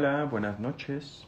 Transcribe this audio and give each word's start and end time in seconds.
Hola, 0.00 0.26
buenas 0.26 0.60
noches. 0.60 1.26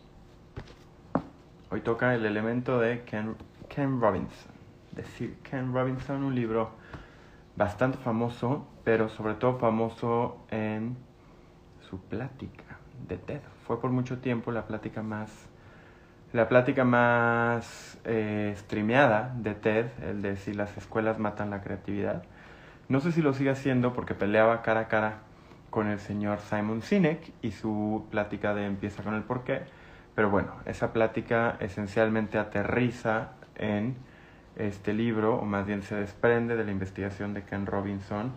Hoy 1.70 1.80
toca 1.80 2.14
el 2.14 2.24
elemento 2.24 2.78
de 2.78 3.02
Ken, 3.02 4.00
Robinson. 4.00 4.52
Decir 4.92 5.38
Ken 5.42 5.74
Robinson, 5.74 6.22
un 6.22 6.36
libro 6.36 6.70
bastante 7.56 7.98
famoso, 7.98 8.68
pero 8.84 9.08
sobre 9.08 9.34
todo 9.34 9.58
famoso 9.58 10.46
en 10.52 10.96
su 11.80 11.98
plática 11.98 12.78
de 13.08 13.16
TED. 13.16 13.40
Fue 13.66 13.80
por 13.80 13.90
mucho 13.90 14.18
tiempo 14.18 14.52
la 14.52 14.68
plática 14.68 15.02
más 15.02 15.48
la 16.32 16.48
plática 16.48 16.84
más 16.84 17.98
eh, 18.04 18.54
streameada 18.56 19.34
de 19.36 19.56
TED, 19.56 19.86
el 20.00 20.22
de 20.22 20.36
si 20.36 20.54
las 20.54 20.76
escuelas 20.76 21.18
matan 21.18 21.50
la 21.50 21.60
creatividad. 21.60 22.22
No 22.88 23.00
sé 23.00 23.10
si 23.10 23.20
lo 23.20 23.34
sigue 23.34 23.50
haciendo 23.50 23.94
porque 23.94 24.14
peleaba 24.14 24.62
cara 24.62 24.82
a 24.82 24.86
cara 24.86 25.22
con 25.70 25.88
el 25.88 26.00
señor 26.00 26.40
Simon 26.40 26.82
Sinek 26.82 27.32
y 27.42 27.52
su 27.52 28.06
plática 28.10 28.54
de 28.54 28.66
empieza 28.66 29.02
con 29.02 29.14
el 29.14 29.22
porqué. 29.22 29.62
Pero 30.14 30.30
bueno, 30.30 30.52
esa 30.66 30.92
plática 30.92 31.56
esencialmente 31.60 32.38
aterriza 32.38 33.32
en 33.56 33.96
este 34.56 34.92
libro, 34.92 35.36
o 35.36 35.44
más 35.44 35.66
bien 35.66 35.82
se 35.82 35.94
desprende 35.94 36.56
de 36.56 36.64
la 36.64 36.72
investigación 36.72 37.32
de 37.32 37.44
Ken 37.44 37.66
Robinson, 37.66 38.32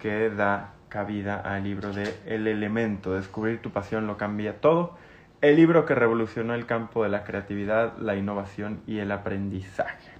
que 0.00 0.30
da 0.30 0.74
cabida 0.88 1.40
al 1.40 1.64
libro 1.64 1.92
de 1.92 2.14
El 2.26 2.46
elemento, 2.46 3.14
descubrir 3.14 3.62
tu 3.62 3.70
pasión 3.70 4.06
lo 4.06 4.16
cambia 4.16 4.60
todo 4.60 4.96
el 5.40 5.56
libro 5.56 5.86
que 5.86 5.94
revolucionó 5.94 6.54
el 6.54 6.66
campo 6.66 7.02
de 7.02 7.08
la 7.08 7.24
creatividad, 7.24 7.96
la 7.98 8.14
innovación 8.14 8.82
y 8.86 8.98
el 8.98 9.10
aprendizaje. 9.10 10.10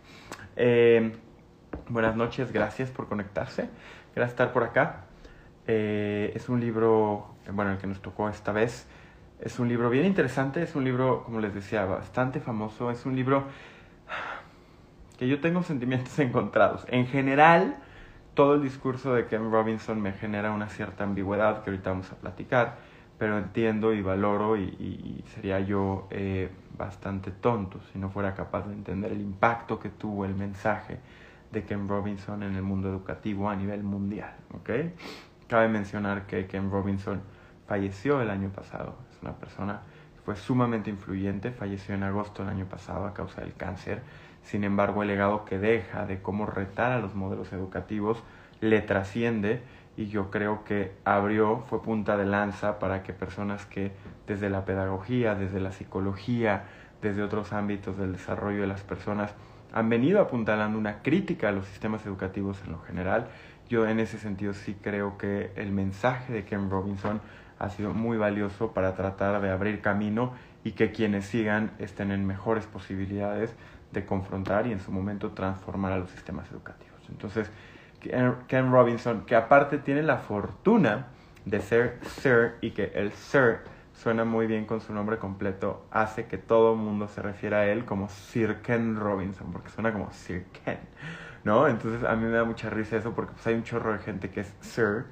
Eh, 0.56 1.12
buenas 1.88 2.16
noches, 2.16 2.52
gracias 2.52 2.91
por 2.91 3.06
conectarse, 3.06 3.69
gracias 4.14 4.14
por 4.14 4.22
estar 4.22 4.52
por 4.52 4.62
acá. 4.64 5.05
Eh, 5.66 6.32
es 6.34 6.48
un 6.48 6.60
libro, 6.60 7.34
bueno, 7.52 7.73
el 7.73 7.78
que 7.78 7.87
nos 7.87 8.00
tocó 8.00 8.28
esta 8.28 8.52
vez. 8.52 8.87
Es 9.41 9.58
un 9.58 9.69
libro 9.69 9.89
bien 9.91 10.05
interesante, 10.05 10.62
es 10.62 10.75
un 10.75 10.84
libro, 10.84 11.25
como 11.25 11.41
les 11.41 11.55
decía, 11.55 11.84
bastante 11.84 12.41
famoso. 12.41 12.91
Es 12.91 13.06
un 13.06 13.16
libro 13.16 13.44
que 15.19 15.28
yo 15.28 15.41
tengo 15.41 15.62
sentimientos 15.64 16.19
encontrados. 16.19 16.84
En 16.88 17.06
general, 17.06 17.77
todo 18.34 18.55
el 18.55 18.62
discurso 18.62 19.14
de 19.14 19.27
Ken 19.27 19.50
Robinson 19.50 20.00
me 20.00 20.12
genera 20.12 20.53
una 20.53 20.69
cierta 20.69 21.05
ambigüedad 21.05 21.62
que 21.62 21.70
ahorita 21.70 21.91
vamos 21.91 22.11
a 22.12 22.16
platicar 22.16 22.91
pero 23.20 23.36
entiendo 23.36 23.92
y 23.92 24.00
valoro 24.00 24.56
y, 24.56 25.22
sería 25.34 25.61
yo 25.61 26.08
eh, 26.11 26.48
bastante 26.78 27.31
tonto 27.31 27.78
si 27.92 27.98
no 27.98 28.08
fuera 28.08 28.34
capaz 28.34 28.66
de 28.66 28.72
entender 28.72 29.12
el 29.12 29.20
impacto 29.20 29.78
que 29.78 29.91
tuvo 29.91 30.25
el 30.25 30.34
mensaje 30.34 30.98
de 31.53 31.62
Ken 31.64 31.86
Robinson 31.86 32.42
en 32.42 32.56
el 32.56 32.62
mundo 32.62 32.88
educativo 32.88 33.50
a 33.50 33.56
nivel 33.56 33.83
mundial. 33.83 34.33
¿okay? 34.58 34.94
Cabe 35.51 35.67
mencionar 35.67 36.29
que 36.29 36.47
Ken 36.47 36.70
Robinson 36.70 37.23
falleció 37.67 38.23
el 38.23 38.31
año 38.31 38.51
pasado, 38.51 38.95
es 39.11 39.20
una 39.20 39.33
persona 39.33 39.81
que 40.15 40.20
fue 40.20 40.37
sumamente 40.37 40.91
influyente, 40.91 41.51
falleció 41.51 41.97
en 41.97 42.05
agosto 42.05 42.45
del 42.45 42.55
año 42.55 42.67
pasado 42.67 43.05
a 43.05 43.15
causa 43.15 43.41
del 43.41 43.55
cáncer, 43.55 44.01
sin 44.45 44.62
embargo 44.62 45.03
el 45.03 45.09
legado 45.09 45.45
que 45.45 45.59
deja 45.59 46.06
de 46.06 46.23
cómo 46.23 46.47
retar 46.47 46.93
a 46.93 47.01
los 47.01 47.17
modelos 47.17 47.53
educativos 47.53 48.23
le 48.61 48.81
trasciende 48.81 49.65
y 49.97 50.06
yo 50.06 50.31
creo 50.31 50.62
que 50.62 50.93
abrió, 51.05 51.65
fue 51.69 51.83
punta 51.83 52.17
de 52.17 52.27
lanza 52.27 52.78
para 52.78 53.03
que 53.03 53.12
personas 53.12 53.67
que 53.67 53.91
desde 54.28 54.51
la 54.51 54.65
pedagogía, 54.65 55.34
desde 55.34 55.59
la 55.59 55.73
psicología, 55.73 56.67
desde 57.03 57.25
otros 57.25 57.53
ámbitos 57.53 57.98
del 57.98 58.12
desarrollo 58.12 58.61
de 58.61 58.69
las 58.69 58.83
personas 58.83 59.34
han 59.73 59.89
venido 59.89 60.21
apuntalando 60.21 60.78
una 60.78 61.03
crítica 61.03 61.48
a 61.48 61.53
los 61.53 61.67
sistemas 61.67 62.05
educativos 62.06 62.61
en 62.65 62.73
lo 62.73 62.81
general. 62.81 63.28
Yo 63.70 63.86
en 63.86 64.00
ese 64.00 64.18
sentido 64.18 64.52
sí 64.52 64.76
creo 64.82 65.16
que 65.16 65.52
el 65.54 65.70
mensaje 65.70 66.32
de 66.32 66.44
Ken 66.44 66.70
Robinson 66.70 67.20
ha 67.60 67.70
sido 67.70 67.94
muy 67.94 68.18
valioso 68.18 68.72
para 68.72 68.96
tratar 68.96 69.40
de 69.40 69.48
abrir 69.48 69.80
camino 69.80 70.32
y 70.64 70.72
que 70.72 70.90
quienes 70.90 71.26
sigan 71.26 71.70
estén 71.78 72.10
en 72.10 72.26
mejores 72.26 72.66
posibilidades 72.66 73.54
de 73.92 74.04
confrontar 74.04 74.66
y 74.66 74.72
en 74.72 74.80
su 74.80 74.91
momento 74.91 75.30
transformar 75.30 75.92
a 75.92 75.98
los 75.98 76.10
sistemas 76.10 76.50
educativos. 76.50 77.00
Entonces, 77.10 77.48
Ken 78.00 78.72
Robinson, 78.72 79.25
que 79.25 79.36
aparte 79.36 79.78
tiene 79.78 80.03
la 80.03 80.16
fortuna 80.16 81.06
de 81.44 81.60
ser 81.60 82.00
Sir 82.03 82.56
y 82.60 82.72
que 82.72 82.91
el 82.97 83.12
Sir 83.12 83.60
suena 83.92 84.25
muy 84.25 84.48
bien 84.48 84.64
con 84.64 84.80
su 84.80 84.92
nombre 84.92 85.19
completo, 85.19 85.86
hace 85.92 86.26
que 86.26 86.38
todo 86.38 86.72
el 86.72 86.80
mundo 86.80 87.06
se 87.06 87.22
refiera 87.22 87.59
a 87.59 87.66
él 87.66 87.84
como 87.84 88.09
Sir 88.09 88.62
Ken 88.62 88.97
Robinson, 88.97 89.53
porque 89.53 89.70
suena 89.70 89.92
como 89.92 90.10
Sir 90.10 90.47
Ken, 90.64 90.80
¿no? 91.45 91.69
Entonces 91.69 92.05
a 92.09 92.15
mí 92.17 92.25
me 92.25 92.31
da 92.31 92.45
mucha 92.45 92.71
risa 92.71 92.97
eso 92.97 93.12
porque 93.12 93.33
pues 93.33 93.47
hay 93.47 93.55
un 93.55 93.65
chorro 93.65 93.93
de 93.93 93.99
gente 94.01 94.31
que 94.31 94.41
es 94.41 94.53
Sir 94.61 95.06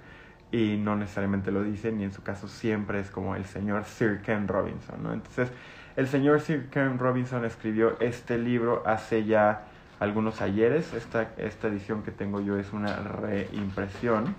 y 0.50 0.76
no 0.76 0.96
necesariamente 0.96 1.50
lo 1.50 1.62
dicen 1.62 2.00
y 2.00 2.04
en 2.04 2.12
su 2.12 2.22
caso 2.22 2.48
siempre 2.48 3.00
es 3.00 3.10
como 3.10 3.36
el 3.36 3.44
señor 3.44 3.84
Sir 3.84 4.20
Ken 4.22 4.48
Robinson, 4.48 5.02
¿no? 5.02 5.12
Entonces 5.12 5.50
el 5.96 6.06
señor 6.06 6.40
Sir 6.40 6.68
Ken 6.70 6.98
Robinson 6.98 7.44
escribió 7.44 7.98
este 8.00 8.38
libro 8.38 8.82
hace 8.86 9.24
ya 9.24 9.66
algunos 10.00 10.40
ayeres. 10.40 10.94
Esta, 10.94 11.32
esta 11.36 11.68
edición 11.68 12.02
que 12.02 12.12
tengo 12.12 12.40
yo 12.40 12.56
es 12.56 12.72
una 12.72 12.94
reimpresión. 12.96 14.34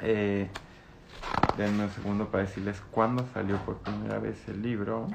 Eh, 0.00 0.48
denme 1.56 1.84
un 1.84 1.90
segundo 1.90 2.28
para 2.28 2.44
decirles 2.44 2.80
cuándo 2.90 3.26
salió 3.34 3.56
por 3.58 3.78
primera 3.78 4.18
vez 4.18 4.48
el 4.48 4.62
libro. 4.62 5.08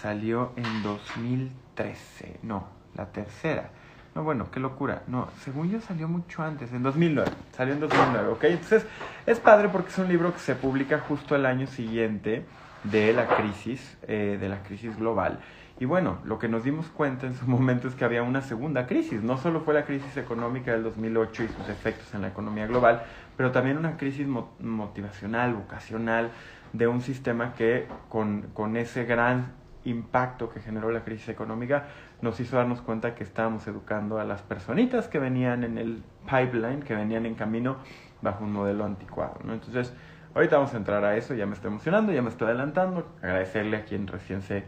Salió 0.00 0.52
en 0.56 0.82
2013. 0.82 2.40
No, 2.42 2.68
la 2.94 3.06
tercera. 3.12 3.70
No, 4.18 4.24
bueno, 4.24 4.50
qué 4.50 4.58
locura. 4.58 5.04
No, 5.06 5.28
según 5.44 5.70
yo 5.70 5.80
salió 5.80 6.08
mucho 6.08 6.42
antes, 6.42 6.72
en 6.72 6.82
2009. 6.82 7.30
Salió 7.52 7.74
en 7.74 7.78
2009, 7.78 8.28
¿ok? 8.30 8.44
Entonces 8.46 8.84
es 9.24 9.38
padre 9.38 9.68
porque 9.68 9.90
es 9.90 9.98
un 9.98 10.08
libro 10.08 10.32
que 10.32 10.40
se 10.40 10.56
publica 10.56 10.98
justo 10.98 11.36
el 11.36 11.46
año 11.46 11.68
siguiente 11.68 12.44
de 12.82 13.12
la 13.12 13.28
crisis, 13.28 13.96
eh, 14.08 14.36
de 14.40 14.48
la 14.48 14.60
crisis 14.64 14.98
global. 14.98 15.38
Y 15.78 15.84
bueno, 15.84 16.18
lo 16.24 16.40
que 16.40 16.48
nos 16.48 16.64
dimos 16.64 16.88
cuenta 16.88 17.28
en 17.28 17.36
su 17.36 17.46
momento 17.48 17.86
es 17.86 17.94
que 17.94 18.04
había 18.04 18.24
una 18.24 18.42
segunda 18.42 18.88
crisis. 18.88 19.22
No 19.22 19.38
solo 19.38 19.60
fue 19.60 19.72
la 19.72 19.84
crisis 19.84 20.16
económica 20.16 20.72
del 20.72 20.82
2008 20.82 21.44
y 21.44 21.46
sus 21.46 21.68
efectos 21.68 22.12
en 22.12 22.22
la 22.22 22.26
economía 22.26 22.66
global, 22.66 23.04
pero 23.36 23.52
también 23.52 23.78
una 23.78 23.96
crisis 23.96 24.26
motivacional, 24.26 25.54
vocacional, 25.54 26.32
de 26.72 26.88
un 26.88 27.02
sistema 27.02 27.54
que 27.54 27.86
con, 28.08 28.48
con 28.52 28.76
ese 28.76 29.04
gran 29.04 29.52
impacto 29.88 30.48
que 30.48 30.60
generó 30.60 30.90
la 30.90 31.04
crisis 31.04 31.28
económica 31.28 31.86
nos 32.20 32.38
hizo 32.40 32.56
darnos 32.56 32.80
cuenta 32.80 33.14
que 33.14 33.24
estábamos 33.24 33.66
educando 33.66 34.18
a 34.18 34.24
las 34.24 34.42
personitas 34.42 35.08
que 35.08 35.18
venían 35.18 35.64
en 35.64 35.78
el 35.78 36.02
pipeline, 36.24 36.82
que 36.82 36.94
venían 36.94 37.26
en 37.26 37.34
camino 37.34 37.76
bajo 38.22 38.44
un 38.44 38.52
modelo 38.52 38.84
anticuado. 38.84 39.38
Entonces, 39.48 39.92
ahorita 40.34 40.56
vamos 40.56 40.74
a 40.74 40.76
entrar 40.76 41.04
a 41.04 41.16
eso, 41.16 41.34
ya 41.34 41.46
me 41.46 41.54
estoy 41.54 41.70
emocionando, 41.70 42.12
ya 42.12 42.22
me 42.22 42.30
estoy 42.30 42.48
adelantando, 42.48 43.06
agradecerle 43.22 43.76
a 43.76 43.84
quien 43.84 44.06
recién 44.06 44.42
se 44.42 44.64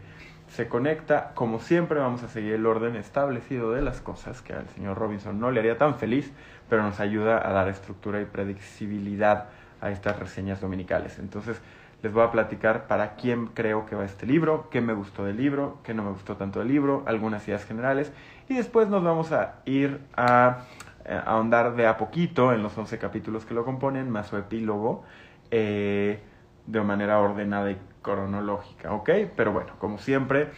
se 0.51 0.67
conecta, 0.67 1.31
como 1.33 1.59
siempre 1.59 1.99
vamos 1.99 2.23
a 2.23 2.27
seguir 2.27 2.53
el 2.53 2.65
orden 2.65 2.97
establecido 2.97 3.71
de 3.71 3.81
las 3.81 4.01
cosas, 4.01 4.41
que 4.41 4.51
al 4.51 4.67
señor 4.69 4.97
Robinson 4.97 5.39
no 5.39 5.49
le 5.49 5.61
haría 5.61 5.77
tan 5.77 5.95
feliz, 5.95 6.33
pero 6.69 6.83
nos 6.83 6.99
ayuda 6.99 7.47
a 7.47 7.53
dar 7.53 7.69
estructura 7.69 8.19
y 8.19 8.25
predictibilidad 8.25 9.47
a 9.79 9.91
estas 9.91 10.19
reseñas 10.19 10.59
dominicales. 10.59 11.19
Entonces, 11.19 11.61
les 12.01 12.11
voy 12.11 12.23
a 12.23 12.31
platicar 12.31 12.87
para 12.87 13.15
quién 13.15 13.47
creo 13.47 13.85
que 13.85 13.95
va 13.95 14.05
este 14.05 14.25
libro, 14.25 14.69
qué 14.69 14.81
me 14.81 14.93
gustó 14.93 15.23
del 15.23 15.37
libro, 15.37 15.77
qué 15.83 15.93
no 15.93 16.03
me 16.03 16.11
gustó 16.11 16.35
tanto 16.35 16.59
del 16.59 16.67
libro, 16.67 17.03
algunas 17.05 17.47
ideas 17.47 17.65
generales, 17.65 18.11
y 18.49 18.55
después 18.55 18.87
nos 18.87 19.03
vamos 19.03 19.31
a 19.31 19.61
ir 19.65 20.01
a, 20.15 20.65
eh, 21.05 21.19
ahondar 21.25 21.75
de 21.75 21.87
a 21.87 21.97
poquito 21.97 22.53
en 22.53 22.63
los 22.63 22.77
11 22.77 22.97
capítulos 22.97 23.45
que 23.45 23.53
lo 23.53 23.65
componen, 23.65 24.09
más 24.09 24.27
su 24.27 24.37
epílogo, 24.37 25.03
eh, 25.51 26.19
de 26.65 26.81
manera 26.81 27.19
ordenada 27.19 27.71
y 27.71 27.77
cronológica, 28.01 28.93
¿ok? 28.93 29.09
Pero 29.35 29.51
bueno, 29.51 29.73
como 29.77 29.97
siempre, 29.97 30.49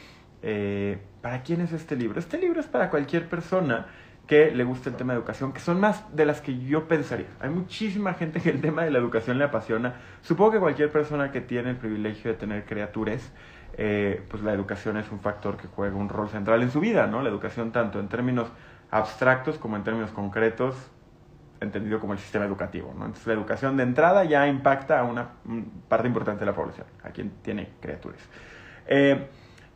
eh, 0.41 1.01
¿para 1.21 1.43
quién 1.43 1.61
es 1.61 1.73
este 1.73 1.95
libro? 1.95 2.19
Este 2.19 2.37
libro 2.37 2.59
es 2.59 2.67
para 2.67 2.89
cualquier 2.89 3.27
persona 3.27 3.87
que 4.27 4.51
le 4.51 4.63
guste 4.63 4.89
el 4.89 4.95
tema 4.95 5.13
de 5.13 5.19
educación, 5.19 5.51
que 5.51 5.59
son 5.59 5.79
más 5.79 6.15
de 6.15 6.25
las 6.25 6.41
que 6.41 6.57
yo 6.57 6.87
pensaría. 6.87 7.27
Hay 7.39 7.49
muchísima 7.49 8.13
gente 8.13 8.39
que 8.39 8.49
el 8.49 8.61
tema 8.61 8.83
de 8.83 8.91
la 8.91 8.99
educación 8.99 9.37
le 9.37 9.43
apasiona. 9.43 9.95
Supongo 10.21 10.51
que 10.51 10.59
cualquier 10.59 10.91
persona 10.91 11.31
que 11.31 11.41
tiene 11.41 11.71
el 11.71 11.77
privilegio 11.77 12.31
de 12.31 12.37
tener 12.37 12.65
criaturas, 12.65 13.31
eh, 13.77 14.23
pues 14.29 14.41
la 14.43 14.53
educación 14.53 14.97
es 14.97 15.11
un 15.11 15.19
factor 15.19 15.57
que 15.57 15.67
juega 15.67 15.95
un 15.95 16.09
rol 16.09 16.29
central 16.29 16.61
en 16.61 16.71
su 16.71 16.79
vida, 16.79 17.07
¿no? 17.07 17.21
La 17.21 17.29
educación 17.29 17.71
tanto 17.71 17.99
en 17.99 18.07
términos 18.07 18.49
abstractos 18.91 19.57
como 19.57 19.75
en 19.75 19.83
términos 19.83 20.11
concretos 20.11 20.75
entendido 21.63 21.99
como 21.99 22.13
el 22.13 22.19
sistema 22.19 22.45
educativo. 22.45 22.93
¿no? 22.95 23.05
Entonces 23.05 23.27
la 23.27 23.33
educación 23.33 23.77
de 23.77 23.83
entrada 23.83 24.23
ya 24.23 24.47
impacta 24.47 24.99
a 24.99 25.03
una 25.03 25.29
parte 25.87 26.07
importante 26.07 26.41
de 26.41 26.45
la 26.45 26.55
población, 26.55 26.85
a 27.03 27.09
quien 27.09 27.31
tiene 27.41 27.69
criaturas. 27.79 28.19
Eh, 28.85 29.27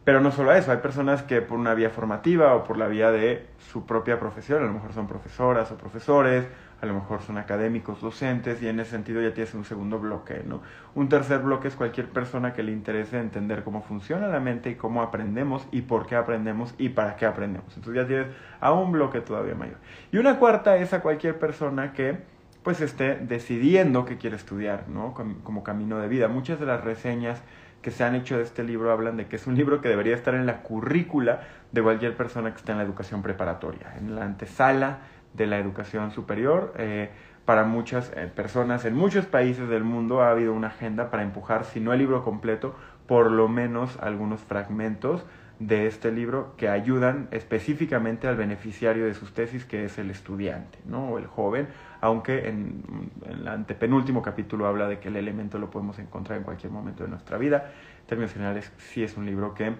pero 0.07 0.21
no 0.21 0.31
solo 0.31 0.53
eso, 0.53 0.71
hay 0.71 0.77
personas 0.77 1.21
que 1.21 1.41
por 1.41 1.59
una 1.59 1.73
vía 1.73 1.89
formativa 1.89 2.55
o 2.55 2.63
por 2.63 2.77
la 2.77 2.87
vía 2.87 3.11
de 3.11 3.45
su 3.73 3.85
propia 3.85 4.17
profesión, 4.17 4.63
a 4.63 4.65
lo 4.65 4.71
mejor 4.71 4.93
son 4.93 5.05
profesoras 5.05 5.69
o 5.69 5.75
profesores, 5.75 6.47
a 6.81 6.85
lo 6.85 6.93
mejor 6.93 7.21
son 7.23 7.37
académicos, 7.37 7.99
docentes, 7.99 8.61
y 8.61 8.69
en 8.69 8.79
ese 8.79 8.91
sentido 8.91 9.21
ya 9.21 9.33
tienes 9.33 9.53
un 9.53 9.65
segundo 9.65 9.99
bloque, 9.99 10.43
¿no? 10.45 10.61
Un 10.95 11.09
tercer 11.09 11.39
bloque 11.39 11.67
es 11.67 11.75
cualquier 11.75 12.07
persona 12.07 12.53
que 12.53 12.63
le 12.63 12.71
interese 12.71 13.19
entender 13.19 13.65
cómo 13.65 13.81
funciona 13.81 14.29
la 14.29 14.39
mente 14.39 14.69
y 14.69 14.75
cómo 14.75 15.01
aprendemos 15.01 15.67
y 15.73 15.81
por 15.81 16.05
qué 16.05 16.15
aprendemos 16.15 16.73
y 16.77 16.87
para 16.87 17.17
qué 17.17 17.25
aprendemos. 17.25 17.75
Entonces 17.75 18.01
ya 18.01 18.07
tienes 18.07 18.27
a 18.61 18.71
un 18.71 18.93
bloque 18.93 19.19
todavía 19.19 19.55
mayor. 19.55 19.75
Y 20.13 20.19
una 20.19 20.39
cuarta 20.39 20.77
es 20.77 20.93
a 20.93 21.01
cualquier 21.01 21.37
persona 21.37 21.91
que 21.91 22.19
pues 22.63 22.79
esté 22.79 23.15
decidiendo 23.15 24.05
qué 24.05 24.17
quiere 24.17 24.37
estudiar, 24.37 24.87
¿no? 24.87 25.13
Como 25.13 25.63
camino 25.63 25.99
de 25.99 26.07
vida. 26.07 26.29
Muchas 26.29 26.61
de 26.61 26.65
las 26.65 26.81
reseñas 26.81 27.43
que 27.81 27.91
se 27.91 28.03
han 28.03 28.15
hecho 28.15 28.37
de 28.37 28.43
este 28.43 28.63
libro 28.63 28.91
hablan 28.91 29.17
de 29.17 29.27
que 29.27 29.35
es 29.35 29.47
un 29.47 29.55
libro 29.55 29.81
que 29.81 29.89
debería 29.89 30.15
estar 30.15 30.35
en 30.35 30.45
la 30.45 30.61
currícula 30.61 31.41
de 31.71 31.81
cualquier 31.81 32.15
persona 32.15 32.51
que 32.51 32.57
esté 32.57 32.71
en 32.71 32.79
la 32.79 32.83
educación 32.83 33.21
preparatoria, 33.21 33.93
en 33.97 34.15
la 34.15 34.25
antesala 34.25 34.99
de 35.33 35.47
la 35.47 35.57
educación 35.57 36.11
superior. 36.11 36.73
Eh, 36.77 37.09
para 37.45 37.63
muchas 37.63 38.11
eh, 38.15 38.29
personas 38.33 38.83
en 38.83 38.93
muchos 38.93 39.25
países 39.25 39.69
del 39.69 39.83
mundo 39.83 40.21
ha 40.21 40.31
habido 40.31 40.53
una 40.53 40.67
agenda 40.67 41.09
para 41.09 41.23
empujar, 41.23 41.63
si 41.63 41.79
no 41.79 41.93
el 41.93 41.99
libro 41.99 42.23
completo, 42.23 42.75
por 43.07 43.31
lo 43.31 43.47
menos 43.47 43.97
algunos 44.01 44.41
fragmentos 44.41 45.23
de 45.59 45.87
este 45.87 46.11
libro 46.11 46.53
que 46.55 46.69
ayudan 46.69 47.29
específicamente 47.31 48.27
al 48.27 48.35
beneficiario 48.35 49.05
de 49.05 49.13
sus 49.15 49.33
tesis, 49.33 49.65
que 49.65 49.85
es 49.85 49.97
el 49.97 50.11
estudiante, 50.11 50.79
¿no? 50.85 51.09
O 51.09 51.17
el 51.17 51.25
joven, 51.25 51.67
aunque 51.99 52.47
en, 52.47 52.83
el 53.25 53.47
antepenúltimo 53.47 54.21
capítulo 54.21 54.67
habla 54.67 54.87
de 54.87 54.99
que 54.99 55.07
el 55.07 55.15
elemento 55.15 55.57
lo 55.57 55.71
podemos 55.71 55.97
encontrar 55.97 56.37
en 56.37 56.43
cualquier 56.43 56.71
momento 56.71 57.03
de 57.03 57.09
nuestra 57.09 57.37
vida. 57.37 57.71
En 58.01 58.05
términos 58.05 58.33
generales, 58.33 58.71
sí 58.77 59.03
es 59.03 59.17
un 59.17 59.25
libro 59.25 59.55
que 59.55 59.75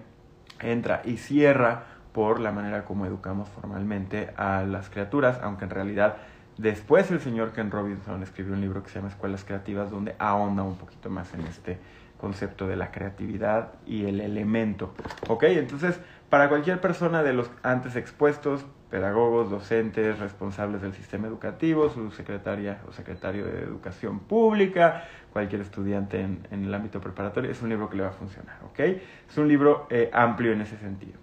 entra 0.60 1.02
y 1.04 1.16
cierra 1.18 1.84
por 2.12 2.40
la 2.40 2.50
manera 2.50 2.84
como 2.84 3.06
educamos 3.06 3.48
formalmente 3.48 4.30
a 4.36 4.64
las 4.64 4.90
criaturas, 4.90 5.38
aunque 5.42 5.64
en 5.64 5.70
realidad 5.70 6.16
después 6.56 7.08
el 7.12 7.20
señor 7.20 7.52
Ken 7.52 7.70
Robinson 7.70 8.20
escribió 8.24 8.54
un 8.54 8.60
libro 8.60 8.82
que 8.82 8.88
se 8.88 8.96
llama 8.96 9.10
Escuelas 9.10 9.44
Creativas, 9.44 9.92
donde 9.92 10.16
ahonda 10.18 10.64
un 10.64 10.76
poquito 10.76 11.08
más 11.10 11.32
en 11.34 11.42
este 11.42 11.78
concepto 12.18 12.66
de 12.66 12.76
la 12.76 12.90
creatividad 12.90 13.72
y 13.86 14.06
el 14.06 14.20
elemento. 14.20 14.92
¿Ok? 15.28 15.44
Entonces, 15.44 16.00
para 16.28 16.48
cualquier 16.48 16.80
persona 16.80 17.22
de 17.22 17.32
los 17.32 17.50
antes 17.62 17.96
expuestos, 17.96 18.66
pedagogos, 18.90 19.50
docentes, 19.50 20.18
responsables 20.18 20.82
del 20.82 20.94
sistema 20.94 21.26
educativo, 21.26 21.90
su 21.90 22.10
secretaria 22.10 22.80
o 22.88 22.92
secretario 22.92 23.44
de 23.46 23.62
Educación 23.62 24.20
Pública, 24.20 25.04
cualquier 25.32 25.60
estudiante 25.60 26.20
en, 26.20 26.46
el 26.50 26.72
ámbito 26.74 27.00
preparatorio, 27.00 27.50
es 27.50 27.62
un 27.62 27.68
libro 27.68 27.88
que 27.88 27.96
le 27.96 28.02
va 28.02 28.08
a 28.10 28.12
funcionar, 28.12 28.58
¿ok? 28.64 28.80
Es 29.28 29.36
un 29.36 29.48
libro 29.48 29.86
eh, 29.90 30.10
amplio 30.12 30.52
en 30.52 30.62
ese 30.62 30.76
sentido. 30.78 31.18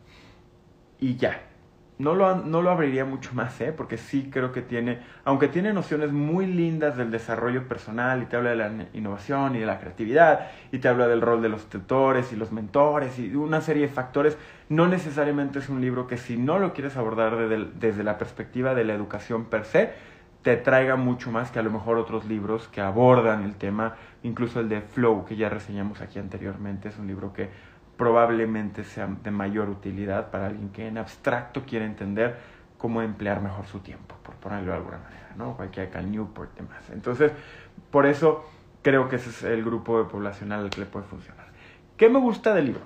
Y 0.99 1.17
ya, 1.17 1.41
no 1.97 2.13
lo, 2.13 2.35
no 2.35 2.61
lo 2.61 2.71
abriría 2.71 3.05
mucho 3.05 3.33
más, 3.33 3.59
¿eh? 3.61 3.71
porque 3.71 3.97
sí 3.97 4.29
creo 4.31 4.51
que 4.51 4.61
tiene, 4.61 4.99
aunque 5.23 5.47
tiene 5.47 5.71
nociones 5.71 6.11
muy 6.11 6.45
lindas 6.45 6.97
del 6.97 7.09
desarrollo 7.09 7.67
personal 7.67 8.21
y 8.21 8.25
te 8.25 8.35
habla 8.35 8.49
de 8.49 8.55
la 8.57 8.71
innovación 8.93 9.55
y 9.55 9.59
de 9.59 9.65
la 9.65 9.79
creatividad 9.79 10.47
y 10.71 10.79
te 10.79 10.89
habla 10.89 11.07
del 11.07 11.21
rol 11.21 11.41
de 11.41 11.49
los 11.49 11.69
tutores 11.69 12.33
y 12.33 12.35
los 12.35 12.51
mentores 12.51 13.17
y 13.17 13.33
una 13.35 13.61
serie 13.61 13.83
de 13.83 13.93
factores, 13.93 14.37
no 14.67 14.87
necesariamente 14.87 15.59
es 15.59 15.69
un 15.69 15.79
libro 15.79 16.05
que 16.05 16.17
si 16.17 16.37
no 16.37 16.59
lo 16.59 16.73
quieres 16.73 16.97
abordar 16.97 17.37
desde, 17.37 17.69
desde 17.79 18.03
la 18.03 18.17
perspectiva 18.17 18.75
de 18.75 18.83
la 18.83 18.93
educación 18.93 19.45
per 19.45 19.63
se, 19.63 19.93
te 20.45 20.57
traiga 20.57 20.95
mucho 20.95 21.31
más 21.31 21.49
que 21.49 21.57
a 21.57 21.63
lo 21.63 21.71
mejor 21.71 21.97
otros 21.97 22.25
libros 22.25 22.67
que 22.67 22.79
abordan 22.79 23.43
el 23.43 23.55
tema, 23.55 23.95
incluso 24.21 24.59
el 24.59 24.69
de 24.69 24.81
Flow 24.81 25.25
que 25.25 25.35
ya 25.35 25.49
reseñamos 25.49 26.01
aquí 26.01 26.19
anteriormente, 26.19 26.89
es 26.89 26.99
un 26.99 27.07
libro 27.07 27.33
que 27.33 27.49
probablemente 27.97 28.83
sea 28.83 29.07
de 29.07 29.31
mayor 29.31 29.69
utilidad 29.69 30.31
para 30.31 30.47
alguien 30.47 30.69
que 30.69 30.87
en 30.87 30.97
abstracto 30.97 31.63
quiere 31.65 31.85
entender 31.85 32.37
cómo 32.77 33.01
emplear 33.01 33.41
mejor 33.41 33.65
su 33.65 33.79
tiempo, 33.79 34.15
por 34.21 34.35
ponerlo 34.35 34.71
de 34.71 34.77
alguna 34.77 34.97
manera, 34.97 35.31
¿no? 35.37 35.55
Cualquier 35.55 35.89
que 35.89 36.01
Newport 36.01 36.51
y 36.53 36.61
demás. 36.61 36.89
Entonces, 36.91 37.31
por 37.89 38.05
eso 38.05 38.45
creo 38.81 39.09
que 39.09 39.15
ese 39.15 39.29
es 39.29 39.43
el 39.43 39.63
grupo 39.63 39.97
de 39.97 40.05
poblacional 40.05 40.65
al 40.65 40.69
que 40.69 40.81
le 40.81 40.85
puede 40.85 41.05
funcionar. 41.05 41.47
¿Qué 41.97 42.09
me 42.09 42.19
gusta 42.19 42.53
del 42.53 42.65
libro? 42.65 42.81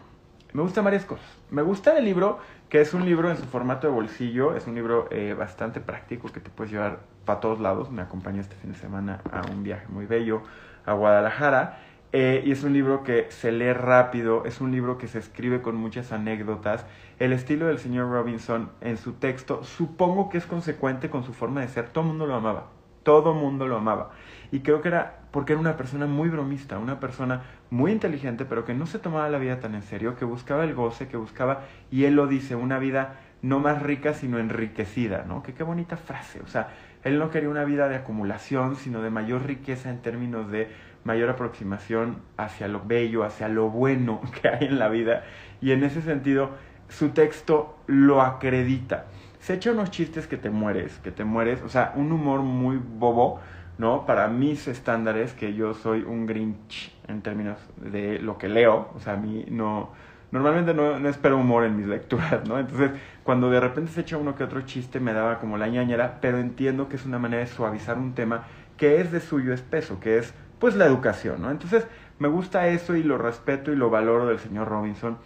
Me 0.53 0.61
gustan 0.61 0.83
varias 0.83 1.05
cosas. 1.05 1.27
Me 1.51 1.61
gusta 1.61 1.93
del 1.93 2.05
libro 2.05 2.39
que 2.69 2.81
es 2.81 2.93
un 2.93 3.05
libro 3.05 3.29
en 3.31 3.37
su 3.37 3.45
formato 3.45 3.87
de 3.87 3.93
bolsillo, 3.93 4.55
es 4.55 4.67
un 4.67 4.75
libro 4.75 5.07
eh, 5.11 5.35
bastante 5.37 5.79
práctico 5.79 6.31
que 6.31 6.39
te 6.39 6.49
puedes 6.49 6.71
llevar 6.71 6.99
para 7.25 7.39
todos 7.39 7.59
lados. 7.59 7.91
Me 7.91 8.01
acompañó 8.01 8.41
este 8.41 8.55
fin 8.55 8.71
de 8.71 8.77
semana 8.77 9.21
a 9.31 9.41
un 9.51 9.63
viaje 9.63 9.87
muy 9.89 10.05
bello 10.05 10.43
a 10.85 10.93
Guadalajara 10.93 11.79
eh, 12.11 12.41
y 12.45 12.51
es 12.51 12.63
un 12.63 12.73
libro 12.73 13.03
que 13.03 13.27
se 13.29 13.51
lee 13.51 13.73
rápido, 13.73 14.43
es 14.45 14.61
un 14.61 14.71
libro 14.71 14.97
que 14.97 15.07
se 15.07 15.19
escribe 15.19 15.61
con 15.61 15.75
muchas 15.75 16.11
anécdotas. 16.11 16.85
El 17.19 17.33
estilo 17.33 17.67
del 17.67 17.77
señor 17.77 18.09
Robinson 18.09 18.71
en 18.81 18.97
su 18.97 19.13
texto 19.13 19.63
supongo 19.63 20.29
que 20.29 20.39
es 20.39 20.45
consecuente 20.45 21.09
con 21.09 21.23
su 21.23 21.33
forma 21.33 21.61
de 21.61 21.67
ser. 21.67 21.89
Todo 21.89 22.05
el 22.05 22.09
mundo 22.09 22.25
lo 22.25 22.35
amaba, 22.35 22.67
todo 23.03 23.33
el 23.33 23.37
mundo 23.37 23.67
lo 23.67 23.77
amaba. 23.77 24.11
Y 24.51 24.61
creo 24.61 24.81
que 24.81 24.87
era 24.87 25.19
porque 25.31 25.53
era 25.53 25.59
una 25.59 25.77
persona 25.77 26.07
muy 26.07 26.29
bromista, 26.29 26.79
una 26.79 26.99
persona 26.99 27.43
muy 27.69 27.91
inteligente, 27.91 28.45
pero 28.45 28.65
que 28.65 28.73
no 28.73 28.87
se 28.87 28.97
tomaba 28.97 29.29
la 29.29 29.37
vida 29.37 29.59
tan 29.59 29.75
en 29.75 29.83
serio, 29.83 30.15
que 30.15 30.25
buscaba 30.25 30.63
el 30.63 30.73
goce, 30.73 31.07
que 31.07 31.17
buscaba, 31.17 31.61
y 31.91 32.05
él 32.05 32.15
lo 32.15 32.25
dice, 32.25 32.55
una 32.55 32.79
vida 32.79 33.19
no 33.41 33.59
más 33.59 33.81
rica, 33.81 34.13
sino 34.13 34.39
enriquecida, 34.39 35.23
¿no? 35.27 35.43
Que 35.43 35.53
qué 35.53 35.63
bonita 35.63 35.97
frase. 35.97 36.41
O 36.41 36.47
sea, 36.47 36.69
él 37.03 37.19
no 37.19 37.29
quería 37.29 37.49
una 37.49 37.63
vida 37.63 37.87
de 37.87 37.95
acumulación, 37.95 38.75
sino 38.75 39.01
de 39.01 39.09
mayor 39.09 39.45
riqueza 39.45 39.89
en 39.89 40.01
términos 40.01 40.51
de 40.51 40.69
mayor 41.03 41.29
aproximación 41.29 42.17
hacia 42.37 42.67
lo 42.67 42.81
bello, 42.85 43.23
hacia 43.23 43.47
lo 43.47 43.69
bueno 43.69 44.21
que 44.41 44.49
hay 44.49 44.65
en 44.65 44.79
la 44.79 44.89
vida. 44.89 45.23
Y 45.61 45.71
en 45.71 45.83
ese 45.83 46.01
sentido, 46.01 46.51
su 46.87 47.09
texto 47.09 47.77
lo 47.87 48.21
acredita. 48.21 49.05
Se 49.39 49.53
echa 49.53 49.71
unos 49.71 49.91
chistes 49.91 50.27
que 50.27 50.37
te 50.37 50.49
mueres, 50.49 50.99
que 50.99 51.11
te 51.11 51.23
mueres, 51.23 51.61
o 51.61 51.69
sea, 51.69 51.93
un 51.95 52.11
humor 52.11 52.41
muy 52.41 52.77
bobo, 52.77 53.39
¿no? 53.77 54.05
Para 54.05 54.27
mis 54.27 54.67
estándares, 54.67 55.33
que 55.33 55.53
yo 55.53 55.73
soy 55.73 56.01
un 56.01 56.25
grinch 56.25 56.93
en 57.07 57.21
términos 57.21 57.57
de 57.77 58.19
lo 58.19 58.37
que 58.37 58.49
leo, 58.49 58.89
o 58.95 58.99
sea, 58.99 59.13
a 59.13 59.17
mí 59.17 59.45
no, 59.49 59.91
normalmente 60.31 60.73
no, 60.73 60.99
no, 60.99 61.07
espero 61.07 61.37
humor 61.37 61.63
en 61.63 61.77
mis 61.77 61.87
lecturas, 61.87 62.45
¿no? 62.47 62.59
Entonces, 62.59 62.91
cuando 63.23 63.49
de 63.49 63.61
repente 63.61 63.91
se 63.91 64.01
echa 64.01 64.17
uno 64.17 64.35
que 64.35 64.43
otro 64.43 64.61
chiste, 64.61 64.99
me 64.99 65.13
daba 65.13 65.39
como 65.39 65.57
la 65.57 65.67
ñañera, 65.67 66.19
pero 66.21 66.39
entiendo 66.39 66.89
que 66.89 66.97
es 66.97 67.05
una 67.05 67.19
manera 67.19 67.41
de 67.41 67.47
suavizar 67.47 67.97
un 67.97 68.13
tema 68.13 68.43
que 68.75 68.99
es 68.99 69.11
de 69.11 69.21
suyo 69.21 69.53
espeso, 69.53 69.99
que 69.99 70.17
es 70.17 70.33
pues 70.59 70.75
la 70.75 70.85
educación, 70.85 71.41
¿no? 71.41 71.51
Entonces 71.51 71.87
me 72.19 72.27
gusta 72.27 72.67
eso 72.67 72.95
y 72.95 73.03
lo 73.03 73.17
respeto 73.17 73.71
y 73.71 73.75
lo 73.75 73.89
valoro 73.89 74.27
del 74.27 74.39
señor 74.39 74.67
Robinson. 74.67 75.17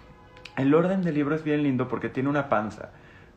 El 0.57 0.73
orden 0.73 1.01
del 1.01 1.15
libro 1.15 1.35
es 1.35 1.43
bien 1.43 1.63
lindo 1.63 1.87
porque 1.87 2.09
tiene 2.09 2.29
una 2.29 2.49
panza 2.49 2.91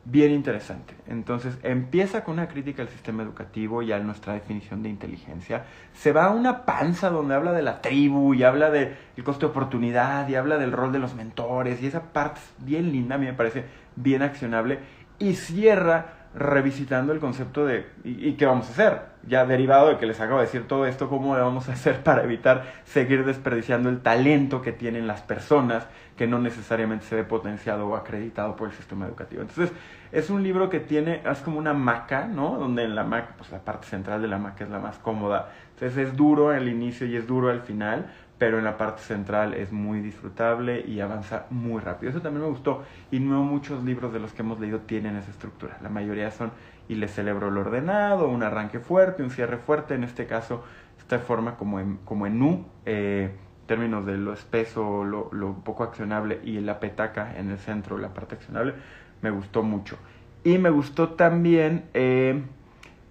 bien 0.09 0.31
interesante. 0.31 0.95
Entonces 1.07 1.57
empieza 1.63 2.23
con 2.23 2.35
una 2.35 2.47
crítica 2.47 2.81
al 2.81 2.89
sistema 2.89 3.23
educativo 3.23 3.81
y 3.81 3.91
a 3.91 3.99
nuestra 3.99 4.33
definición 4.33 4.81
de 4.81 4.89
inteligencia. 4.89 5.65
Se 5.93 6.13
va 6.13 6.25
a 6.25 6.31
una 6.31 6.65
panza 6.65 7.09
donde 7.09 7.35
habla 7.35 7.51
de 7.51 7.61
la 7.61 7.81
tribu 7.81 8.33
y 8.33 8.43
habla 8.43 8.69
del 8.69 8.95
costo 9.23 9.47
de 9.47 9.51
oportunidad 9.51 10.27
y 10.29 10.35
habla 10.35 10.57
del 10.57 10.71
rol 10.71 10.91
de 10.91 10.99
los 10.99 11.15
mentores 11.15 11.81
y 11.81 11.87
esa 11.87 12.13
parte 12.13 12.39
es 12.39 12.65
bien 12.65 12.91
linda, 12.91 13.15
a 13.15 13.17
mí 13.17 13.25
me 13.25 13.33
parece 13.33 13.65
bien 13.95 14.21
accionable 14.21 14.79
y 15.19 15.33
cierra 15.33 16.16
revisitando 16.37 17.13
el 17.13 17.19
concepto 17.19 17.65
de 17.65 17.87
¿y, 18.03 18.33
qué 18.33 18.45
vamos 18.45 18.67
a 18.67 18.71
hacer? 18.71 19.01
Ya 19.27 19.45
derivado 19.45 19.89
de 19.89 19.97
que 19.97 20.05
les 20.05 20.19
acabo 20.21 20.39
de 20.39 20.45
decir 20.45 20.67
todo 20.67 20.85
esto, 20.85 21.09
¿cómo 21.09 21.31
vamos 21.31 21.67
a 21.67 21.73
hacer 21.73 22.03
para 22.03 22.23
evitar 22.23 22.63
seguir 22.85 23.25
desperdiciando 23.25 23.89
el 23.89 24.01
talento 24.01 24.61
que 24.61 24.71
tienen 24.71 25.07
las 25.07 25.21
personas 25.21 25.87
que 26.15 26.27
no 26.27 26.39
necesariamente 26.39 27.05
se 27.05 27.15
ve 27.15 27.23
potenciado 27.23 27.87
o 27.87 27.95
acreditado 27.95 28.55
por 28.55 28.69
el 28.69 28.75
sistema 28.75 29.07
educativo? 29.07 29.41
Entonces, 29.41 29.75
es 30.11 30.29
un 30.29 30.43
libro 30.43 30.69
que 30.69 30.79
tiene, 30.79 31.21
es 31.29 31.39
como 31.39 31.57
una 31.57 31.73
maca, 31.73 32.27
¿no? 32.27 32.57
Donde 32.57 32.83
en 32.83 32.95
la 32.95 33.03
maca, 33.03 33.33
pues 33.37 33.51
la 33.51 33.59
parte 33.59 33.87
central 33.87 34.21
de 34.21 34.27
la 34.27 34.37
maca 34.37 34.63
es 34.63 34.69
la 34.69 34.79
más 34.79 34.97
cómoda. 34.99 35.49
Entonces, 35.73 36.07
es 36.07 36.15
duro 36.15 36.51
al 36.51 36.67
inicio 36.67 37.07
y 37.07 37.15
es 37.15 37.27
duro 37.27 37.49
al 37.49 37.61
final, 37.61 38.05
pero 38.37 38.59
en 38.59 38.63
la 38.63 38.77
parte 38.77 39.01
central 39.01 39.53
es 39.53 39.71
muy 39.71 39.99
disfrutable 39.99 40.83
y 40.85 40.99
avanza 40.99 41.45
muy 41.49 41.81
rápido. 41.81 42.11
Eso 42.11 42.21
también 42.21 42.43
me 42.43 42.49
gustó 42.49 42.83
y 43.11 43.19
no 43.19 43.43
muchos 43.43 43.83
libros 43.83 44.13
de 44.13 44.19
los 44.19 44.33
que 44.33 44.43
hemos 44.43 44.59
leído 44.59 44.79
tienen 44.81 45.15
esa 45.15 45.31
estructura. 45.31 45.77
La 45.81 45.89
mayoría 45.89 46.29
son 46.29 46.51
y 46.87 46.95
le 46.95 47.07
celebro 47.07 47.49
lo 47.49 47.61
ordenado, 47.61 48.27
un 48.27 48.43
arranque 48.43 48.79
fuerte, 48.79 49.23
un 49.23 49.31
cierre 49.31 49.57
fuerte. 49.57 49.95
En 49.95 50.03
este 50.03 50.27
caso, 50.27 50.63
esta 50.99 51.19
forma 51.19 51.55
como 51.55 51.79
en, 51.79 51.97
como 52.05 52.27
en 52.27 52.41
U, 52.41 52.65
eh, 52.85 53.31
términos 53.65 54.05
de 54.05 54.17
lo 54.17 54.33
espeso, 54.33 55.03
lo, 55.03 55.29
lo 55.31 55.55
poco 55.55 55.83
accionable 55.83 56.39
y 56.43 56.59
la 56.59 56.79
petaca 56.79 57.37
en 57.37 57.49
el 57.49 57.57
centro, 57.57 57.97
la 57.97 58.13
parte 58.13 58.35
accionable, 58.35 58.75
me 59.21 59.31
gustó 59.31 59.63
mucho. 59.63 59.97
Y 60.43 60.59
me 60.59 60.69
gustó 60.69 61.09
también... 61.09 61.89
Eh, 61.93 62.43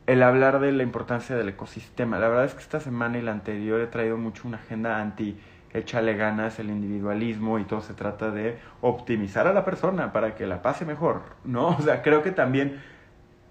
el 0.06 0.22
hablar 0.22 0.60
de 0.60 0.72
la 0.72 0.82
importancia 0.82 1.36
del 1.36 1.48
ecosistema. 1.48 2.18
La 2.18 2.28
verdad 2.28 2.44
es 2.44 2.54
que 2.54 2.60
esta 2.60 2.80
semana 2.80 3.18
y 3.18 3.22
la 3.22 3.32
anterior 3.32 3.80
he 3.80 3.86
traído 3.86 4.16
mucho 4.16 4.46
una 4.46 4.58
agenda 4.58 5.00
anti 5.00 5.38
échale 5.72 6.14
ganas, 6.14 6.58
el 6.58 6.70
individualismo 6.70 7.58
y 7.58 7.64
todo 7.64 7.80
se 7.80 7.94
trata 7.94 8.30
de 8.30 8.58
optimizar 8.80 9.46
a 9.46 9.52
la 9.52 9.64
persona 9.64 10.12
para 10.12 10.34
que 10.34 10.46
la 10.46 10.62
pase 10.62 10.84
mejor, 10.84 11.22
¿no? 11.44 11.68
O 11.68 11.80
sea, 11.82 12.02
creo 12.02 12.22
que 12.22 12.30
también, 12.30 12.80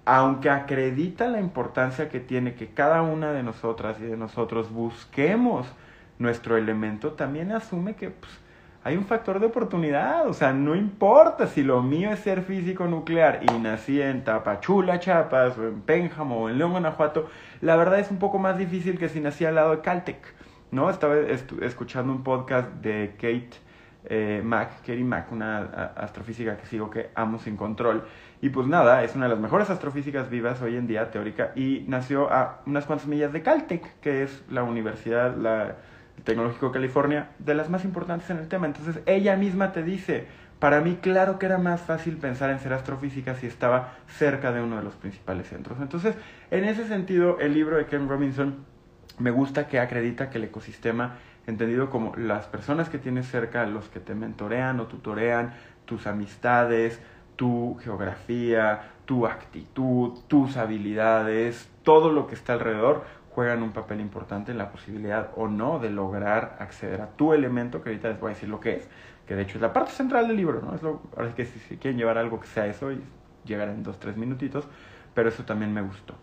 aunque 0.06 0.50
acredita 0.50 1.28
la 1.28 1.40
importancia 1.40 2.10
que 2.10 2.20
tiene 2.20 2.56
que 2.56 2.70
cada 2.70 3.02
una 3.02 3.32
de 3.32 3.44
nosotras 3.44 3.98
y 4.00 4.04
de 4.04 4.18
nosotros 4.18 4.72
busquemos 4.72 5.68
nuestro 6.18 6.58
elemento, 6.58 7.12
también 7.14 7.52
asume 7.52 7.96
que 7.96 8.10
pues, 8.10 8.32
hay 8.86 8.98
un 8.98 9.06
factor 9.06 9.40
de 9.40 9.48
oportunidad, 9.48 10.28
o 10.30 10.34
sea, 10.34 10.54
no 10.54 10.76
importa 10.76 11.48
si 11.48 11.64
lo 11.64 11.82
mío 11.82 12.12
es 12.12 12.20
ser 12.20 12.44
físico 12.44 12.86
nuclear 12.86 13.40
y 13.42 13.52
nací 13.58 14.00
en 14.00 14.24
Tapachula, 14.24 15.00
Chiapas, 15.00 15.58
o 15.58 15.64
en 15.64 15.82
Pénjamo, 15.82 16.44
o 16.44 16.50
en 16.50 16.60
León, 16.60 16.70
Guanajuato, 16.70 17.28
la 17.62 17.78
verdad 17.78 17.98
es 17.98 18.12
un 18.12 18.20
poco 18.20 18.38
más 18.38 18.60
difícil 18.60 19.00
que 19.00 19.10
si 19.10 19.20
nací 19.20 19.44
al 19.44 19.56
lado 19.56 19.72
de 19.72 19.82
Caltech, 19.82 20.36
¿no? 20.70 20.92
Estaba 20.92 21.16
escuchando 21.18 22.14
un 22.14 22.24
podcast 22.24 22.70
de 22.76 23.14
Kate 23.16 23.50
eh, 24.04 24.44
Mack, 24.46 24.82
Katie 24.82 25.04
Mack, 25.04 25.32
una 25.32 25.64
astrofísica 25.98 26.56
que 26.56 26.68
sigo 26.68 26.92
que 26.92 27.10
amo 27.16 27.40
sin 27.40 27.58
control, 27.58 28.06
y 28.40 28.50
pues 28.50 28.68
nada, 28.68 29.04
es 29.04 29.16
una 29.16 29.26
de 29.26 29.32
las 29.32 29.40
mejores 29.40 29.68
astrofísicas 29.72 30.30
vivas 30.30 30.62
hoy 30.62 30.76
en 30.76 30.86
día, 30.86 31.10
teórica, 31.10 31.54
y 31.56 31.86
nació 31.88 32.32
a 32.32 32.62
unas 32.68 32.86
cuantas 32.86 33.08
millas 33.08 33.34
de 33.34 33.42
Caltech, 33.42 34.00
que 34.00 34.22
es 34.22 34.44
la 34.48 34.62
universidad, 34.62 35.36
la 35.36 35.76
Tecnológico 36.24 36.72
California, 36.72 37.30
de 37.40 37.56
las 37.56 37.70
más 37.70 37.84
importantes 37.86 38.30
en 38.30 38.38
el 38.38 38.48
tema. 38.48 38.66
Entonces 38.66 39.00
ella 39.06 39.36
misma 39.36 39.72
te 39.72 39.84
dice, 39.84 40.28
para 40.60 40.82
mí 40.82 40.98
claro 41.02 41.38
que 41.38 41.46
era 41.46 41.58
más 41.58 41.82
fácil 41.82 42.18
pensar 42.18 42.50
en 42.50 42.60
ser 42.60 42.74
astrofísica 42.74 43.36
si 43.36 43.48
estaba 43.48 43.94
cerca 44.08 44.52
de 44.52 44.62
uno 44.62 44.78
de 44.78 44.84
los 44.84 44.96
principales 44.96 45.48
centros. 45.48 45.80
Entonces, 45.82 46.16
en 46.50 46.64
ese 46.64 46.88
sentido, 46.88 47.40
el 47.40 47.54
libro 47.54 47.78
de 47.78 47.86
Ken 47.86 48.08
Robinson 48.08 48.66
me 49.20 49.32
gusta 49.32 49.68
que 49.68 49.80
acredita 49.80 50.30
que 50.30 50.38
el 50.38 50.46
ecosistema, 50.46 51.18
entendido 51.48 51.90
como 51.90 52.16
las 52.16 52.48
personas 52.48 52.90
que 52.90 52.98
tienes 52.98 53.28
cerca, 53.30 53.66
los 53.66 53.90
que 53.90 54.00
te 54.00 54.16
mentorean 54.16 54.80
o 54.80 54.88
tutorean, 54.88 55.54
tus 55.86 56.08
amistades, 56.08 57.00
tu 57.36 57.78
geografía, 57.84 58.92
tu 59.06 59.28
actitud, 59.28 60.18
tus 60.28 60.58
habilidades, 60.58 61.70
todo 61.84 62.12
lo 62.12 62.28
que 62.28 62.36
está 62.36 62.54
alrededor 62.54 63.04
juegan 63.36 63.62
un 63.62 63.72
papel 63.72 64.00
importante 64.00 64.54
en 64.54 64.58
la 64.58 64.72
posibilidad 64.72 65.32
o 65.36 65.50
no 65.50 65.78
de 65.78 65.90
lograr 65.90 66.56
acceder 66.60 67.02
a 67.02 67.08
tu 67.10 67.34
elemento, 67.34 67.84
que 67.84 67.90
ahorita 67.90 68.08
les 68.08 68.20
voy 68.20 68.32
a 68.32 68.34
decir 68.34 68.48
lo 68.48 68.62
que 68.62 68.78
es, 68.78 68.88
que 69.28 69.36
de 69.36 69.42
hecho 69.42 69.58
es 69.58 69.62
la 69.62 69.74
parte 69.74 69.92
central 69.92 70.30
del 70.30 70.38
libro, 70.38 70.62
¿no? 70.62 70.74
Es 70.74 70.82
lo, 70.82 71.02
ahora 71.18 71.28
es 71.28 71.36
que 71.36 71.46
si, 71.46 71.76
quieren 71.76 71.98
llevar 71.98 72.18
algo 72.18 72.40
que 72.40 72.48
sea 72.48 72.66
eso 72.66 72.94
y 72.94 73.02
llegar 73.44 73.68
en 73.68 73.84
dos, 73.84 74.00
tres 74.00 74.16
minutitos, 74.16 74.66
pero 75.14 75.28
eso 75.28 75.44
también 75.44 75.74
me 75.74 75.82
gustó. 75.82 76.16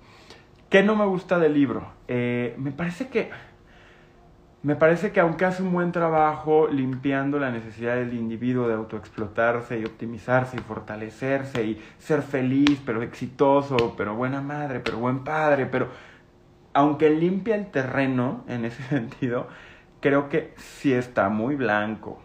¿Qué 0.70 0.82
no 0.82 0.96
me 0.96 1.04
gusta 1.04 1.38
del 1.38 1.52
libro? 1.52 1.86
Eh, 2.08 2.54
me 2.56 2.72
parece 2.72 3.08
que 3.08 3.30
me 4.62 4.76
parece 4.76 5.10
que 5.10 5.18
aunque 5.18 5.44
hace 5.44 5.62
un 5.62 5.72
buen 5.72 5.90
trabajo 5.90 6.68
limpiando 6.68 7.40
la 7.40 7.50
necesidad 7.50 7.96
del 7.96 8.14
individuo 8.14 8.68
de 8.68 8.74
autoexplotarse 8.74 9.80
y 9.80 9.84
optimizarse 9.84 10.56
y 10.56 10.60
fortalecerse 10.60 11.64
y 11.64 11.82
ser 11.98 12.22
feliz, 12.22 12.80
pero 12.86 13.02
exitoso, 13.02 13.94
pero 13.96 14.14
buena 14.14 14.40
madre, 14.40 14.78
pero 14.78 14.98
buen 14.98 15.24
padre, 15.24 15.66
pero 15.66 15.88
aunque 16.74 17.10
limpia 17.10 17.54
el 17.54 17.70
terreno 17.70 18.44
en 18.48 18.64
ese 18.64 18.82
sentido, 18.88 19.48
creo 20.00 20.28
que 20.28 20.54
sí 20.56 20.92
está 20.92 21.28
muy 21.28 21.56
blanco. 21.56 22.20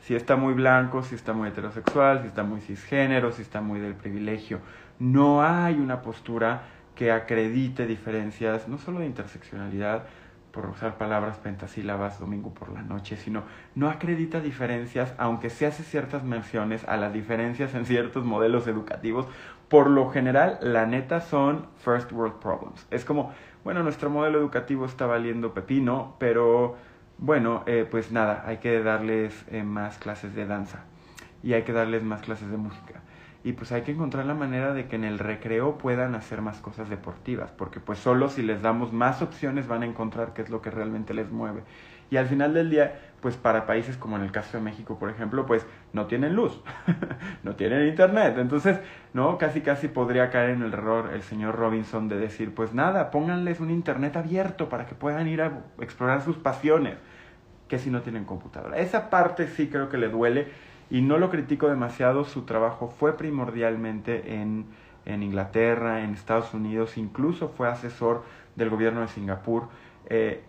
Si 0.00 0.16
está 0.16 0.34
muy 0.34 0.54
blanco, 0.54 1.02
si 1.04 1.14
está 1.14 1.32
muy 1.32 1.48
heterosexual, 1.48 2.22
si 2.22 2.26
está 2.26 2.42
muy 2.42 2.60
cisgénero, 2.60 3.30
si 3.30 3.42
está 3.42 3.60
muy 3.60 3.78
del 3.78 3.94
privilegio. 3.94 4.58
No 4.98 5.42
hay 5.44 5.74
una 5.74 6.02
postura 6.02 6.62
que 6.96 7.12
acredite 7.12 7.86
diferencias, 7.86 8.66
no 8.66 8.78
solo 8.78 9.00
de 9.00 9.06
interseccionalidad, 9.06 10.04
por 10.52 10.66
usar 10.66 10.98
palabras 10.98 11.38
pentasílabas 11.38 12.20
domingo 12.20 12.52
por 12.52 12.70
la 12.70 12.82
noche, 12.82 13.16
sino 13.16 13.44
no 13.74 13.88
acredita 13.88 14.40
diferencias, 14.40 15.14
aunque 15.16 15.50
se 15.50 15.66
hace 15.66 15.82
ciertas 15.82 16.24
menciones 16.24 16.84
a 16.84 16.96
las 16.96 17.12
diferencias 17.12 17.74
en 17.74 17.86
ciertos 17.86 18.24
modelos 18.24 18.66
educativos, 18.66 19.26
por 19.68 19.88
lo 19.88 20.10
general, 20.10 20.58
la 20.60 20.84
neta 20.84 21.22
son 21.22 21.66
first 21.78 22.12
world 22.12 22.38
problems. 22.40 22.86
Es 22.90 23.06
como, 23.06 23.32
bueno, 23.64 23.82
nuestro 23.82 24.10
modelo 24.10 24.38
educativo 24.38 24.86
está 24.86 25.06
valiendo 25.06 25.54
pepino, 25.54 26.16
pero 26.18 26.76
bueno, 27.18 27.62
eh, 27.66 27.86
pues 27.90 28.12
nada, 28.12 28.44
hay 28.46 28.58
que 28.58 28.82
darles 28.82 29.44
eh, 29.50 29.62
más 29.62 29.98
clases 29.98 30.34
de 30.34 30.46
danza 30.46 30.84
y 31.42 31.52
hay 31.52 31.62
que 31.62 31.72
darles 31.72 32.02
más 32.02 32.22
clases 32.22 32.50
de 32.50 32.56
música 32.56 33.02
y 33.44 33.52
pues 33.52 33.72
hay 33.72 33.82
que 33.82 33.92
encontrar 33.92 34.26
la 34.26 34.34
manera 34.34 34.72
de 34.72 34.86
que 34.86 34.96
en 34.96 35.04
el 35.04 35.18
recreo 35.18 35.76
puedan 35.78 36.14
hacer 36.14 36.42
más 36.42 36.58
cosas 36.58 36.88
deportivas, 36.88 37.50
porque 37.50 37.80
pues 37.80 37.98
solo 37.98 38.28
si 38.28 38.42
les 38.42 38.62
damos 38.62 38.92
más 38.92 39.20
opciones 39.20 39.66
van 39.66 39.82
a 39.82 39.86
encontrar 39.86 40.32
qué 40.32 40.42
es 40.42 40.50
lo 40.50 40.62
que 40.62 40.70
realmente 40.70 41.12
les 41.12 41.30
mueve. 41.30 41.62
Y 42.10 42.18
al 42.18 42.26
final 42.26 42.54
del 42.54 42.70
día, 42.70 43.11
pues 43.22 43.36
para 43.36 43.66
países 43.66 43.96
como 43.96 44.16
en 44.16 44.24
el 44.24 44.32
caso 44.32 44.58
de 44.58 44.64
México, 44.64 44.98
por 44.98 45.08
ejemplo, 45.08 45.46
pues 45.46 45.64
no 45.92 46.06
tienen 46.06 46.34
luz, 46.34 46.60
no 47.44 47.54
tienen 47.54 47.86
internet. 47.86 48.34
Entonces, 48.36 48.80
no, 49.14 49.38
casi 49.38 49.60
casi 49.60 49.86
podría 49.86 50.28
caer 50.30 50.50
en 50.50 50.62
el 50.62 50.72
error 50.72 51.10
el 51.14 51.22
señor 51.22 51.54
Robinson 51.54 52.08
de 52.08 52.18
decir, 52.18 52.52
pues 52.52 52.74
nada, 52.74 53.12
pónganles 53.12 53.60
un 53.60 53.70
internet 53.70 54.16
abierto 54.16 54.68
para 54.68 54.86
que 54.86 54.96
puedan 54.96 55.28
ir 55.28 55.40
a 55.40 55.62
explorar 55.80 56.22
sus 56.22 56.36
pasiones, 56.36 56.96
que 57.68 57.78
si 57.78 57.90
no 57.90 58.02
tienen 58.02 58.24
computadora. 58.24 58.78
Esa 58.78 59.08
parte 59.08 59.46
sí 59.46 59.68
creo 59.68 59.88
que 59.88 59.98
le 59.98 60.08
duele 60.08 60.48
y 60.90 61.00
no 61.00 61.16
lo 61.16 61.30
critico 61.30 61.68
demasiado, 61.68 62.24
su 62.24 62.42
trabajo 62.42 62.88
fue 62.88 63.16
primordialmente 63.16 64.34
en, 64.34 64.66
en 65.04 65.22
Inglaterra, 65.22 66.02
en 66.02 66.12
Estados 66.14 66.52
Unidos, 66.54 66.98
incluso 66.98 67.50
fue 67.50 67.68
asesor 67.68 68.24
del 68.56 68.68
gobierno 68.68 69.00
de 69.00 69.08
Singapur, 69.08 69.68
eh, 70.06 70.42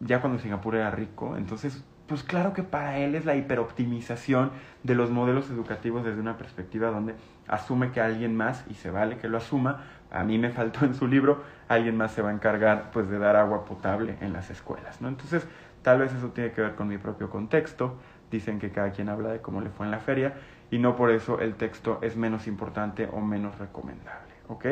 ya 0.00 0.22
cuando 0.22 0.38
Singapur 0.38 0.76
era 0.76 0.90
rico, 0.90 1.36
entonces 1.36 1.84
pues 2.06 2.22
claro 2.22 2.52
que 2.52 2.62
para 2.62 2.98
él 2.98 3.14
es 3.14 3.24
la 3.24 3.34
hiperoptimización 3.34 4.52
de 4.82 4.94
los 4.94 5.10
modelos 5.10 5.50
educativos 5.50 6.04
desde 6.04 6.20
una 6.20 6.36
perspectiva 6.38 6.90
donde 6.90 7.14
asume 7.48 7.90
que 7.90 8.00
alguien 8.00 8.36
más, 8.36 8.64
y 8.68 8.74
se 8.74 8.90
vale 8.90 9.18
que 9.18 9.28
lo 9.28 9.38
asuma, 9.38 9.84
a 10.10 10.22
mí 10.24 10.38
me 10.38 10.50
faltó 10.50 10.84
en 10.84 10.94
su 10.94 11.06
libro, 11.06 11.42
alguien 11.68 11.96
más 11.96 12.12
se 12.12 12.22
va 12.22 12.30
a 12.30 12.32
encargar 12.32 12.90
pues 12.92 13.08
de 13.08 13.18
dar 13.18 13.36
agua 13.36 13.64
potable 13.64 14.16
en 14.20 14.32
las 14.32 14.50
escuelas, 14.50 15.00
¿no? 15.00 15.08
Entonces, 15.08 15.46
tal 15.82 15.98
vez 15.98 16.12
eso 16.12 16.28
tiene 16.28 16.52
que 16.52 16.60
ver 16.60 16.74
con 16.74 16.88
mi 16.88 16.98
propio 16.98 17.28
contexto, 17.28 17.98
dicen 18.30 18.58
que 18.58 18.70
cada 18.70 18.90
quien 18.90 19.08
habla 19.08 19.30
de 19.30 19.40
cómo 19.40 19.60
le 19.60 19.70
fue 19.70 19.86
en 19.86 19.92
la 19.92 19.98
feria 19.98 20.34
y 20.70 20.78
no 20.78 20.96
por 20.96 21.10
eso 21.10 21.40
el 21.40 21.54
texto 21.54 21.98
es 22.02 22.16
menos 22.16 22.46
importante 22.46 23.08
o 23.12 23.20
menos 23.20 23.58
recomendable, 23.58 24.34
¿ok? 24.48 24.66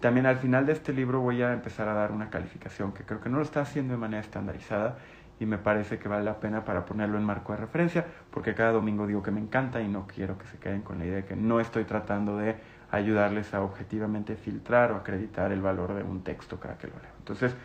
También 0.00 0.26
al 0.26 0.36
final 0.36 0.66
de 0.66 0.72
este 0.72 0.92
libro 0.92 1.20
voy 1.20 1.42
a 1.42 1.52
empezar 1.52 1.88
a 1.88 1.94
dar 1.94 2.10
una 2.10 2.28
calificación 2.28 2.92
que 2.92 3.04
creo 3.04 3.20
que 3.20 3.28
no 3.28 3.36
lo 3.36 3.44
está 3.44 3.60
haciendo 3.60 3.94
de 3.94 3.98
manera 3.98 4.20
estandarizada 4.20 4.98
y 5.42 5.46
me 5.46 5.58
parece 5.58 5.98
que 5.98 6.08
vale 6.08 6.24
la 6.24 6.38
pena 6.38 6.64
para 6.64 6.84
ponerlo 6.84 7.18
en 7.18 7.24
marco 7.24 7.52
de 7.52 7.58
referencia 7.58 8.06
porque 8.30 8.54
cada 8.54 8.70
domingo 8.70 9.08
digo 9.08 9.24
que 9.24 9.32
me 9.32 9.40
encanta 9.40 9.80
y 9.80 9.88
no 9.88 10.06
quiero 10.06 10.38
que 10.38 10.46
se 10.46 10.58
queden 10.58 10.82
con 10.82 11.00
la 11.00 11.04
idea 11.04 11.16
de 11.16 11.24
que 11.24 11.34
no 11.34 11.58
estoy 11.58 11.82
tratando 11.82 12.36
de 12.36 12.54
ayudarles 12.92 13.52
a 13.52 13.62
objetivamente 13.62 14.36
filtrar 14.36 14.92
o 14.92 14.96
acreditar 14.96 15.50
el 15.50 15.60
valor 15.60 15.94
de 15.94 16.04
un 16.04 16.22
texto 16.22 16.60
cada 16.60 16.78
que 16.78 16.86
lo 16.86 16.94
leo. 16.94 17.10
Entonces, 17.18 17.56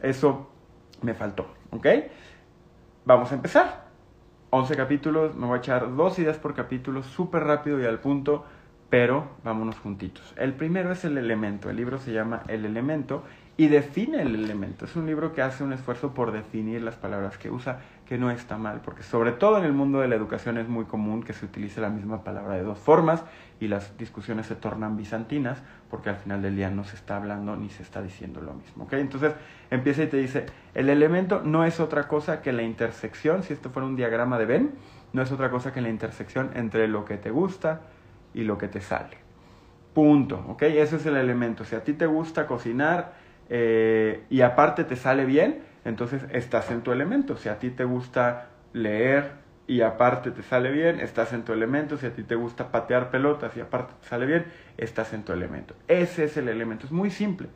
eso 0.00 0.48
me 1.02 1.14
faltó, 1.14 1.52
¿ok? 1.70 1.86
Vamos 3.04 3.32
a 3.32 3.34
empezar. 3.34 3.88
11 4.50 4.76
capítulos, 4.76 5.34
me 5.34 5.46
voy 5.46 5.56
a 5.56 5.58
echar 5.58 5.96
dos 5.96 6.18
ideas 6.20 6.38
por 6.38 6.54
capítulo, 6.54 7.02
súper 7.02 7.44
rápido 7.44 7.80
y 7.80 7.84
al 7.84 7.98
punto, 7.98 8.44
pero 8.90 9.28
vámonos 9.42 9.76
juntitos. 9.78 10.34
El 10.36 10.54
primero 10.54 10.92
es 10.92 11.04
el 11.04 11.18
elemento, 11.18 11.68
el 11.68 11.76
libro 11.76 11.98
se 11.98 12.12
llama 12.12 12.44
El 12.46 12.64
elemento 12.64 13.24
y 13.60 13.66
define 13.66 14.22
el 14.22 14.36
elemento. 14.36 14.84
Es 14.84 14.94
un 14.94 15.04
libro 15.04 15.34
que 15.34 15.42
hace 15.42 15.64
un 15.64 15.72
esfuerzo 15.72 16.14
por 16.14 16.30
definir 16.30 16.80
las 16.80 16.94
palabras 16.94 17.38
que 17.38 17.50
usa, 17.50 17.80
que 18.06 18.16
no 18.16 18.30
está 18.30 18.56
mal, 18.56 18.82
porque 18.84 19.02
sobre 19.02 19.32
todo 19.32 19.58
en 19.58 19.64
el 19.64 19.72
mundo 19.72 19.98
de 19.98 20.06
la 20.06 20.14
educación 20.14 20.58
es 20.58 20.68
muy 20.68 20.84
común 20.84 21.24
que 21.24 21.32
se 21.32 21.44
utilice 21.44 21.80
la 21.80 21.88
misma 21.88 22.22
palabra 22.22 22.54
de 22.54 22.62
dos 22.62 22.78
formas 22.78 23.24
y 23.58 23.66
las 23.66 23.98
discusiones 23.98 24.46
se 24.46 24.54
tornan 24.54 24.96
bizantinas, 24.96 25.60
porque 25.90 26.08
al 26.08 26.18
final 26.18 26.40
del 26.40 26.54
día 26.54 26.70
no 26.70 26.84
se 26.84 26.94
está 26.94 27.16
hablando 27.16 27.56
ni 27.56 27.68
se 27.68 27.82
está 27.82 28.00
diciendo 28.00 28.40
lo 28.40 28.54
mismo. 28.54 28.84
¿okay? 28.84 29.00
Entonces 29.00 29.34
empieza 29.72 30.04
y 30.04 30.06
te 30.06 30.18
dice, 30.18 30.46
el 30.74 30.88
elemento 30.88 31.42
no 31.44 31.64
es 31.64 31.80
otra 31.80 32.06
cosa 32.06 32.40
que 32.42 32.52
la 32.52 32.62
intersección, 32.62 33.42
si 33.42 33.54
esto 33.54 33.70
fuera 33.70 33.88
un 33.88 33.96
diagrama 33.96 34.38
de 34.38 34.46
Venn, 34.46 34.70
no 35.12 35.20
es 35.20 35.32
otra 35.32 35.50
cosa 35.50 35.72
que 35.72 35.80
la 35.80 35.88
intersección 35.88 36.52
entre 36.54 36.86
lo 36.86 37.04
que 37.04 37.16
te 37.16 37.32
gusta 37.32 37.80
y 38.34 38.44
lo 38.44 38.56
que 38.56 38.68
te 38.68 38.80
sale. 38.80 39.16
Punto, 39.94 40.44
¿ok? 40.46 40.62
Ese 40.62 40.94
es 40.94 41.06
el 41.06 41.16
elemento. 41.16 41.64
Si 41.64 41.74
a 41.74 41.82
ti 41.82 41.92
te 41.92 42.06
gusta 42.06 42.46
cocinar 42.46 43.26
eh, 43.50 44.24
y 44.30 44.42
aparte 44.42 44.84
te 44.84 44.96
sale 44.96 45.24
bien, 45.24 45.62
entonces 45.84 46.22
estás 46.30 46.70
en 46.70 46.82
tu 46.82 46.92
elemento. 46.92 47.36
Si 47.36 47.48
a 47.48 47.58
ti 47.58 47.70
te 47.70 47.84
gusta 47.84 48.48
leer 48.72 49.32
y 49.66 49.80
aparte 49.82 50.30
te 50.30 50.42
sale 50.42 50.70
bien, 50.70 51.00
estás 51.00 51.32
en 51.32 51.44
tu 51.44 51.52
elemento. 51.52 51.96
Si 51.96 52.06
a 52.06 52.12
ti 52.12 52.22
te 52.22 52.34
gusta 52.34 52.70
patear 52.70 53.10
pelotas 53.10 53.56
y 53.56 53.60
aparte 53.60 53.94
te 54.00 54.08
sale 54.08 54.26
bien, 54.26 54.46
estás 54.76 55.12
en 55.12 55.24
tu 55.24 55.32
elemento. 55.32 55.74
Ese 55.88 56.24
es 56.24 56.36
el 56.36 56.48
elemento. 56.48 56.86
Es 56.86 56.92
muy 56.92 57.10
simple, 57.10 57.48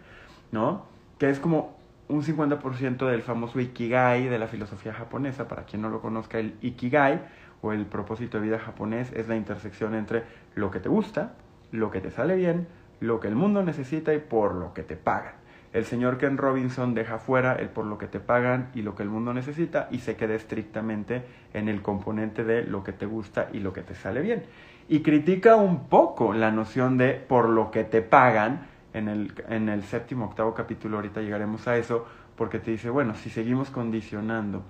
¿no? 0.51 0.87
Que 1.19 1.31
es 1.31 1.39
como 1.39 1.77
un 2.09 2.23
50% 2.23 3.09
del 3.09 3.23
famoso 3.23 3.61
Ikigai 3.61 4.29
de 4.29 4.39
la 4.39 4.49
filosofía 4.49 4.95
japonesa. 4.95 5.49
Para 5.49 5.65
quien 5.65 5.83
no 5.83 5.91
lo 5.91 6.01
conozca, 6.01 6.39
el 6.39 6.57
Ikigai 6.63 7.21
o 7.61 7.73
el 7.73 7.87
propósito 7.87 8.39
de 8.39 8.47
vida 8.47 8.59
japonés 8.59 9.13
es 9.13 9.29
la 9.29 9.37
intersección 9.37 9.95
entre 9.95 10.25
lo 10.55 10.71
que 10.71 10.81
te 10.81 10.89
gusta, 10.89 11.35
lo 11.71 11.91
que 11.91 12.01
te 12.01 12.11
sale 12.11 12.35
bien, 12.35 12.67
lo 12.99 13.21
que 13.21 13.29
el 13.29 13.37
mundo 13.37 13.63
necesita 13.63 14.13
y 14.15 14.19
por 14.19 14.55
lo 14.55 14.75
que 14.75 14.83
te 14.83 14.97
pagan 14.97 15.42
el 15.73 15.85
señor 15.87 16.19
Ken 16.19 16.37
Robinson 16.37 16.95
deja 16.95 17.19
fuera 17.19 17.55
el 17.55 17.69
por 17.69 17.87
lo 17.87 17.97
que 17.97 18.07
te 18.07 18.21
pagan 18.21 18.71
y 18.75 18.83
lo 18.83 18.95
que 18.95 19.03
el 19.03 19.09
mundo 19.09 19.33
necesita 19.33 19.89
y 19.91 19.99
se 19.99 20.17
queda 20.17 20.35
estrictamente 20.35 21.23
en 21.55 21.69
el 21.69 21.81
componente 21.81 22.45
de 22.45 22.63
lo 22.65 22.85
que 22.85 22.93
te 22.93 23.07
gusta 23.07 23.49
y 23.53 23.61
lo 23.61 23.73
que 23.73 23.83
te 23.83 23.95
sale 23.95 24.21
bien. 24.21 24.45
Y 24.89 25.01
critica 25.01 25.57
un 25.57 25.89
poco 25.89 26.35
la 26.35 26.51
noción 26.51 26.99
de 26.99 27.15
por 27.15 27.49
lo 27.49 27.71
que 27.71 27.85
te 27.85 28.03
pagan 28.03 28.67
en 28.93 29.09
el, 29.09 29.33
en 29.49 29.71
el 29.71 29.83
séptimo, 29.85 30.27
octavo 30.27 30.53
capítulo, 30.53 30.97
ahorita 30.97 31.23
llegaremos 31.23 31.67
a 31.67 31.79
eso, 31.79 32.07
porque 32.37 32.59
te 32.59 32.71
dice, 32.73 32.91
bueno, 32.91 33.15
si 33.15 33.31
seguimos 33.31 33.71
condicionando 33.71 34.63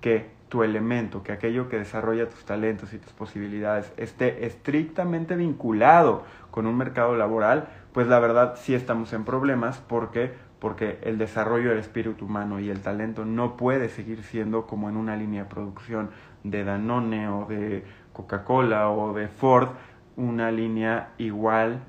que 0.00 0.30
tu 0.48 0.62
elemento, 0.62 1.22
que 1.22 1.32
aquello 1.32 1.68
que 1.68 1.78
desarrolla 1.78 2.28
tus 2.28 2.44
talentos 2.44 2.92
y 2.92 2.98
tus 2.98 3.12
posibilidades 3.12 3.92
esté 3.96 4.46
estrictamente 4.46 5.34
vinculado 5.34 6.22
con 6.50 6.66
un 6.66 6.76
mercado 6.76 7.16
laboral, 7.16 7.68
pues 7.92 8.06
la 8.06 8.20
verdad 8.20 8.54
sí 8.56 8.74
estamos 8.74 9.12
en 9.12 9.24
problemas 9.24 9.78
porque 9.88 10.32
porque 10.58 10.98
el 11.02 11.18
desarrollo 11.18 11.70
del 11.70 11.78
espíritu 11.78 12.26
humano 12.26 12.60
y 12.60 12.70
el 12.70 12.80
talento 12.80 13.24
no 13.24 13.56
puede 13.56 13.88
seguir 13.88 14.22
siendo 14.22 14.66
como 14.66 14.88
en 14.88 14.96
una 14.96 15.16
línea 15.16 15.44
de 15.44 15.50
producción 15.50 16.10
de 16.42 16.64
Danone 16.64 17.28
o 17.28 17.46
de 17.46 17.84
Coca-Cola 18.12 18.90
o 18.90 19.12
de 19.12 19.28
Ford, 19.28 19.68
una 20.16 20.50
línea 20.50 21.10
igual 21.18 21.80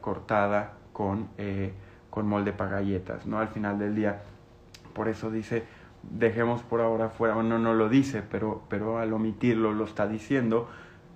cortada 0.00 0.72
con, 0.92 1.28
eh, 1.38 1.72
con 2.10 2.26
molde 2.26 2.52
para 2.52 2.72
galletas, 2.72 3.26
¿no? 3.26 3.38
Al 3.38 3.48
final 3.48 3.78
del 3.78 3.94
día. 3.94 4.20
Por 4.94 5.08
eso 5.08 5.30
dice, 5.30 5.64
dejemos 6.02 6.62
por 6.62 6.80
ahora 6.80 7.10
fuera, 7.10 7.34
bueno, 7.34 7.58
no 7.58 7.74
lo 7.74 7.88
dice, 7.88 8.22
pero, 8.28 8.62
pero 8.68 8.98
al 8.98 9.12
omitirlo 9.12 9.72
lo 9.72 9.84
está 9.84 10.08
diciendo, 10.08 10.68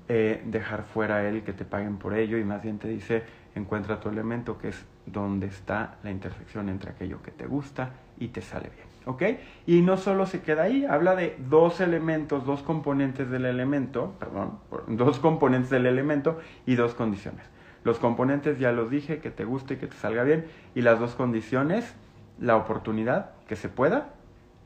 eh, 0.09 0.43
dejar 0.47 0.83
fuera 0.83 1.27
él 1.29 1.43
que 1.43 1.53
te 1.53 1.65
paguen 1.65 1.97
por 1.97 2.15
ello 2.15 2.37
y 2.37 2.45
más 2.45 2.63
bien 2.63 2.79
te 2.79 2.89
dice 2.89 3.23
encuentra 3.55 4.01
tu 4.01 4.09
elemento 4.09 4.59
que 4.59 4.69
es 4.69 4.85
donde 5.07 5.47
está 5.47 5.97
la 6.03 6.11
intersección 6.11 6.69
entre 6.69 6.91
aquello 6.91 7.23
que 7.23 7.31
te 7.31 7.47
gusta 7.47 7.91
y 8.19 8.29
te 8.29 8.41
sale 8.41 8.71
bien. 8.71 8.87
¿Ok? 9.05 9.23
Y 9.67 9.83
no 9.83 9.97
solo 9.97 10.27
se 10.27 10.43
queda 10.43 10.63
ahí, 10.63 10.85
habla 10.85 11.17
de 11.17 11.37
dos 11.49 11.81
elementos, 11.81 12.47
dos 12.47 12.63
componentes 12.63 13.29
del 13.31 13.47
elemento, 13.47 14.15
perdón, 14.21 14.59
dos 14.87 15.19
componentes 15.19 15.71
del 15.71 15.87
elemento 15.87 16.39
y 16.67 16.77
dos 16.77 16.95
condiciones. 16.95 17.45
Los 17.85 17.99
componentes 17.99 18.61
ya 18.61 18.71
los 18.71 18.91
dije, 18.91 19.19
que 19.19 19.31
te 19.31 19.45
guste 19.45 19.75
y 19.75 19.77
que 19.79 19.89
te 19.89 19.97
salga 19.97 20.23
bien, 20.23 20.47
y 20.77 20.83
las 20.83 21.01
dos 21.01 21.17
condiciones, 21.17 21.97
la 22.39 22.57
oportunidad, 22.57 23.33
que 23.49 23.57
se 23.57 23.69
pueda, 23.69 24.11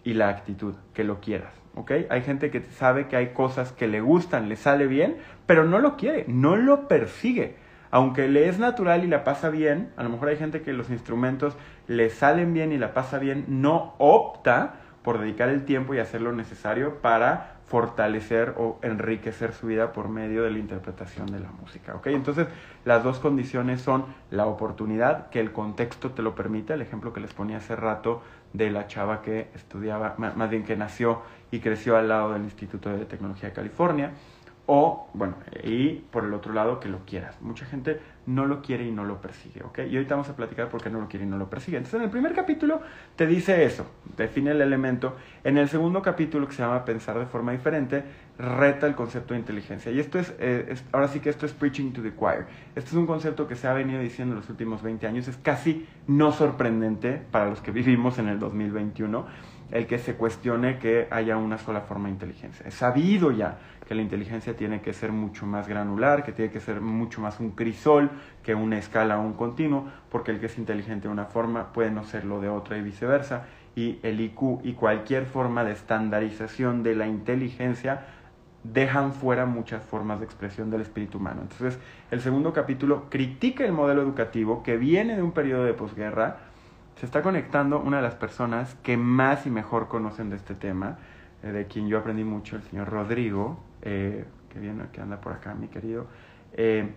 y 0.05 0.13
la 0.15 0.29
actitud, 0.29 0.75
que 0.93 1.03
lo 1.03 1.21
quieras. 1.21 1.55
¿ok? 1.75 1.93
Hay 2.11 2.23
gente 2.23 2.51
que 2.51 2.63
sabe 2.63 3.09
que 3.09 3.17
hay 3.17 3.29
cosas 3.29 3.73
que 3.73 3.87
le 3.87 4.01
gustan, 4.01 4.49
le 4.49 4.57
sale 4.57 4.87
bien, 4.87 5.17
pero 5.47 5.65
no 5.65 5.79
lo 5.79 5.97
quiere, 5.97 6.25
no 6.29 6.57
lo 6.57 6.89
persigue. 6.89 7.57
Aunque 7.91 8.29
le 8.29 8.49
es 8.49 8.59
natural 8.59 9.05
y 9.05 9.07
la 9.07 9.25
pasa 9.25 9.49
bien, 9.49 9.91
a 9.97 10.03
lo 10.03 10.11
mejor 10.11 10.29
hay 10.29 10.37
gente 10.37 10.63
que 10.63 10.73
los 10.73 10.91
instrumentos 10.91 11.57
le 11.87 12.11
salen 12.11 12.53
bien 12.53 12.73
y 12.73 12.79
la 12.79 12.95
pasa 12.95 13.19
bien, 13.19 13.45
no 13.49 13.95
opta 13.99 14.75
por 15.03 15.21
dedicar 15.21 15.49
el 15.49 15.65
tiempo 15.65 15.95
y 15.95 15.99
hacer 15.99 16.21
lo 16.21 16.33
necesario 16.33 16.97
para 17.01 17.57
fortalecer 17.67 18.55
o 18.59 18.79
enriquecer 18.83 19.53
su 19.53 19.67
vida 19.67 19.93
por 19.93 20.09
medio 20.09 20.43
de 20.43 20.51
la 20.51 20.59
interpretación 20.59 21.27
de 21.27 21.41
la 21.41 21.51
música. 21.51 21.95
¿ok? 21.95 22.09
Entonces, 22.09 22.47
las 22.85 23.03
dos 23.03 23.19
condiciones 23.19 23.81
son 23.81 24.05
la 24.31 24.47
oportunidad, 24.47 25.29
que 25.31 25.41
el 25.41 25.53
contexto 25.53 26.13
te 26.13 26.23
lo 26.23 26.35
permite, 26.35 26.75
el 26.75 26.83
ejemplo 26.83 27.13
que 27.13 27.21
les 27.21 27.35
ponía 27.35 27.59
hace 27.59 27.75
rato 27.75 28.23
de 28.53 28.71
la 28.71 28.87
chava 28.87 29.23
que 29.23 29.49
estudiaba, 29.55 30.15
más 30.19 30.51
bien 30.51 30.65
que 30.65 30.77
nació 30.77 31.23
y 31.51 31.61
creció 31.61 31.97
al 31.97 32.09
lado 32.09 32.33
del 32.33 32.43
Instituto 32.43 32.91
de 32.91 33.05
Tecnología 33.05 33.49
de 33.49 33.55
California, 33.55 34.13
o, 34.67 35.09
bueno, 35.15 35.35
y 35.63 35.95
por 36.11 36.25
el 36.25 36.35
otro 36.35 36.53
lado, 36.53 36.81
que 36.81 36.89
lo 36.89 37.05
quieras. 37.07 37.41
Mucha 37.41 37.65
gente 37.67 38.01
no 38.27 38.47
lo 38.47 38.63
quiere 38.63 38.85
y 38.85 38.91
no 38.91 39.05
lo 39.05 39.21
persigue, 39.21 39.63
¿ok? 39.63 39.79
Y 39.89 39.97
ahorita 39.97 40.17
vamos 40.17 40.29
a 40.29 40.35
platicar 40.35 40.69
por 40.69 40.83
qué 40.83 40.91
no 40.91 41.01
lo 41.01 41.07
quiere 41.07 41.25
y 41.25 41.29
no 41.29 41.39
lo 41.39 41.49
persigue. 41.49 41.77
Entonces, 41.77 41.99
en 41.99 42.05
el 42.05 42.11
primer 42.11 42.35
capítulo 42.35 42.81
te 43.15 43.29
dice 43.29 43.65
eso, 43.65 43.87
define 44.17 44.51
el 44.51 44.61
elemento. 44.61 45.15
En 45.45 45.57
el 45.57 45.69
segundo 45.69 46.03
capítulo, 46.03 46.49
que 46.49 46.55
se 46.55 46.63
llama 46.63 46.85
Pensar 46.85 47.17
de 47.17 47.27
forma 47.27 47.53
diferente, 47.53 48.03
reta 48.39 48.89
el 48.89 48.97
concepto 48.97 49.35
de 49.35 49.41
inteligencia. 49.41 49.93
Y 49.93 50.01
esto 50.01 50.19
eh, 50.19 50.67
es, 50.71 50.85
ahora 50.91 51.07
sí 51.07 51.21
que 51.21 51.31
esto 51.31 51.47
es 51.47 51.53
preaching 51.53 51.93
to 51.93 52.03
the 52.03 52.13
choir. 52.13 52.47
Este 52.75 52.91
es 52.91 52.97
un 52.97 53.07
concepto 53.07 53.47
que 53.47 53.55
se 53.55 53.69
ha 53.69 53.73
venido 53.73 54.01
diciendo 54.01 54.35
en 54.35 54.41
los 54.41 54.51
últimos 54.51 54.83
20 54.83 55.07
años. 55.07 55.29
Es 55.29 55.37
casi 55.37 55.87
no 56.09 56.33
sorprendente 56.33 57.23
para 57.31 57.49
los 57.49 57.61
que 57.61 57.71
vivimos 57.71 58.19
en 58.19 58.27
el 58.27 58.41
2021 58.41 59.27
el 59.73 59.87
que 59.87 59.99
se 59.99 60.15
cuestione 60.15 60.79
que 60.79 61.09
haya 61.11 61.37
una 61.37 61.59
sola 61.59 61.81
forma 61.81 62.07
de 62.07 62.13
inteligencia. 62.13 62.67
Es 62.67 62.75
sabido 62.75 63.33
ya 63.33 63.59
que 63.87 63.95
la 63.95 64.03
inteligencia 64.03 64.57
tiene 64.57 64.81
que 64.81 64.93
ser 64.93 65.13
mucho 65.13 65.47
más 65.47 65.69
granular, 65.69 66.25
que 66.25 66.33
tiene 66.33 66.51
que 66.51 66.61
ser 66.61 66.81
mucho 66.81 67.21
más 67.21 67.41
un 67.41 67.51
crisol 67.51 68.11
que 68.43 68.55
una 68.55 68.79
escala 68.79 69.19
o 69.19 69.23
un 69.23 69.35
continuo, 69.35 69.87
porque 70.11 70.33
el 70.33 70.41
que 70.41 70.47
es 70.47 70.59
inteligente 70.59 71.09
de 71.09 71.13
una 71.13 71.27
forma 71.27 71.73
puede 71.73 71.91
no 71.91 72.05
serlo 72.05 72.41
de 72.41 72.49
otra 72.49 72.77
y 72.79 72.83
viceversa. 72.83 73.47
Y 73.75 73.99
el 74.03 74.21
IQ 74.21 74.61
y 74.65 74.73
cualquier 74.73 75.27
forma 75.27 75.63
de 75.63 75.73
estandarización 75.73 76.83
de 76.83 76.95
la 76.95 77.07
inteligencia 77.07 78.07
dejan 78.73 79.13
fuera 79.13 79.47
muchas 79.47 79.85
formas 79.85 80.19
de 80.19 80.25
expresión 80.25 80.71
del 80.71 80.81
espíritu 80.81 81.19
humano. 81.19 81.43
Entonces, 81.43 81.79
el 82.11 82.21
segundo 82.21 82.53
capítulo 82.53 83.09
critica 83.11 83.65
el 83.65 83.73
modelo 83.73 84.03
educativo 84.03 84.63
que 84.63 84.77
viene 84.77 85.17
de 85.17 85.23
un 85.23 85.33
periodo 85.33 85.65
de 85.65 85.75
posguerra, 85.75 86.39
se 86.97 87.05
está 87.05 87.23
conectando 87.23 87.79
una 87.79 87.99
de 87.99 88.03
las 88.03 88.15
personas 88.15 88.75
que 88.83 88.97
más 88.97 89.47
y 89.47 89.51
mejor 89.51 89.89
conocen 89.89 90.31
de 90.31 90.37
este 90.37 90.55
tema, 90.55 90.99
eh, 91.43 91.49
de 91.49 91.67
quien 91.67 91.89
yo 91.89 91.99
aprendí 91.99 92.25
mucho, 92.25 92.57
el 92.57 92.63
señor 92.63 92.89
Rodrigo, 92.89 93.61
eh, 93.83 94.25
que 94.49 94.59
viene, 94.59 94.85
que 94.93 95.03
anda 95.03 95.21
por 95.21 95.35
acá, 95.35 95.55
mi 95.55 95.69
querido. 95.69 96.07
Eh, 96.55 96.89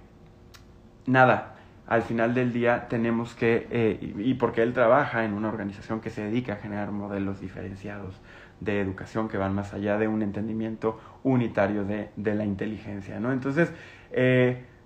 nada, 1.06 1.56
al 1.86 2.04
final 2.04 2.34
del 2.34 2.54
día 2.54 2.88
tenemos 2.88 3.36
que, 3.36 3.98
y, 4.18 4.34
porque 4.36 4.62
él 4.62 4.74
trabaja 4.74 5.26
en 5.26 5.34
una 5.34 5.50
organización 5.50 6.00
que 6.00 6.10
se 6.10 6.24
dedica 6.24 6.54
a 6.54 6.56
generar 6.58 6.92
modelos 6.92 7.42
diferenciados 7.42 8.22
de 8.62 8.80
educación 8.80 9.28
que 9.28 9.38
van 9.38 9.54
más 9.54 9.74
allá 9.74 9.98
de 9.98 10.08
un 10.08 10.22
entendimiento 10.22 11.00
unitario 11.24 11.84
de, 11.84 12.10
de 12.16 12.36
la 12.36 12.46
inteligencia, 12.46 13.20
¿no? 13.20 13.34
Entonces, 13.34 13.74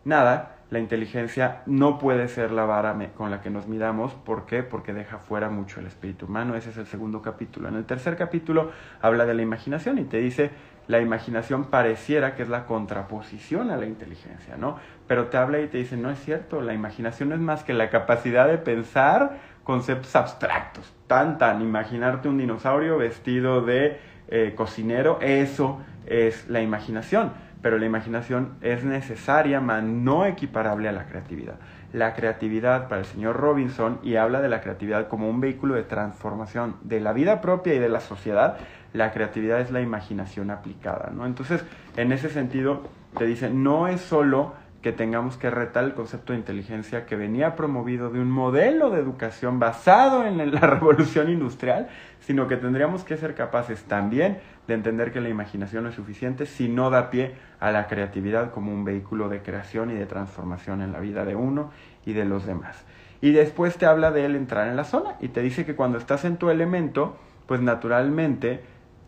nada, 0.05 0.52
la 0.73 0.79
inteligencia 0.79 1.61
no 1.67 1.99
puede 1.99 2.27
ser 2.27 2.51
la 2.51 2.65
vara 2.65 2.97
con 3.15 3.29
la 3.29 3.41
que 3.41 3.51
nos 3.51 3.67
midamos. 3.67 4.15
¿Por 4.15 4.47
qué? 4.47 4.63
Porque 4.63 4.91
deja 4.91 5.19
fuera 5.19 5.47
mucho 5.47 5.79
el 5.79 5.85
espíritu 5.85 6.25
humano. 6.25 6.55
Ese 6.55 6.71
es 6.71 6.77
el 6.77 6.87
segundo 6.87 7.21
capítulo. 7.21 7.69
En 7.69 7.75
el 7.75 7.85
tercer 7.85 8.17
capítulo 8.17 8.71
habla 8.99 9.27
de 9.27 9.35
la 9.35 9.43
imaginación 9.43 9.99
y 9.99 10.05
te 10.05 10.17
dice, 10.17 10.49
la 10.87 10.99
imaginación 10.99 11.65
pareciera 11.65 12.35
que 12.35 12.41
es 12.41 12.49
la 12.49 12.65
contraposición 12.65 13.69
a 13.69 13.77
la 13.77 13.85
inteligencia, 13.85 14.57
¿no? 14.57 14.79
Pero 15.05 15.27
te 15.27 15.37
habla 15.37 15.61
y 15.61 15.67
te 15.67 15.77
dice, 15.77 15.95
no 15.95 16.09
es 16.09 16.19
cierto, 16.19 16.59
la 16.59 16.73
imaginación 16.73 17.29
no 17.29 17.35
es 17.35 17.41
más 17.41 17.63
que 17.63 17.73
la 17.73 17.91
capacidad 17.91 18.47
de 18.47 18.57
pensar 18.57 19.37
conceptos 19.63 20.15
abstractos. 20.15 20.91
Tan, 21.05 21.61
imaginarte 21.61 22.29
un 22.29 22.39
dinosaurio 22.39 22.97
vestido 22.97 23.61
de 23.61 23.99
eh, 24.27 24.53
cocinero, 24.57 25.19
eso 25.21 25.81
es 26.07 26.49
la 26.49 26.61
imaginación 26.61 27.31
pero 27.63 27.79
la 27.79 27.85
imaginación 27.85 28.57
es 28.61 28.83
necesaria, 28.83 29.61
mas 29.61 29.83
no 29.83 30.25
equiparable 30.25 30.89
a 30.89 30.91
la 30.91 31.05
creatividad. 31.05 31.55
La 31.93 32.13
creatividad 32.13 32.89
para 32.89 32.99
el 32.99 33.05
señor 33.05 33.37
Robinson, 33.37 33.99
y 34.03 34.17
habla 34.17 34.41
de 34.41 34.49
la 34.49 34.59
creatividad 34.59 35.07
como 35.07 35.29
un 35.29 35.39
vehículo 35.39 35.75
de 35.75 35.83
transformación 35.83 36.75
de 36.81 36.99
la 36.99 37.13
vida 37.13 37.39
propia 37.39 37.73
y 37.73 37.79
de 37.79 37.87
la 37.87 38.01
sociedad, 38.01 38.57
la 38.91 39.13
creatividad 39.13 39.61
es 39.61 39.71
la 39.71 39.79
imaginación 39.79 40.51
aplicada, 40.51 41.11
¿no? 41.15 41.25
Entonces, 41.25 41.63
en 41.95 42.11
ese 42.11 42.29
sentido, 42.29 42.83
te 43.17 43.25
dice, 43.25 43.49
no 43.49 43.87
es 43.87 44.01
solo 44.01 44.53
que 44.83 44.91
tengamos 44.91 45.37
que 45.37 45.49
retar 45.49 45.85
el 45.85 45.93
concepto 45.93 46.33
de 46.33 46.39
inteligencia 46.39 47.05
que 47.05 47.15
venía 47.15 47.55
promovido 47.55 48.09
de 48.09 48.19
un 48.19 48.29
modelo 48.29 48.89
de 48.89 48.99
educación 48.99 49.57
basado 49.57 50.25
en 50.25 50.37
la 50.53 50.59
revolución 50.59 51.29
industrial, 51.29 51.87
sino 52.19 52.49
que 52.49 52.57
tendríamos 52.57 53.05
que 53.05 53.15
ser 53.15 53.33
capaces 53.33 53.85
también 53.85 54.39
de 54.67 54.73
entender 54.73 55.13
que 55.13 55.21
la 55.21 55.29
imaginación 55.29 55.83
no 55.83 55.89
es 55.89 55.95
suficiente 55.95 56.45
si 56.45 56.67
no 56.67 56.89
da 56.89 57.09
pie 57.09 57.33
a 57.61 57.71
la 57.71 57.87
creatividad 57.87 58.51
como 58.51 58.73
un 58.73 58.83
vehículo 58.83 59.29
de 59.29 59.41
creación 59.41 59.89
y 59.89 59.95
de 59.95 60.05
transformación 60.05 60.81
en 60.81 60.91
la 60.91 60.99
vida 60.99 61.23
de 61.23 61.35
uno 61.35 61.71
y 62.05 62.11
de 62.11 62.25
los 62.25 62.45
demás. 62.45 62.83
Y 63.21 63.31
después 63.31 63.77
te 63.77 63.85
habla 63.85 64.11
de 64.11 64.25
él 64.25 64.35
entrar 64.35 64.67
en 64.67 64.75
la 64.75 64.83
zona 64.83 65.15
y 65.21 65.29
te 65.29 65.41
dice 65.41 65.65
que 65.65 65.75
cuando 65.75 65.97
estás 65.97 66.25
en 66.25 66.35
tu 66.35 66.49
elemento, 66.49 67.17
pues 67.47 67.61
naturalmente 67.61 68.61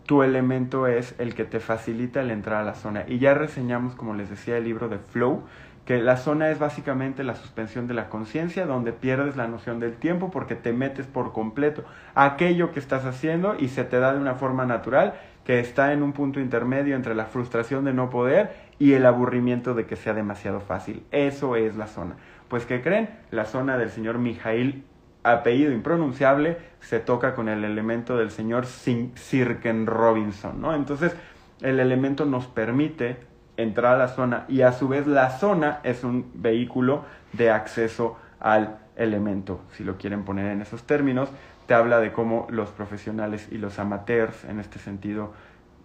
tu 0.06 0.24
elemento 0.24 0.88
es 0.88 1.16
el 1.18 1.34
que 1.34 1.46
te 1.46 1.60
facilita 1.60 2.22
el 2.22 2.32
entrar 2.32 2.62
a 2.62 2.66
la 2.66 2.76
zona. 2.76 3.06
Y 3.08 3.20
ya 3.20 3.34
reseñamos, 3.34 3.96
como 3.96 4.14
les 4.14 4.30
decía, 4.30 4.58
el 4.58 4.64
libro 4.64 4.88
de 4.88 5.00
Flow, 5.00 5.44
que 5.86 6.00
la 6.00 6.18
zona 6.18 6.50
es 6.50 6.58
básicamente 6.58 7.24
la 7.24 7.36
suspensión 7.36 7.88
de 7.88 7.94
la 7.94 8.10
conciencia, 8.10 8.66
donde 8.66 8.92
pierdes 8.92 9.36
la 9.36 9.48
noción 9.48 9.80
del 9.80 9.96
tiempo 9.96 10.32
porque 10.32 10.56
te 10.56 10.74
metes 10.74 11.06
por 11.06 11.32
completo 11.32 11.84
a 12.16 12.26
aquello 12.26 12.72
que 12.72 12.80
estás 12.80 13.06
haciendo 13.06 13.56
y 13.58 13.68
se 13.68 13.84
te 13.84 14.00
da 14.00 14.14
de 14.14 14.20
una 14.20 14.34
forma 14.34 14.66
natural 14.66 15.14
que 15.46 15.60
está 15.60 15.94
en 15.94 16.02
un 16.02 16.12
punto 16.12 16.40
intermedio 16.40 16.96
entre 16.96 17.14
la 17.14 17.26
frustración 17.26 17.86
de 17.86 17.94
no 17.94 18.10
poder 18.10 18.56
y 18.80 18.94
el 18.94 19.06
aburrimiento 19.06 19.76
de 19.76 19.86
que 19.86 19.96
sea 19.96 20.16
demasiado 20.16 20.60
fácil. 20.60 21.04
Eso 21.12 21.56
es 21.56 21.76
la 21.76 21.86
zona. 21.86 22.16
Pues 22.48 22.66
¿qué 22.66 22.82
creen? 22.82 23.10
La 23.30 23.46
zona 23.46 23.78
del 23.78 23.92
señor 23.92 24.18
Mijail, 24.18 24.84
apellido 25.24 25.72
impronunciable, 25.72 26.58
se 26.80 27.00
toca 27.00 27.36
con 27.36 27.48
el 27.48 27.64
elemento 27.64 28.18
del 28.18 28.32
señor 28.32 28.66
Sirken 28.66 29.86
Robinson, 29.86 30.62
¿no? 30.62 30.74
Entonces, 30.74 31.16
el 31.62 31.80
elemento 31.80 32.26
nos 32.26 32.48
permite 32.48 33.18
entrar 33.58 33.96
a 33.96 33.98
la 33.98 34.08
zona 34.08 34.46
y 34.48 34.62
a 34.62 34.72
su 34.72 34.88
vez 34.88 35.08
la 35.08 35.30
zona 35.30 35.80
es 35.84 36.04
un 36.04 36.32
vehículo 36.34 37.06
de 37.34 37.52
acceso 37.52 38.18
al 38.40 38.78
elemento, 38.96 39.62
si 39.72 39.84
lo 39.84 39.98
quieren 39.98 40.24
poner 40.24 40.52
en 40.52 40.62
esos 40.62 40.84
términos, 40.84 41.30
te 41.68 41.74
habla 41.74 42.00
de 42.00 42.12
cómo 42.12 42.48
los 42.50 42.70
profesionales 42.70 43.48
y 43.52 43.58
los 43.58 43.80
amateurs 43.80 44.46
en 44.46 44.60
este 44.60 44.80
sentido 44.80 45.34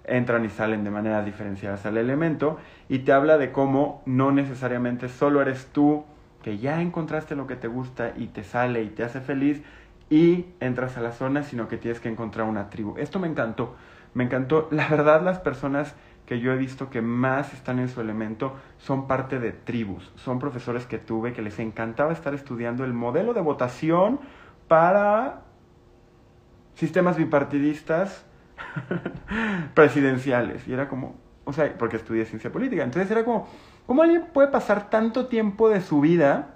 entran 0.04 0.44
y 0.44 0.50
salen 0.50 0.84
de 0.84 0.90
maneras 0.90 1.24
diferenciadas 1.24 1.86
al 1.86 1.96
elemento 1.96 2.58
y 2.88 3.00
te 3.00 3.12
habla 3.12 3.38
de 3.38 3.52
cómo 3.52 4.02
no 4.06 4.32
necesariamente 4.32 5.08
solo 5.08 5.40
eres 5.40 5.66
tú 5.72 6.04
que 6.42 6.58
ya 6.58 6.80
encontraste 6.80 7.36
lo 7.36 7.46
que 7.46 7.56
te 7.56 7.68
gusta 7.68 8.12
y 8.16 8.26
te 8.28 8.44
sale 8.44 8.82
y 8.82 8.88
te 8.88 9.04
hace 9.04 9.20
feliz 9.20 9.62
y 10.08 10.46
entras 10.58 10.96
a 10.96 11.00
la 11.00 11.12
zona, 11.12 11.42
sino 11.44 11.68
que 11.68 11.76
tienes 11.76 12.00
que 12.00 12.08
encontrar 12.08 12.46
una 12.46 12.68
tribu. 12.70 12.96
Esto 12.98 13.18
me 13.18 13.28
encantó, 13.28 13.76
me 14.14 14.24
encantó. 14.24 14.68
La 14.70 14.88
verdad 14.88 15.22
las 15.22 15.38
personas 15.38 15.94
que 16.30 16.38
yo 16.38 16.52
he 16.52 16.56
visto 16.56 16.90
que 16.90 17.02
más 17.02 17.52
están 17.54 17.80
en 17.80 17.88
su 17.88 18.00
elemento 18.00 18.54
son 18.78 19.08
parte 19.08 19.40
de 19.40 19.50
tribus. 19.50 20.12
Son 20.14 20.38
profesores 20.38 20.86
que 20.86 20.96
tuve 20.96 21.32
que 21.32 21.42
les 21.42 21.58
encantaba 21.58 22.12
estar 22.12 22.34
estudiando 22.34 22.84
el 22.84 22.92
modelo 22.92 23.34
de 23.34 23.40
votación 23.40 24.20
para 24.68 25.40
sistemas 26.76 27.16
bipartidistas 27.16 28.24
presidenciales. 29.74 30.68
Y 30.68 30.72
era 30.72 30.88
como, 30.88 31.16
o 31.46 31.52
sea, 31.52 31.76
porque 31.76 31.96
estudié 31.96 32.24
ciencia 32.26 32.52
política. 32.52 32.84
Entonces 32.84 33.10
era 33.10 33.24
como, 33.24 33.48
¿cómo 33.86 34.02
alguien 34.02 34.26
puede 34.32 34.46
pasar 34.46 34.88
tanto 34.88 35.26
tiempo 35.26 35.68
de 35.68 35.80
su 35.80 36.00
vida 36.00 36.54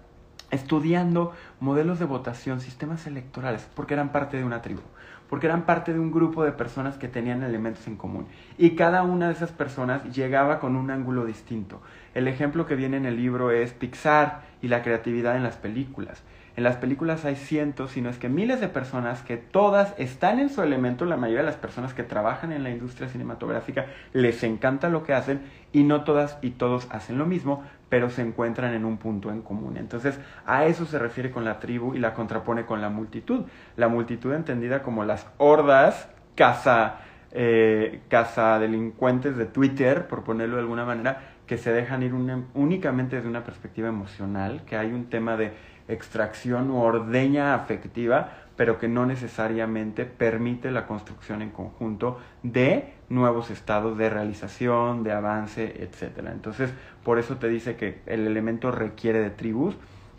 estudiando 0.55 1.33
modelos 1.61 1.99
de 1.99 2.05
votación, 2.05 2.61
sistemas 2.61 3.07
electorales, 3.07 3.69
porque 3.75 3.95
eran 3.95 4.11
parte 4.11 4.37
de 4.37 4.45
una 4.45 4.63
tribu, 4.63 4.81
porque 5.29 5.47
eran 5.47 5.67
parte 5.67 5.93
de 5.93 5.99
un 5.99 6.13
grupo 6.13 6.45
de 6.45 6.53
personas 6.53 6.97
que 6.97 7.09
tenían 7.09 7.43
elementos 7.43 7.87
en 7.87 7.97
común. 7.97 8.27
Y 8.57 8.71
cada 8.71 9.03
una 9.03 9.27
de 9.27 9.35
esas 9.35 9.53
personas 9.53 10.05
llegaba 10.15 10.61
con 10.61 10.77
un 10.77 10.91
ángulo 10.91 11.25
distinto. 11.25 11.83
El 12.15 12.29
ejemplo 12.29 12.67
que 12.67 12.77
viene 12.77 12.97
en 12.97 13.07
el 13.07 13.17
libro 13.17 13.51
es 13.51 13.73
Pixar 13.73 14.43
y 14.63 14.69
la 14.69 14.83
creatividad 14.83 15.37
en 15.37 15.43
las 15.43 15.57
películas. 15.57 16.23
En 16.57 16.63
las 16.63 16.77
películas 16.77 17.25
hay 17.25 17.35
cientos, 17.35 17.91
sino 17.91 18.09
es 18.09 18.19
que 18.19 18.29
miles 18.29 18.61
de 18.61 18.69
personas 18.69 19.23
que 19.23 19.37
todas 19.37 19.93
están 19.99 20.39
en 20.39 20.51
su 20.51 20.63
elemento, 20.63 21.05
la 21.05 21.17
mayoría 21.17 21.41
de 21.41 21.47
las 21.47 21.57
personas 21.57 21.95
que 21.95 22.05
trabajan 22.05 22.53
en 22.53 22.63
la 22.63 22.71
industria 22.71 23.09
cinematográfica 23.09 23.87
les 24.13 24.45
encanta 24.45 24.89
lo 24.89 25.03
que 25.03 25.15
hacen 25.15 25.43
y 25.73 25.83
no 25.83 26.05
todas 26.05 26.39
y 26.43 26.51
todos 26.51 26.87
hacen 26.93 27.19
lo 27.19 27.27
mismo, 27.27 27.65
pero 27.95 28.11
se 28.11 28.23
encuentran 28.23 28.75
en 28.75 28.85
un 28.85 28.97
punto 28.97 29.31
en 29.31 29.41
común. 29.41 29.77
Entonces, 29.77 30.19
a 30.47 30.65
eso 30.65 30.85
se 30.85 30.99
refiere 30.99 31.31
con 31.31 31.45
la 31.45 31.61
tribu 31.61 31.95
y 31.95 32.01
la 32.01 32.13
contrapone 32.13 32.67
con 32.67 32.81
la 32.81 32.89
multitud. 32.89 33.45
La 33.77 33.87
multitud 33.87 34.33
entendida 34.33 34.83
como 34.83 35.05
las 35.05 35.29
hordas 35.39 36.09
caza, 36.35 36.97
eh, 37.31 38.01
delincuentes 38.59 39.37
de 39.37 39.47
Twitter, 39.47 40.09
por 40.09 40.25
ponerlo 40.25 40.57
de 40.57 40.63
alguna 40.63 40.85
manera, 40.85 41.21
que 41.47 41.57
se 41.57 41.73
dejan 41.73 42.03
ir 42.03 42.13
únicamente 42.55 43.15
desde 43.15 43.29
una 43.29 43.45
perspectiva 43.45 43.87
emocional, 43.87 44.63
que 44.67 44.77
hay 44.77 44.91
un 44.91 45.05
tema 45.05 45.37
de 45.37 45.53
extracción 45.87 46.73
u 46.73 46.83
ordeña 46.83 47.55
afectiva, 47.55 48.31
pero 48.57 48.81
que 48.81 48.89
no 48.89 49.07
necesariamente 49.07 50.05
permite 50.05 50.73
la 50.73 50.89
construcción 50.89 51.43
en 51.43 51.51
conjunto 51.51 52.19
de 52.43 52.94
nuevos 53.09 53.51
estados 53.51 53.97
de 53.99 54.11
realización, 54.11 55.03
de 55.03 55.13
avance, 55.13 55.83
etc. 55.83 56.27
Entonces, 56.33 56.73
por 57.03 57.19
eso 57.19 57.37
te 57.37 57.49
dice 57.49 57.77
que 57.77 58.01
el 58.07 58.27
elemento 58.27 58.71
requiere 58.71 59.21
de 59.21 59.31
tribus, 59.31 59.77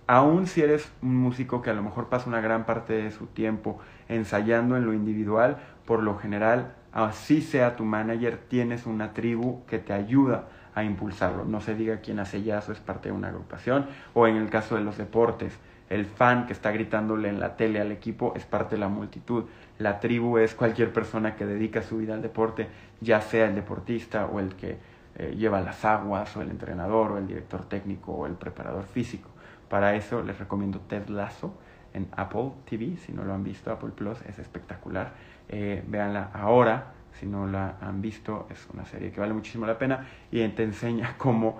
aun 0.07 0.47
si 0.47 0.61
eres 0.61 0.91
un 1.01 1.15
músico 1.15 1.61
que 1.61 1.71
a 1.71 1.73
lo 1.73 1.81
mejor 1.81 2.09
pasa 2.09 2.29
una 2.29 2.41
gran 2.41 2.65
parte 2.65 2.93
de 2.93 3.11
su 3.11 3.27
tiempo 3.27 3.79
ensayando 4.07 4.77
en 4.77 4.85
lo 4.85 4.93
individual, 4.93 5.57
por 5.85 6.03
lo 6.03 6.17
general, 6.17 6.73
así 6.93 7.41
sea 7.41 7.75
tu 7.75 7.83
manager, 7.85 8.39
tienes 8.47 8.85
una 8.85 9.13
tribu 9.13 9.65
que 9.65 9.79
te 9.79 9.93
ayuda 9.93 10.47
a 10.75 10.83
impulsarlo. 10.83 11.45
No 11.45 11.61
se 11.61 11.73
diga 11.73 12.01
quién 12.01 12.19
hace 12.19 12.43
yazo 12.43 12.71
es 12.71 12.79
parte 12.79 13.09
de 13.09 13.15
una 13.15 13.29
agrupación 13.29 13.87
o 14.13 14.27
en 14.27 14.35
el 14.35 14.49
caso 14.49 14.75
de 14.75 14.81
los 14.81 14.97
deportes, 14.97 15.57
el 15.89 16.05
fan 16.05 16.47
que 16.47 16.53
está 16.53 16.71
gritándole 16.71 17.29
en 17.29 17.39
la 17.39 17.55
tele 17.55 17.79
al 17.79 17.91
equipo 17.91 18.33
es 18.35 18.45
parte 18.45 18.75
de 18.75 18.81
la 18.81 18.87
multitud. 18.87 19.45
La 19.77 19.99
tribu 19.99 20.37
es 20.37 20.55
cualquier 20.55 20.91
persona 20.91 21.35
que 21.35 21.45
dedica 21.45 21.81
su 21.81 21.97
vida 21.97 22.13
al 22.13 22.21
deporte, 22.21 22.67
ya 23.01 23.21
sea 23.21 23.45
el 23.45 23.55
deportista 23.55 24.25
o 24.25 24.39
el 24.39 24.55
que 24.55 24.77
eh, 25.17 25.35
lleva 25.37 25.61
las 25.61 25.85
aguas 25.85 26.35
o 26.35 26.41
el 26.41 26.49
entrenador 26.49 27.11
o 27.11 27.17
el 27.17 27.27
director 27.27 27.65
técnico 27.65 28.13
o 28.13 28.25
el 28.25 28.33
preparador 28.33 28.85
físico. 28.85 29.29
Para 29.69 29.95
eso 29.95 30.23
les 30.23 30.37
recomiendo 30.39 30.79
Ted 30.79 31.07
Lasso 31.09 31.53
en 31.93 32.07
Apple 32.15 32.51
TV, 32.69 32.97
si 32.97 33.13
no 33.13 33.23
lo 33.23 33.33
han 33.33 33.43
visto, 33.43 33.71
Apple 33.71 33.91
Plus 33.95 34.19
es 34.27 34.39
espectacular. 34.39 35.13
Eh, 35.47 35.83
véanla 35.87 36.31
ahora, 36.33 36.93
si 37.13 37.25
no 37.25 37.47
la 37.47 37.77
han 37.79 38.01
visto, 38.01 38.47
es 38.49 38.67
una 38.73 38.85
serie 38.85 39.11
que 39.11 39.21
vale 39.21 39.33
muchísimo 39.33 39.65
la 39.65 39.77
pena 39.77 40.07
y 40.31 40.45
te 40.49 40.63
enseña 40.63 41.15
cómo 41.17 41.59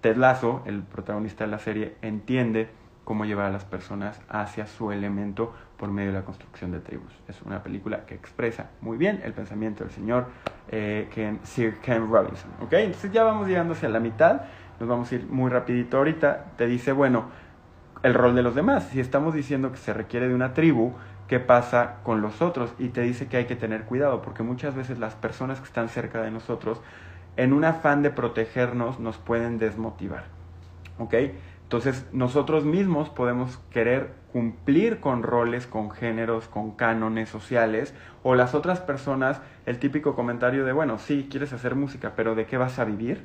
Ted 0.00 0.16
Lasso, 0.16 0.62
el 0.64 0.82
protagonista 0.82 1.44
de 1.44 1.50
la 1.50 1.58
serie, 1.58 1.96
entiende 2.02 2.68
cómo 3.04 3.24
llevar 3.24 3.46
a 3.46 3.50
las 3.50 3.64
personas 3.64 4.20
hacia 4.28 4.66
su 4.66 4.90
elemento 4.90 5.54
por 5.76 5.90
medio 5.90 6.12
de 6.12 6.18
la 6.18 6.24
construcción 6.24 6.72
de 6.72 6.80
tribus. 6.80 7.12
Es 7.28 7.42
una 7.42 7.62
película 7.62 8.06
que 8.06 8.14
expresa 8.14 8.70
muy 8.80 8.96
bien 8.96 9.20
el 9.24 9.32
pensamiento 9.32 9.84
del 9.84 9.92
señor 9.92 10.26
eh, 10.68 11.08
Ken, 11.14 11.40
Sir 11.42 11.78
Ken 11.80 12.10
Robinson. 12.10 12.50
¿okay? 12.62 12.84
Entonces 12.86 13.12
ya 13.12 13.24
vamos 13.24 13.46
llegando 13.46 13.74
hacia 13.74 13.88
la 13.88 14.00
mitad, 14.00 14.42
nos 14.80 14.88
vamos 14.88 15.12
a 15.12 15.14
ir 15.14 15.26
muy 15.28 15.50
rapidito 15.50 15.98
ahorita. 15.98 16.46
Te 16.56 16.66
dice, 16.66 16.92
bueno, 16.92 17.26
el 18.02 18.14
rol 18.14 18.34
de 18.34 18.42
los 18.42 18.54
demás. 18.54 18.88
Si 18.90 19.00
estamos 19.00 19.34
diciendo 19.34 19.70
que 19.70 19.78
se 19.78 19.92
requiere 19.92 20.28
de 20.28 20.34
una 20.34 20.52
tribu, 20.54 20.92
qué 21.28 21.40
pasa 21.40 21.96
con 22.02 22.20
los 22.20 22.42
otros 22.42 22.74
y 22.78 22.88
te 22.88 23.00
dice 23.00 23.26
que 23.26 23.38
hay 23.38 23.46
que 23.46 23.56
tener 23.56 23.84
cuidado 23.84 24.22
porque 24.22 24.42
muchas 24.42 24.74
veces 24.74 24.98
las 24.98 25.14
personas 25.14 25.58
que 25.58 25.66
están 25.66 25.88
cerca 25.88 26.22
de 26.22 26.30
nosotros 26.30 26.80
en 27.36 27.52
un 27.52 27.64
afán 27.64 28.02
de 28.02 28.10
protegernos 28.10 29.00
nos 29.00 29.16
pueden 29.18 29.58
desmotivar. 29.58 30.24
¿Ok? 30.98 31.14
Entonces 31.64 32.06
nosotros 32.12 32.64
mismos 32.64 33.10
podemos 33.10 33.58
querer 33.70 34.14
cumplir 34.32 35.00
con 35.00 35.22
roles, 35.22 35.66
con 35.66 35.90
géneros, 35.90 36.48
con 36.48 36.72
cánones 36.72 37.28
sociales 37.28 37.94
o 38.22 38.34
las 38.34 38.54
otras 38.54 38.80
personas 38.80 39.40
el 39.66 39.78
típico 39.78 40.14
comentario 40.14 40.64
de, 40.64 40.72
bueno, 40.72 40.98
sí, 40.98 41.26
quieres 41.30 41.52
hacer 41.52 41.74
música, 41.74 42.12
pero 42.16 42.34
¿de 42.34 42.46
qué 42.46 42.56
vas 42.56 42.78
a 42.78 42.84
vivir? 42.84 43.24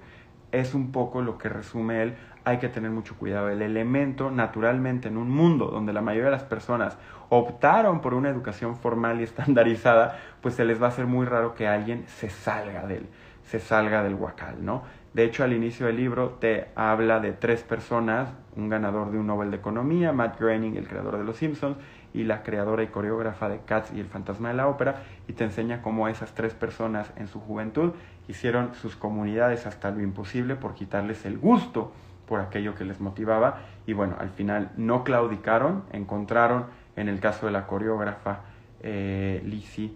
Es 0.51 0.73
un 0.73 0.91
poco 0.91 1.21
lo 1.21 1.37
que 1.37 1.49
resume 1.49 2.01
él 2.01 2.15
hay 2.49 2.57
que 2.57 2.69
tener 2.69 2.91
mucho 2.91 3.15
cuidado. 3.15 3.49
El 3.49 3.61
elemento, 3.61 4.31
naturalmente, 4.31 5.07
en 5.07 5.17
un 5.17 5.29
mundo 5.29 5.67
donde 5.67 5.93
la 5.93 6.01
mayoría 6.01 6.25
de 6.25 6.31
las 6.31 6.43
personas 6.43 6.97
optaron 7.29 8.01
por 8.01 8.13
una 8.13 8.29
educación 8.29 8.75
formal 8.75 9.19
y 9.19 9.23
estandarizada, 9.25 10.19
pues 10.41 10.55
se 10.55 10.65
les 10.65 10.81
va 10.81 10.87
a 10.87 10.89
hacer 10.89 11.05
muy 11.05 11.25
raro 11.25 11.53
que 11.55 11.67
alguien 11.67 12.05
se 12.07 12.29
salga 12.29 12.87
del, 12.87 13.07
se 13.43 13.59
salga 13.59 14.03
del 14.03 14.15
huacal, 14.15 14.63
¿no? 14.63 14.83
De 15.13 15.23
hecho, 15.23 15.43
al 15.43 15.53
inicio 15.53 15.87
del 15.87 15.95
libro 15.97 16.37
te 16.39 16.67
habla 16.75 17.19
de 17.19 17.33
tres 17.33 17.63
personas, 17.63 18.29
un 18.55 18.69
ganador 18.69 19.11
de 19.11 19.17
un 19.17 19.27
Nobel 19.27 19.49
de 19.49 19.57
Economía, 19.57 20.11
Matt 20.11 20.39
Groening, 20.39 20.75
el 20.75 20.87
creador 20.87 21.17
de 21.17 21.23
Los 21.23 21.37
Simpsons, 21.37 21.77
y 22.13 22.23
la 22.23 22.43
creadora 22.43 22.83
y 22.83 22.87
coreógrafa 22.87 23.49
de 23.49 23.59
Cats 23.61 23.91
y 23.93 23.99
el 23.99 24.07
fantasma 24.07 24.49
de 24.49 24.55
la 24.55 24.67
ópera, 24.67 25.03
y 25.27 25.33
te 25.33 25.43
enseña 25.43 25.81
cómo 25.81 26.07
esas 26.07 26.33
tres 26.33 26.53
personas 26.53 27.11
en 27.15 27.27
su 27.27 27.39
juventud 27.39 27.93
hicieron 28.27 28.75
sus 28.75 28.95
comunidades 28.95 29.65
hasta 29.65 29.91
lo 29.91 30.01
imposible 30.01 30.55
por 30.55 30.75
quitarles 30.75 31.25
el 31.25 31.37
gusto 31.37 31.91
por 32.27 32.39
aquello 32.39 32.75
que 32.75 32.85
les 32.85 33.01
motivaba 33.01 33.61
y 33.87 33.93
bueno, 33.93 34.15
al 34.19 34.29
final 34.29 34.69
no 34.77 35.03
claudicaron, 35.03 35.83
encontraron 35.91 36.65
en 36.95 37.09
el 37.09 37.19
caso 37.19 37.47
de 37.47 37.51
la 37.51 37.65
coreógrafa 37.65 38.41
eh, 38.81 39.41
Lizzie, 39.43 39.91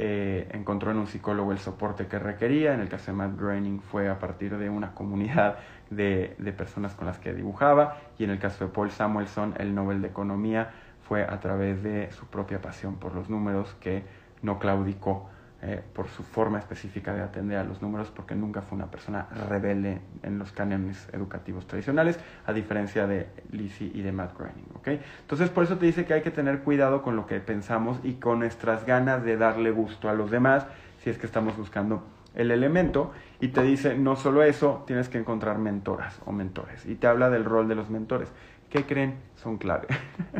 eh, 0.00 0.48
encontró 0.52 0.92
en 0.92 0.98
un 0.98 1.08
psicólogo 1.08 1.50
el 1.50 1.58
soporte 1.58 2.06
que 2.06 2.20
requería, 2.20 2.72
en 2.72 2.80
el 2.80 2.88
caso 2.88 3.06
de 3.06 3.16
Matt 3.16 3.36
Groening 3.36 3.80
fue 3.80 4.08
a 4.08 4.20
partir 4.20 4.56
de 4.56 4.70
una 4.70 4.94
comunidad 4.94 5.58
de, 5.90 6.36
de 6.38 6.52
personas 6.52 6.94
con 6.94 7.06
las 7.08 7.18
que 7.18 7.34
dibujaba 7.34 7.98
y 8.16 8.22
en 8.22 8.30
el 8.30 8.38
caso 8.38 8.64
de 8.64 8.70
Paul 8.70 8.92
Samuelson 8.92 9.54
el 9.58 9.74
Nobel 9.74 10.00
de 10.00 10.08
Economía 10.08 10.70
fue 11.02 11.24
a 11.24 11.40
través 11.40 11.82
de 11.82 12.12
su 12.12 12.26
propia 12.26 12.60
pasión 12.60 12.96
por 12.96 13.12
los 13.12 13.28
números 13.28 13.74
que 13.80 14.04
no 14.40 14.60
claudicó 14.60 15.28
eh, 15.60 15.82
por 15.92 16.06
su 16.08 16.22
forma 16.22 16.58
específica 16.58 17.12
de 17.12 17.20
atender 17.20 17.58
a 17.58 17.64
los 17.64 17.82
números, 17.82 18.12
porque 18.14 18.34
nunca 18.36 18.62
fue 18.62 18.76
una 18.76 18.92
persona 18.92 19.26
rebelde 19.48 20.00
en 20.22 20.38
los 20.38 20.52
cánones 20.52 21.08
educativos 21.12 21.66
tradicionales, 21.66 22.18
a 22.46 22.52
diferencia 22.52 23.08
de 23.08 23.28
Lizzie 23.50 23.90
y 23.92 24.02
de 24.02 24.12
Matt 24.12 24.38
Groening. 24.38 24.66
¿okay? 24.76 25.00
Entonces, 25.20 25.50
por 25.50 25.64
eso 25.64 25.76
te 25.76 25.86
dice 25.86 26.04
que 26.04 26.14
hay 26.14 26.22
que 26.22 26.30
tener 26.30 26.60
cuidado 26.60 27.02
con 27.02 27.16
lo 27.16 27.26
que 27.26 27.40
pensamos 27.40 27.98
y 28.04 28.14
con 28.14 28.38
nuestras 28.38 28.86
ganas 28.86 29.24
de 29.24 29.36
darle 29.36 29.72
gusto 29.72 30.08
a 30.08 30.14
los 30.14 30.30
demás, 30.30 30.66
si 31.02 31.10
es 31.10 31.18
que 31.18 31.26
estamos 31.26 31.56
buscando 31.56 32.04
el 32.34 32.52
elemento 32.52 33.12
y 33.40 33.48
te 33.48 33.62
dice 33.62 33.96
no 33.96 34.14
solo 34.14 34.44
eso, 34.44 34.84
tienes 34.86 35.08
que 35.08 35.18
encontrar 35.18 35.58
mentoras 35.58 36.20
o 36.24 36.32
mentores 36.32 36.86
y 36.86 36.94
te 36.94 37.08
habla 37.08 37.30
del 37.30 37.44
rol 37.44 37.68
de 37.68 37.74
los 37.74 37.90
mentores. 37.90 38.32
¿Qué 38.70 38.84
creen? 38.84 39.14
Son 39.36 39.56
clave. 39.56 39.88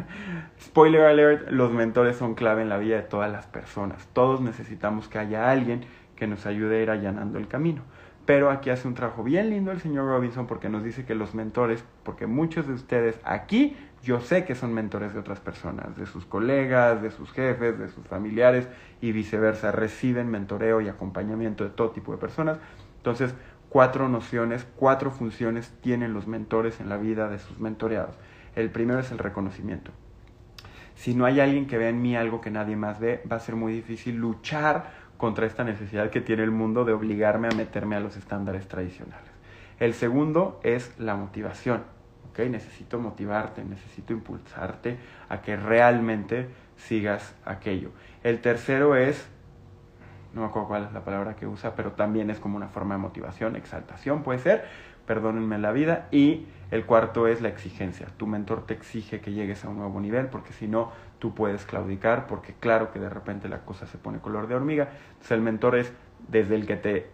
Spoiler 0.60 1.02
alert, 1.02 1.50
los 1.50 1.72
mentores 1.72 2.16
son 2.16 2.34
clave 2.34 2.62
en 2.62 2.68
la 2.68 2.76
vida 2.76 2.96
de 2.96 3.02
todas 3.02 3.30
las 3.32 3.46
personas. 3.46 4.06
Todos 4.12 4.40
necesitamos 4.40 5.08
que 5.08 5.18
haya 5.18 5.50
alguien 5.50 5.86
que 6.14 6.26
nos 6.26 6.44
ayude 6.44 6.78
a 6.78 6.82
ir 6.82 6.90
allanando 6.90 7.38
el 7.38 7.48
camino. 7.48 7.82
Pero 8.26 8.50
aquí 8.50 8.68
hace 8.68 8.86
un 8.86 8.92
trabajo 8.92 9.24
bien 9.24 9.48
lindo 9.48 9.72
el 9.72 9.80
señor 9.80 10.06
Robinson 10.06 10.46
porque 10.46 10.68
nos 10.68 10.84
dice 10.84 11.06
que 11.06 11.14
los 11.14 11.34
mentores, 11.34 11.82
porque 12.02 12.26
muchos 12.26 12.66
de 12.66 12.74
ustedes 12.74 13.18
aquí 13.24 13.74
yo 14.02 14.20
sé 14.20 14.44
que 14.44 14.54
son 14.54 14.74
mentores 14.74 15.14
de 15.14 15.20
otras 15.20 15.40
personas, 15.40 15.96
de 15.96 16.06
sus 16.06 16.24
colegas, 16.24 17.02
de 17.02 17.10
sus 17.10 17.32
jefes, 17.32 17.78
de 17.78 17.88
sus 17.88 18.06
familiares 18.06 18.68
y 19.00 19.12
viceversa, 19.12 19.72
reciben 19.72 20.28
mentoreo 20.28 20.80
y 20.80 20.88
acompañamiento 20.88 21.64
de 21.64 21.70
todo 21.70 21.90
tipo 21.90 22.12
de 22.12 22.18
personas. 22.18 22.58
Entonces, 22.98 23.34
cuatro 23.68 24.08
nociones, 24.08 24.66
cuatro 24.76 25.10
funciones 25.10 25.72
tienen 25.80 26.14
los 26.14 26.26
mentores 26.26 26.80
en 26.80 26.88
la 26.88 26.96
vida 26.96 27.28
de 27.28 27.38
sus 27.38 27.58
mentoreados. 27.58 28.16
El 28.56 28.70
primero 28.70 29.00
es 29.00 29.10
el 29.10 29.18
reconocimiento. 29.18 29.92
Si 30.94 31.14
no 31.14 31.26
hay 31.26 31.38
alguien 31.38 31.66
que 31.66 31.78
vea 31.78 31.90
en 31.90 32.02
mí 32.02 32.16
algo 32.16 32.40
que 32.40 32.50
nadie 32.50 32.74
más 32.74 32.98
ve, 32.98 33.22
va 33.30 33.36
a 33.36 33.40
ser 33.40 33.54
muy 33.54 33.72
difícil 33.72 34.16
luchar 34.16 34.90
contra 35.16 35.46
esta 35.46 35.64
necesidad 35.64 36.10
que 36.10 36.20
tiene 36.20 36.42
el 36.42 36.50
mundo 36.50 36.84
de 36.84 36.92
obligarme 36.92 37.48
a 37.48 37.54
meterme 37.54 37.96
a 37.96 38.00
los 38.00 38.16
estándares 38.16 38.66
tradicionales. 38.66 39.30
El 39.78 39.94
segundo 39.94 40.58
es 40.64 40.98
la 40.98 41.14
motivación. 41.14 41.84
¿okay? 42.30 42.48
Necesito 42.48 42.98
motivarte, 42.98 43.64
necesito 43.64 44.12
impulsarte 44.12 44.96
a 45.28 45.40
que 45.40 45.56
realmente 45.56 46.48
sigas 46.76 47.34
aquello. 47.44 47.90
El 48.22 48.40
tercero 48.40 48.96
es 48.96 49.28
no 50.34 50.42
me 50.42 50.46
acuerdo 50.46 50.68
cuál 50.68 50.84
es 50.84 50.92
la 50.92 51.04
palabra 51.04 51.36
que 51.36 51.46
usa, 51.46 51.74
pero 51.74 51.92
también 51.92 52.30
es 52.30 52.38
como 52.38 52.56
una 52.56 52.68
forma 52.68 52.94
de 52.94 53.00
motivación, 53.00 53.56
exaltación 53.56 54.22
puede 54.22 54.38
ser, 54.38 54.64
perdónenme 55.06 55.58
la 55.58 55.72
vida. 55.72 56.08
Y 56.10 56.46
el 56.70 56.84
cuarto 56.84 57.26
es 57.26 57.40
la 57.40 57.48
exigencia. 57.48 58.08
Tu 58.16 58.26
mentor 58.26 58.66
te 58.66 58.74
exige 58.74 59.20
que 59.20 59.32
llegues 59.32 59.64
a 59.64 59.68
un 59.70 59.78
nuevo 59.78 60.00
nivel, 60.00 60.26
porque 60.26 60.52
si 60.52 60.68
no, 60.68 60.92
tú 61.18 61.34
puedes 61.34 61.64
claudicar, 61.64 62.26
porque 62.26 62.54
claro 62.60 62.92
que 62.92 63.00
de 63.00 63.08
repente 63.08 63.48
la 63.48 63.64
cosa 63.64 63.86
se 63.86 63.98
pone 63.98 64.18
color 64.18 64.46
de 64.48 64.54
hormiga. 64.54 64.90
Entonces 65.12 65.32
el 65.32 65.40
mentor 65.40 65.76
es 65.76 65.92
desde 66.28 66.54
el 66.54 66.66
que 66.66 66.76
te 66.76 67.10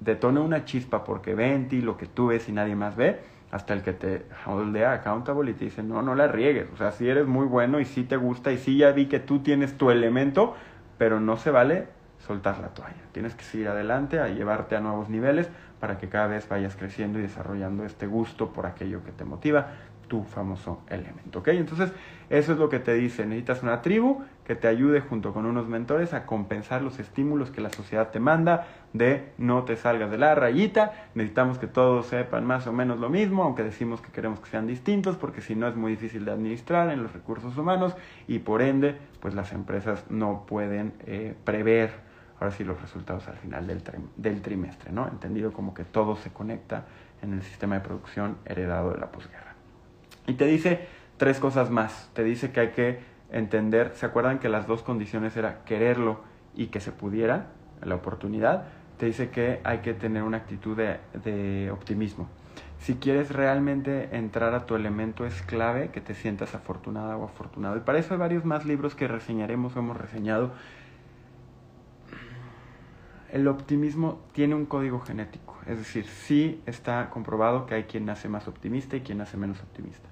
detona 0.00 0.40
una 0.40 0.64
chispa 0.64 1.04
porque 1.04 1.34
ve 1.34 1.54
en 1.54 1.68
ti 1.68 1.80
lo 1.80 1.96
que 1.96 2.06
tú 2.06 2.28
ves 2.28 2.48
y 2.48 2.52
nadie 2.52 2.76
más 2.76 2.96
ve, 2.96 3.18
hasta 3.50 3.72
el 3.72 3.82
que 3.82 3.94
te 3.94 4.26
holdea 4.46 4.92
accountable 4.92 5.50
y 5.50 5.54
te 5.54 5.64
dice, 5.64 5.82
no, 5.82 6.02
no 6.02 6.14
la 6.14 6.28
riegues. 6.28 6.68
O 6.72 6.76
sea, 6.76 6.92
si 6.92 7.08
eres 7.08 7.26
muy 7.26 7.46
bueno 7.46 7.80
y 7.80 7.86
si 7.86 8.04
te 8.04 8.16
gusta 8.16 8.52
y 8.52 8.58
si 8.58 8.76
ya 8.76 8.92
vi 8.92 9.06
que 9.06 9.20
tú 9.20 9.40
tienes 9.40 9.76
tu 9.78 9.90
elemento, 9.90 10.54
pero 10.98 11.18
no 11.18 11.38
se 11.38 11.50
vale 11.50 11.88
soltar 12.18 12.58
la 12.58 12.68
toalla. 12.68 13.02
Tienes 13.12 13.34
que 13.34 13.44
seguir 13.44 13.68
adelante, 13.68 14.20
a 14.20 14.28
llevarte 14.28 14.76
a 14.76 14.80
nuevos 14.80 15.08
niveles 15.08 15.48
para 15.80 15.98
que 15.98 16.08
cada 16.08 16.26
vez 16.26 16.48
vayas 16.48 16.76
creciendo 16.76 17.18
y 17.18 17.22
desarrollando 17.22 17.84
este 17.84 18.06
gusto 18.06 18.52
por 18.52 18.66
aquello 18.66 19.04
que 19.04 19.12
te 19.12 19.24
motiva 19.24 19.68
tu 20.08 20.24
famoso 20.24 20.80
elemento. 20.88 21.40
¿ok? 21.40 21.48
Entonces, 21.48 21.92
eso 22.30 22.52
es 22.52 22.58
lo 22.58 22.68
que 22.68 22.80
te 22.80 22.94
dice. 22.94 23.26
Necesitas 23.26 23.62
una 23.62 23.82
tribu 23.82 24.22
que 24.44 24.54
te 24.54 24.66
ayude 24.66 25.00
junto 25.00 25.32
con 25.34 25.44
unos 25.44 25.68
mentores 25.68 26.14
a 26.14 26.24
compensar 26.24 26.82
los 26.82 26.98
estímulos 26.98 27.50
que 27.50 27.60
la 27.60 27.70
sociedad 27.70 28.10
te 28.10 28.18
manda 28.18 28.66
de 28.94 29.32
no 29.36 29.64
te 29.64 29.76
salgas 29.76 30.10
de 30.10 30.18
la 30.18 30.34
rayita. 30.34 30.92
Necesitamos 31.14 31.58
que 31.58 31.66
todos 31.66 32.06
sepan 32.06 32.46
más 32.46 32.66
o 32.66 32.72
menos 32.72 32.98
lo 32.98 33.10
mismo, 33.10 33.44
aunque 33.44 33.62
decimos 33.62 34.00
que 34.00 34.10
queremos 34.10 34.40
que 34.40 34.48
sean 34.48 34.66
distintos, 34.66 35.16
porque 35.16 35.42
si 35.42 35.54
no 35.54 35.68
es 35.68 35.76
muy 35.76 35.92
difícil 35.92 36.24
de 36.24 36.32
administrar 36.32 36.90
en 36.90 37.02
los 37.02 37.12
recursos 37.12 37.56
humanos 37.56 37.94
y 38.26 38.38
por 38.40 38.62
ende, 38.62 38.96
pues 39.20 39.34
las 39.34 39.52
empresas 39.52 40.04
no 40.08 40.46
pueden 40.46 40.94
eh, 41.06 41.34
prever 41.44 42.07
ahora 42.40 42.52
sí 42.52 42.64
los 42.64 42.80
resultados 42.80 43.26
al 43.28 43.36
final 43.36 43.66
del, 43.66 43.82
del 44.16 44.42
trimestre, 44.42 44.92
¿no? 44.92 45.08
Entendido 45.08 45.52
como 45.52 45.74
que 45.74 45.84
todo 45.84 46.16
se 46.16 46.30
conecta 46.30 46.84
en 47.22 47.32
el 47.32 47.42
sistema 47.42 47.76
de 47.76 47.80
producción 47.80 48.38
heredado 48.44 48.92
de 48.92 48.98
la 48.98 49.10
posguerra. 49.10 49.54
Y 50.26 50.34
te 50.34 50.46
dice 50.46 50.86
tres 51.16 51.38
cosas 51.38 51.70
más. 51.70 52.10
Te 52.14 52.22
dice 52.22 52.52
que 52.52 52.60
hay 52.60 52.68
que 52.68 53.00
entender, 53.30 53.92
¿se 53.94 54.06
acuerdan 54.06 54.38
que 54.38 54.48
las 54.48 54.66
dos 54.66 54.82
condiciones 54.82 55.36
era 55.36 55.64
quererlo 55.64 56.20
y 56.54 56.68
que 56.68 56.80
se 56.80 56.92
pudiera, 56.92 57.48
la 57.82 57.96
oportunidad? 57.96 58.64
Te 58.98 59.06
dice 59.06 59.30
que 59.30 59.60
hay 59.64 59.78
que 59.78 59.94
tener 59.94 60.22
una 60.22 60.38
actitud 60.38 60.76
de, 60.76 60.98
de 61.24 61.70
optimismo. 61.70 62.28
Si 62.78 62.94
quieres 62.94 63.32
realmente 63.32 64.16
entrar 64.16 64.54
a 64.54 64.64
tu 64.66 64.76
elemento 64.76 65.26
es 65.26 65.42
clave 65.42 65.90
que 65.90 66.00
te 66.00 66.14
sientas 66.14 66.54
afortunada 66.54 67.16
o 67.16 67.24
afortunado. 67.24 67.76
Y 67.76 67.80
para 67.80 67.98
eso 67.98 68.14
hay 68.14 68.20
varios 68.20 68.44
más 68.44 68.64
libros 68.64 68.94
que 68.94 69.08
reseñaremos 69.08 69.76
o 69.76 69.80
hemos 69.80 69.96
reseñado. 69.96 70.52
El 73.30 73.46
optimismo 73.46 74.20
tiene 74.32 74.54
un 74.54 74.66
código 74.66 75.00
genético, 75.00 75.56
es 75.66 75.78
decir, 75.78 76.06
sí 76.06 76.62
está 76.66 77.10
comprobado 77.10 77.66
que 77.66 77.74
hay 77.74 77.84
quien 77.84 78.06
nace 78.06 78.28
más 78.28 78.48
optimista 78.48 78.96
y 78.96 79.02
quien 79.02 79.18
nace 79.18 79.36
menos 79.36 79.60
optimista 79.60 80.08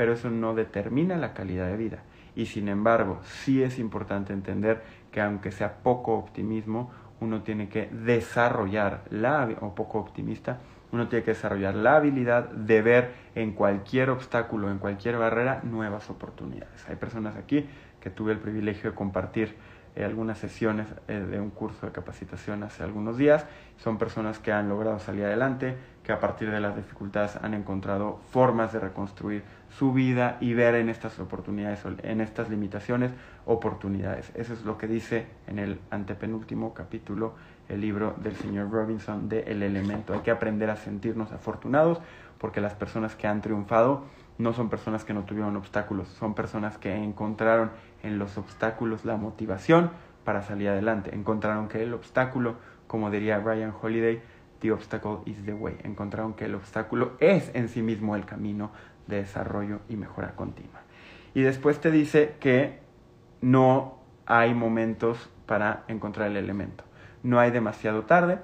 pero 0.00 0.14
eso 0.14 0.30
no 0.30 0.54
determina 0.54 1.18
la 1.18 1.34
calidad 1.34 1.66
de 1.66 1.76
vida. 1.76 1.98
Y 2.34 2.46
sin 2.46 2.70
embargo, 2.70 3.20
sí 3.22 3.62
es 3.62 3.78
importante 3.78 4.32
entender 4.32 4.82
que 5.12 5.20
aunque 5.20 5.52
sea 5.52 5.82
poco 5.82 6.14
optimismo, 6.14 6.90
uno 7.20 7.42
tiene 7.42 7.68
que 7.68 7.90
desarrollar 7.92 9.02
la, 9.10 9.46
o 9.60 9.74
poco 9.74 9.98
optimista, 9.98 10.58
uno 10.90 11.08
tiene 11.08 11.22
que 11.22 11.32
desarrollar 11.32 11.74
la 11.74 11.96
habilidad 11.96 12.48
de 12.48 12.80
ver 12.80 13.12
en 13.34 13.52
cualquier 13.52 14.08
obstáculo, 14.08 14.70
en 14.70 14.78
cualquier 14.78 15.18
barrera, 15.18 15.60
nuevas 15.64 16.08
oportunidades. 16.08 16.88
Hay 16.88 16.96
personas 16.96 17.36
aquí 17.36 17.66
que 18.00 18.08
tuve 18.08 18.32
el 18.32 18.38
privilegio 18.38 18.92
de 18.92 18.96
compartir 18.96 19.54
algunas 20.04 20.38
sesiones 20.38 20.86
eh, 21.08 21.14
de 21.14 21.40
un 21.40 21.50
curso 21.50 21.86
de 21.86 21.92
capacitación 21.92 22.62
hace 22.62 22.82
algunos 22.82 23.16
días. 23.16 23.46
Son 23.78 23.98
personas 23.98 24.38
que 24.38 24.52
han 24.52 24.68
logrado 24.68 24.98
salir 24.98 25.24
adelante, 25.24 25.76
que 26.02 26.12
a 26.12 26.20
partir 26.20 26.50
de 26.50 26.60
las 26.60 26.76
dificultades 26.76 27.36
han 27.36 27.54
encontrado 27.54 28.20
formas 28.30 28.72
de 28.72 28.80
reconstruir 28.80 29.42
su 29.68 29.92
vida 29.92 30.36
y 30.40 30.54
ver 30.54 30.74
en 30.74 30.88
estas 30.88 31.18
oportunidades, 31.18 31.84
en 32.02 32.20
estas 32.20 32.50
limitaciones, 32.50 33.12
oportunidades. 33.46 34.30
Eso 34.34 34.52
es 34.52 34.64
lo 34.64 34.78
que 34.78 34.86
dice 34.86 35.26
en 35.46 35.58
el 35.58 35.80
antepenúltimo 35.90 36.74
capítulo 36.74 37.34
el 37.68 37.80
libro 37.80 38.14
del 38.20 38.34
señor 38.36 38.70
Robinson 38.70 39.28
de 39.28 39.40
El 39.40 39.62
elemento. 39.62 40.12
Hay 40.12 40.20
que 40.20 40.30
aprender 40.30 40.70
a 40.70 40.76
sentirnos 40.76 41.32
afortunados 41.32 42.00
porque 42.38 42.60
las 42.60 42.74
personas 42.74 43.14
que 43.14 43.28
han 43.28 43.40
triunfado 43.40 44.04
no 44.38 44.52
son 44.54 44.70
personas 44.70 45.04
que 45.04 45.12
no 45.12 45.24
tuvieron 45.24 45.56
obstáculos, 45.56 46.08
son 46.08 46.34
personas 46.34 46.78
que 46.78 46.94
encontraron 46.94 47.70
en 48.02 48.18
los 48.18 48.38
obstáculos 48.38 49.04
la 49.04 49.16
motivación 49.16 49.90
para 50.24 50.42
salir 50.42 50.68
adelante. 50.68 51.14
Encontraron 51.14 51.68
que 51.68 51.82
el 51.82 51.94
obstáculo, 51.94 52.56
como 52.86 53.10
diría 53.10 53.38
Ryan 53.38 53.72
Holiday, 53.80 54.22
the 54.60 54.72
obstacle 54.72 55.18
is 55.26 55.44
the 55.44 55.54
way. 55.54 55.76
Encontraron 55.82 56.34
que 56.34 56.44
el 56.44 56.54
obstáculo 56.54 57.12
es 57.20 57.50
en 57.54 57.68
sí 57.68 57.82
mismo 57.82 58.16
el 58.16 58.24
camino 58.24 58.70
de 59.06 59.16
desarrollo 59.16 59.80
y 59.88 59.96
mejora 59.96 60.36
continua. 60.36 60.80
Y 61.34 61.42
después 61.42 61.80
te 61.80 61.90
dice 61.90 62.36
que 62.40 62.80
no 63.40 63.98
hay 64.26 64.54
momentos 64.54 65.30
para 65.46 65.84
encontrar 65.88 66.28
el 66.28 66.36
elemento. 66.36 66.84
No 67.22 67.40
hay 67.40 67.50
demasiado 67.50 68.02
tarde. 68.02 68.38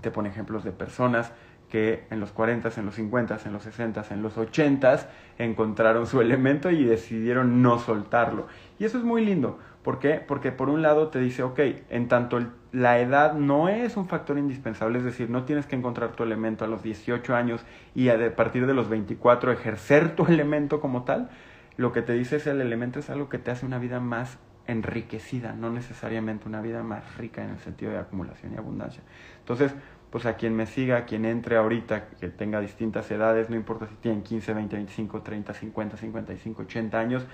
Te 0.00 0.10
pone 0.10 0.28
ejemplos 0.28 0.64
de 0.64 0.72
personas 0.72 1.32
que 1.68 2.04
en 2.10 2.20
los 2.20 2.32
40, 2.32 2.70
en 2.76 2.86
los 2.86 2.96
50, 2.96 3.38
en 3.44 3.52
los 3.52 3.62
60, 3.62 4.04
en 4.10 4.22
los 4.22 4.36
80 4.36 5.08
encontraron 5.38 6.06
su 6.06 6.20
elemento 6.20 6.70
y 6.70 6.84
decidieron 6.84 7.62
no 7.62 7.78
soltarlo. 7.78 8.48
Y 8.80 8.86
eso 8.86 8.96
es 8.96 9.04
muy 9.04 9.22
lindo. 9.22 9.58
¿Por 9.82 9.98
qué? 9.98 10.14
Porque 10.26 10.52
por 10.52 10.70
un 10.70 10.80
lado 10.80 11.08
te 11.08 11.20
dice, 11.20 11.42
ok, 11.42 11.60
en 11.90 12.08
tanto 12.08 12.40
la 12.72 12.98
edad 12.98 13.34
no 13.34 13.68
es 13.68 13.98
un 13.98 14.08
factor 14.08 14.38
indispensable, 14.38 14.98
es 14.98 15.04
decir, 15.04 15.28
no 15.28 15.44
tienes 15.44 15.66
que 15.66 15.76
encontrar 15.76 16.12
tu 16.12 16.22
elemento 16.22 16.64
a 16.64 16.68
los 16.68 16.82
18 16.82 17.36
años 17.36 17.60
y 17.94 18.08
a 18.08 18.34
partir 18.34 18.66
de 18.66 18.72
los 18.72 18.88
24 18.88 19.52
ejercer 19.52 20.16
tu 20.16 20.24
elemento 20.28 20.80
como 20.80 21.04
tal, 21.04 21.28
lo 21.76 21.92
que 21.92 22.00
te 22.00 22.14
dice 22.14 22.36
es 22.36 22.46
el 22.46 22.62
elemento 22.62 22.98
es 22.98 23.10
algo 23.10 23.28
que 23.28 23.36
te 23.36 23.50
hace 23.50 23.66
una 23.66 23.78
vida 23.78 24.00
más 24.00 24.38
enriquecida, 24.66 25.52
no 25.52 25.70
necesariamente 25.70 26.48
una 26.48 26.62
vida 26.62 26.82
más 26.82 27.18
rica 27.18 27.44
en 27.44 27.50
el 27.50 27.58
sentido 27.58 27.92
de 27.92 27.98
acumulación 27.98 28.54
y 28.54 28.56
abundancia. 28.56 29.02
Entonces, 29.40 29.74
pues 30.10 30.24
a 30.24 30.36
quien 30.36 30.56
me 30.56 30.64
siga, 30.64 30.96
a 30.96 31.04
quien 31.04 31.26
entre 31.26 31.56
ahorita, 31.56 32.08
que 32.18 32.28
tenga 32.28 32.60
distintas 32.60 33.10
edades, 33.10 33.50
no 33.50 33.56
importa 33.56 33.86
si 33.86 33.94
tienen 33.96 34.22
15, 34.22 34.54
20, 34.54 34.76
25, 34.76 35.20
30, 35.20 35.52
50, 35.52 35.96
55, 35.98 36.62
80 36.62 36.98
años, 36.98 37.26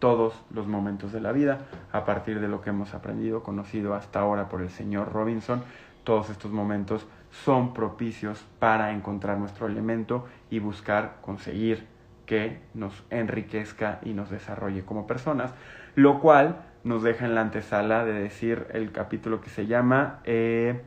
todos 0.00 0.34
los 0.52 0.66
momentos 0.66 1.12
de 1.12 1.20
la 1.20 1.30
vida, 1.30 1.60
a 1.92 2.04
partir 2.04 2.40
de 2.40 2.48
lo 2.48 2.60
que 2.62 2.70
hemos 2.70 2.94
aprendido, 2.94 3.44
conocido 3.44 3.94
hasta 3.94 4.18
ahora 4.18 4.48
por 4.48 4.62
el 4.62 4.70
señor 4.70 5.12
Robinson, 5.12 5.62
todos 6.02 6.30
estos 6.30 6.50
momentos 6.50 7.06
son 7.30 7.72
propicios 7.72 8.44
para 8.58 8.92
encontrar 8.92 9.38
nuestro 9.38 9.66
elemento 9.66 10.26
y 10.50 10.58
buscar 10.58 11.18
conseguir 11.20 11.86
que 12.26 12.60
nos 12.74 13.04
enriquezca 13.10 14.00
y 14.02 14.14
nos 14.14 14.30
desarrolle 14.30 14.84
como 14.84 15.06
personas, 15.06 15.52
lo 15.94 16.20
cual 16.20 16.62
nos 16.82 17.02
deja 17.02 17.26
en 17.26 17.34
la 17.34 17.42
antesala 17.42 18.04
de 18.04 18.14
decir 18.14 18.66
el 18.72 18.92
capítulo 18.92 19.40
que 19.40 19.50
se 19.50 19.66
llama 19.66 20.20
eh, 20.24 20.80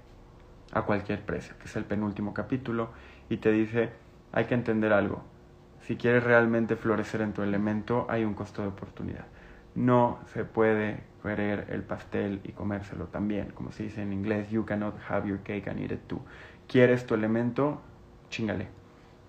a 0.71 0.81
cualquier 0.83 1.21
precio, 1.21 1.55
que 1.59 1.65
es 1.65 1.75
el 1.75 1.85
penúltimo 1.85 2.33
capítulo, 2.33 2.89
y 3.29 3.37
te 3.37 3.51
dice, 3.51 3.91
hay 4.31 4.45
que 4.45 4.55
entender 4.55 4.91
algo, 4.91 5.23
si 5.83 5.97
quieres 5.97 6.23
realmente 6.23 6.75
florecer 6.75 7.21
en 7.21 7.33
tu 7.33 7.41
elemento, 7.41 8.05
hay 8.09 8.23
un 8.23 8.33
costo 8.33 8.61
de 8.61 8.69
oportunidad. 8.69 9.25
No 9.75 10.19
se 10.33 10.45
puede 10.45 11.03
querer 11.21 11.67
el 11.69 11.83
pastel 11.83 12.41
y 12.43 12.51
comérselo 12.51 13.05
también, 13.05 13.51
como 13.51 13.71
se 13.71 13.83
dice 13.83 14.01
en 14.01 14.13
inglés, 14.13 14.49
you 14.49 14.65
cannot 14.65 14.95
have 15.09 15.27
your 15.27 15.39
cake 15.39 15.67
and 15.67 15.79
eat 15.79 15.91
it 15.91 16.07
too. 16.07 16.21
¿Quieres 16.67 17.05
tu 17.05 17.15
elemento? 17.15 17.81
Chingale. 18.29 18.67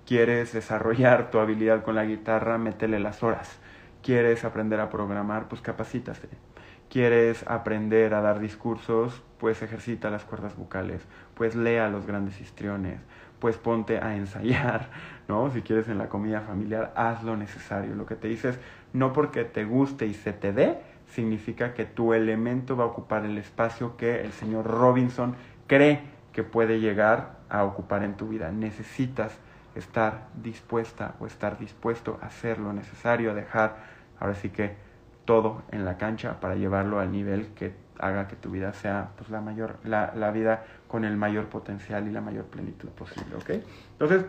¿Quieres 0.07 0.53
desarrollar 0.53 1.31
tu 1.31 1.39
habilidad 1.39 1.83
con 1.83 1.95
la 1.95 2.05
guitarra? 2.05 2.59
Métele 2.59 3.01
las 3.01 3.23
horas. 3.23 3.59
¿Quieres 4.03 4.45
aprender 4.45 4.81
a 4.81 4.91
programar? 4.91 5.49
Pues 5.49 5.61
capacítate 5.61 6.29
quieres 6.95 7.45
aprender 7.49 8.15
a 8.15 8.21
dar 8.21 8.39
discursos, 8.39 9.21
pues 9.39 9.63
ejercita 9.63 10.11
las 10.11 10.25
cuerdas 10.25 10.57
vocales, 10.57 11.03
pues 11.35 11.57
lea 11.57 11.89
los 11.89 12.07
grandes 12.07 12.41
histriones, 12.41 13.01
pues 13.45 13.59
ponte 13.59 13.99
a 13.99 14.17
ensayar, 14.17 14.89
¿no? 15.29 15.51
Si 15.51 15.61
quieres 15.61 15.87
en 15.89 15.99
la 15.99 16.09
comida 16.09 16.41
familiar, 16.41 16.95
haz 16.97 17.23
lo 17.25 17.37
necesario. 17.37 17.95
Lo 17.95 18.07
que 18.07 18.15
te 18.15 18.27
dices, 18.27 18.59
no 18.95 19.13
porque 19.13 19.45
te 19.45 19.67
guste 19.67 20.07
y 20.07 20.15
se 20.15 20.33
te 20.33 20.55
dé, 20.55 20.79
significa 21.09 21.75
que 21.75 21.85
tu 21.85 22.15
elemento 22.15 22.75
va 22.75 22.85
a 22.85 22.87
ocupar 22.87 23.27
el 23.27 23.37
espacio 23.37 23.99
que 23.99 24.23
el 24.23 24.33
señor 24.33 24.65
Robinson 24.65 25.37
cree 25.67 26.01
que 26.33 26.43
puede 26.43 26.81
llegar 26.81 27.37
a 27.51 27.65
ocupar 27.65 28.03
en 28.03 28.15
tu 28.15 28.29
vida. 28.29 28.51
Necesitas 28.51 29.39
estar 29.75 30.29
dispuesta 30.43 31.15
o 31.21 31.27
estar 31.27 31.59
dispuesto 31.59 32.19
a 32.23 32.29
hacer 32.29 32.59
lo 32.59 32.73
necesario, 32.73 33.33
a 33.33 33.35
dejar, 33.35 33.77
ahora 34.21 34.37
sí 34.37 34.49
que 34.49 34.75
todo 35.27 35.65
en 35.71 35.85
la 35.85 35.99
cancha 35.99 36.41
para 36.41 36.55
llevarlo 36.55 36.99
al 36.99 37.13
nivel 37.13 37.49
que 37.49 37.75
haga 37.99 38.29
que 38.29 38.37
tu 38.37 38.51
vida 38.51 38.73
sea 38.73 39.11
pues 39.17 39.31
la 39.31 39.41
mayor 39.41 39.77
la, 39.85 40.13
la 40.15 40.31
vida 40.31 40.65
con 40.89 41.05
el 41.05 41.17
mayor 41.17 41.47
potencial 41.47 42.07
y 42.09 42.11
la 42.11 42.21
mayor 42.21 42.45
plenitud 42.45 42.89
posible 42.91 43.37
¿ok? 43.37 43.65
entonces 43.93 44.27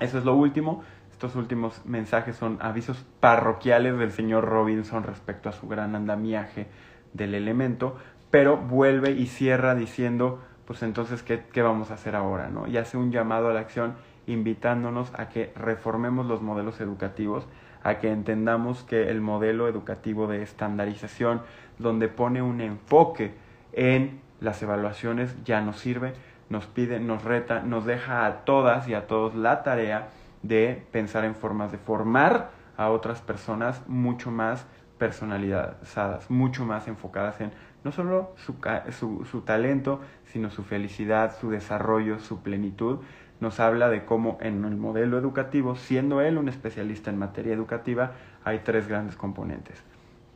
eso 0.00 0.18
es 0.18 0.24
lo 0.24 0.34
último 0.34 0.82
estos 1.10 1.34
últimos 1.36 1.84
mensajes 1.86 2.36
son 2.36 2.58
avisos 2.60 3.04
parroquiales 3.20 3.98
del 3.98 4.12
señor 4.12 4.44
Robinson 4.44 5.02
respecto 5.02 5.48
a 5.48 5.52
su 5.52 5.68
gran 5.68 5.94
andamiaje 5.94 6.66
del 7.12 7.34
elemento 7.34 7.96
pero 8.30 8.56
vuelve 8.56 9.12
y 9.12 9.26
cierra 9.26 9.74
diciendo 9.74 10.42
pues 10.66 10.82
entonces 10.82 11.22
qué, 11.22 11.44
qué 11.52 11.62
vamos 11.62 11.90
a 11.90 11.94
hacer 11.94 12.16
ahora 12.16 12.48
¿no? 12.48 12.66
y 12.66 12.76
hace 12.76 12.96
un 12.96 13.12
llamado 13.12 13.48
a 13.48 13.54
la 13.54 13.60
acción 13.60 13.94
invitándonos 14.26 15.12
a 15.14 15.28
que 15.28 15.52
reformemos 15.54 16.26
los 16.26 16.42
modelos 16.42 16.80
educativos 16.80 17.46
a 17.86 18.00
que 18.00 18.10
entendamos 18.10 18.82
que 18.82 19.10
el 19.10 19.20
modelo 19.20 19.68
educativo 19.68 20.26
de 20.26 20.42
estandarización, 20.42 21.42
donde 21.78 22.08
pone 22.08 22.42
un 22.42 22.60
enfoque 22.60 23.34
en 23.72 24.20
las 24.40 24.62
evaluaciones, 24.62 25.36
ya 25.44 25.60
no 25.60 25.72
sirve, 25.72 26.14
nos 26.48 26.66
pide, 26.66 27.00
nos 27.00 27.24
reta, 27.24 27.60
nos 27.60 27.84
deja 27.84 28.26
a 28.26 28.44
todas 28.44 28.88
y 28.88 28.94
a 28.94 29.06
todos 29.06 29.34
la 29.34 29.62
tarea 29.62 30.08
de 30.42 30.84
pensar 30.92 31.24
en 31.24 31.34
formas 31.34 31.72
de 31.72 31.78
formar 31.78 32.50
a 32.76 32.90
otras 32.90 33.20
personas 33.20 33.82
mucho 33.88 34.30
más 34.30 34.66
personalizadas, 34.98 36.30
mucho 36.30 36.64
más 36.64 36.88
enfocadas 36.88 37.40
en 37.40 37.52
no 37.84 37.92
solo 37.92 38.34
su, 38.36 38.56
su, 38.90 39.24
su, 39.30 39.42
talento, 39.42 40.00
sino 40.32 40.50
su 40.50 40.64
felicidad, 40.64 41.36
su 41.38 41.50
desarrollo, 41.50 42.18
su 42.18 42.42
plenitud. 42.42 42.98
Nos 43.38 43.60
habla 43.60 43.88
de 43.88 44.04
cómo 44.04 44.38
en 44.40 44.64
el 44.64 44.76
modelo 44.76 45.18
educativo, 45.18 45.76
siendo 45.76 46.20
él 46.20 46.36
un 46.36 46.48
especialista 46.48 47.10
en 47.10 47.18
materia 47.18 47.54
educativa, 47.54 48.12
hay 48.44 48.60
tres 48.64 48.88
grandes 48.88 49.14
componentes, 49.14 49.84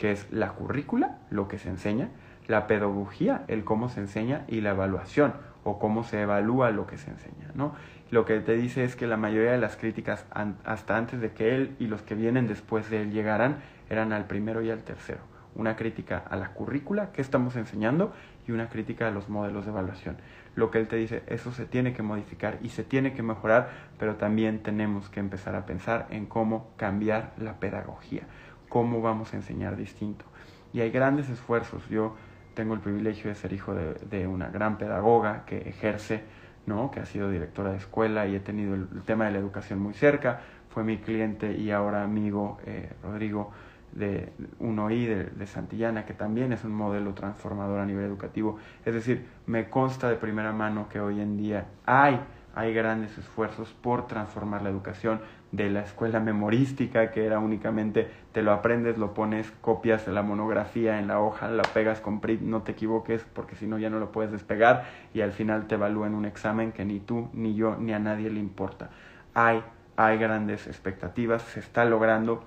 que 0.00 0.12
es 0.12 0.26
la 0.32 0.52
currícula, 0.54 1.18
lo 1.28 1.46
que 1.46 1.58
se 1.58 1.68
enseña, 1.68 2.08
la 2.48 2.66
pedagogía, 2.66 3.44
el 3.48 3.64
cómo 3.64 3.90
se 3.90 4.00
enseña, 4.00 4.44
y 4.48 4.62
la 4.62 4.70
evaluación, 4.70 5.34
o 5.62 5.78
cómo 5.78 6.04
se 6.04 6.22
evalúa 6.22 6.70
lo 6.70 6.86
que 6.86 6.96
se 6.96 7.10
enseña, 7.10 7.52
¿no? 7.54 7.74
Lo 8.10 8.24
que 8.24 8.40
te 8.40 8.54
dice 8.54 8.82
es 8.82 8.96
que 8.96 9.06
la 9.06 9.18
mayoría 9.18 9.52
de 9.52 9.58
las 9.58 9.76
críticas 9.76 10.24
hasta 10.64 10.96
antes 10.96 11.20
de 11.20 11.32
que 11.32 11.54
él 11.54 11.76
y 11.78 11.86
los 11.86 12.00
que 12.00 12.14
vienen 12.14 12.48
después 12.48 12.88
de 12.88 13.02
él 13.02 13.12
llegaran 13.12 13.58
eran 13.90 14.12
al 14.14 14.24
primero 14.24 14.62
y 14.62 14.70
al 14.70 14.82
tercero. 14.82 15.20
Una 15.54 15.76
crítica 15.76 16.24
a 16.30 16.36
la 16.36 16.54
currícula 16.54 17.12
que 17.12 17.20
estamos 17.20 17.56
enseñando 17.56 18.12
y 18.48 18.52
una 18.52 18.68
crítica 18.68 19.08
a 19.08 19.10
los 19.10 19.28
modelos 19.28 19.66
de 19.66 19.70
evaluación. 19.70 20.16
Lo 20.54 20.70
que 20.70 20.78
él 20.78 20.88
te 20.88 20.96
dice, 20.96 21.22
eso 21.26 21.52
se 21.52 21.66
tiene 21.66 21.92
que 21.92 22.02
modificar 22.02 22.58
y 22.62 22.70
se 22.70 22.84
tiene 22.84 23.12
que 23.12 23.22
mejorar, 23.22 23.68
pero 23.98 24.16
también 24.16 24.62
tenemos 24.62 25.08
que 25.10 25.20
empezar 25.20 25.54
a 25.54 25.66
pensar 25.66 26.06
en 26.10 26.26
cómo 26.26 26.70
cambiar 26.76 27.32
la 27.38 27.60
pedagogía, 27.60 28.22
cómo 28.70 29.02
vamos 29.02 29.35
a 29.35 29.37
enseñar 29.37 29.76
distinto. 29.76 30.24
Y 30.72 30.80
hay 30.80 30.90
grandes 30.90 31.28
esfuerzos. 31.28 31.87
Yo 31.90 32.16
tengo 32.54 32.72
el 32.72 32.80
privilegio 32.80 33.28
de 33.28 33.35
ser 33.35 33.52
hijo 33.52 33.74
de, 33.74 34.26
una 34.26 34.48
gran 34.48 34.78
pedagoga 34.78 35.44
que 35.44 35.68
ejerce, 35.68 36.22
¿no? 36.64 36.90
que 36.90 37.00
ha 37.00 37.04
sido 37.04 37.28
directora 37.30 37.72
de 37.72 37.76
escuela 37.76 38.26
y 38.26 38.37
he 38.37 38.40
tenido 38.40 38.74
el, 38.74 38.88
tema 39.04 39.26
de 39.26 39.33
la 39.33 39.38
educación 39.38 39.80
muy 39.80 39.92
cerca. 39.92 40.40
Fue 40.70 40.85
mi 40.85 40.98
cliente 40.98 41.52
y 41.52 41.72
ahora 41.72 42.04
amigo 42.04 42.59
eh, 42.64 42.92
Rodrigo 43.02 43.50
de 43.92 44.33
1I 44.61 45.06
de, 45.09 45.24
de, 45.24 45.46
Santillana, 45.48 46.06
que 46.06 46.14
también 46.14 46.52
es 46.52 46.62
un 46.62 46.72
modelo 46.72 47.12
transformador 47.12 47.80
a 47.80 47.87
nivel 47.87 48.04
educativo. 48.04 48.56
Es 48.85 48.94
decir, 48.94 49.26
me 49.46 49.68
consta 49.68 50.09
de 50.09 50.14
primera 50.14 50.52
mano 50.52 50.88
que 50.88 51.00
hoy 51.00 51.20
en 51.20 51.37
día 51.37 51.66
hay, 51.87 52.20
hay 52.54 52.74
grandes 52.74 53.16
esfuerzos 53.18 53.68
por 53.80 54.06
transformar 54.06 54.62
la 54.62 54.70
educación 54.70 55.20
de 55.52 55.70
la 55.70 55.80
escuela 55.80 56.20
memorística, 56.20 57.10
que 57.10 57.24
era 57.24 57.38
únicamente 57.38 58.10
te 58.32 58.42
lo 58.42 58.52
aprendes, 58.52 58.98
lo 58.98 59.14
pones, 59.14 59.50
copias 59.60 60.06
la 60.06 60.22
monografía 60.22 60.98
en 60.98 61.08
la 61.08 61.20
hoja, 61.20 61.48
la 61.48 61.62
pegas 61.62 62.00
con 62.00 62.20
print, 62.20 62.42
no 62.42 62.62
te 62.62 62.72
equivoques, 62.72 63.24
porque 63.32 63.56
si 63.56 63.66
no 63.66 63.78
ya 63.78 63.90
no 63.90 63.98
lo 63.98 64.12
puedes 64.12 64.32
despegar 64.32 64.84
y 65.14 65.20
al 65.20 65.32
final 65.32 65.66
te 65.66 65.74
evalúan 65.74 66.14
un 66.14 66.24
examen 66.24 66.72
que 66.72 66.84
ni 66.84 67.00
tú, 67.00 67.28
ni 67.32 67.54
yo, 67.54 67.76
ni 67.76 67.92
a 67.92 67.98
nadie 67.98 68.30
le 68.30 68.40
importa. 68.40 68.90
Hay, 69.34 69.62
hay 69.96 70.18
grandes 70.18 70.66
expectativas, 70.66 71.42
se 71.42 71.60
está 71.60 71.84
logrando 71.84 72.44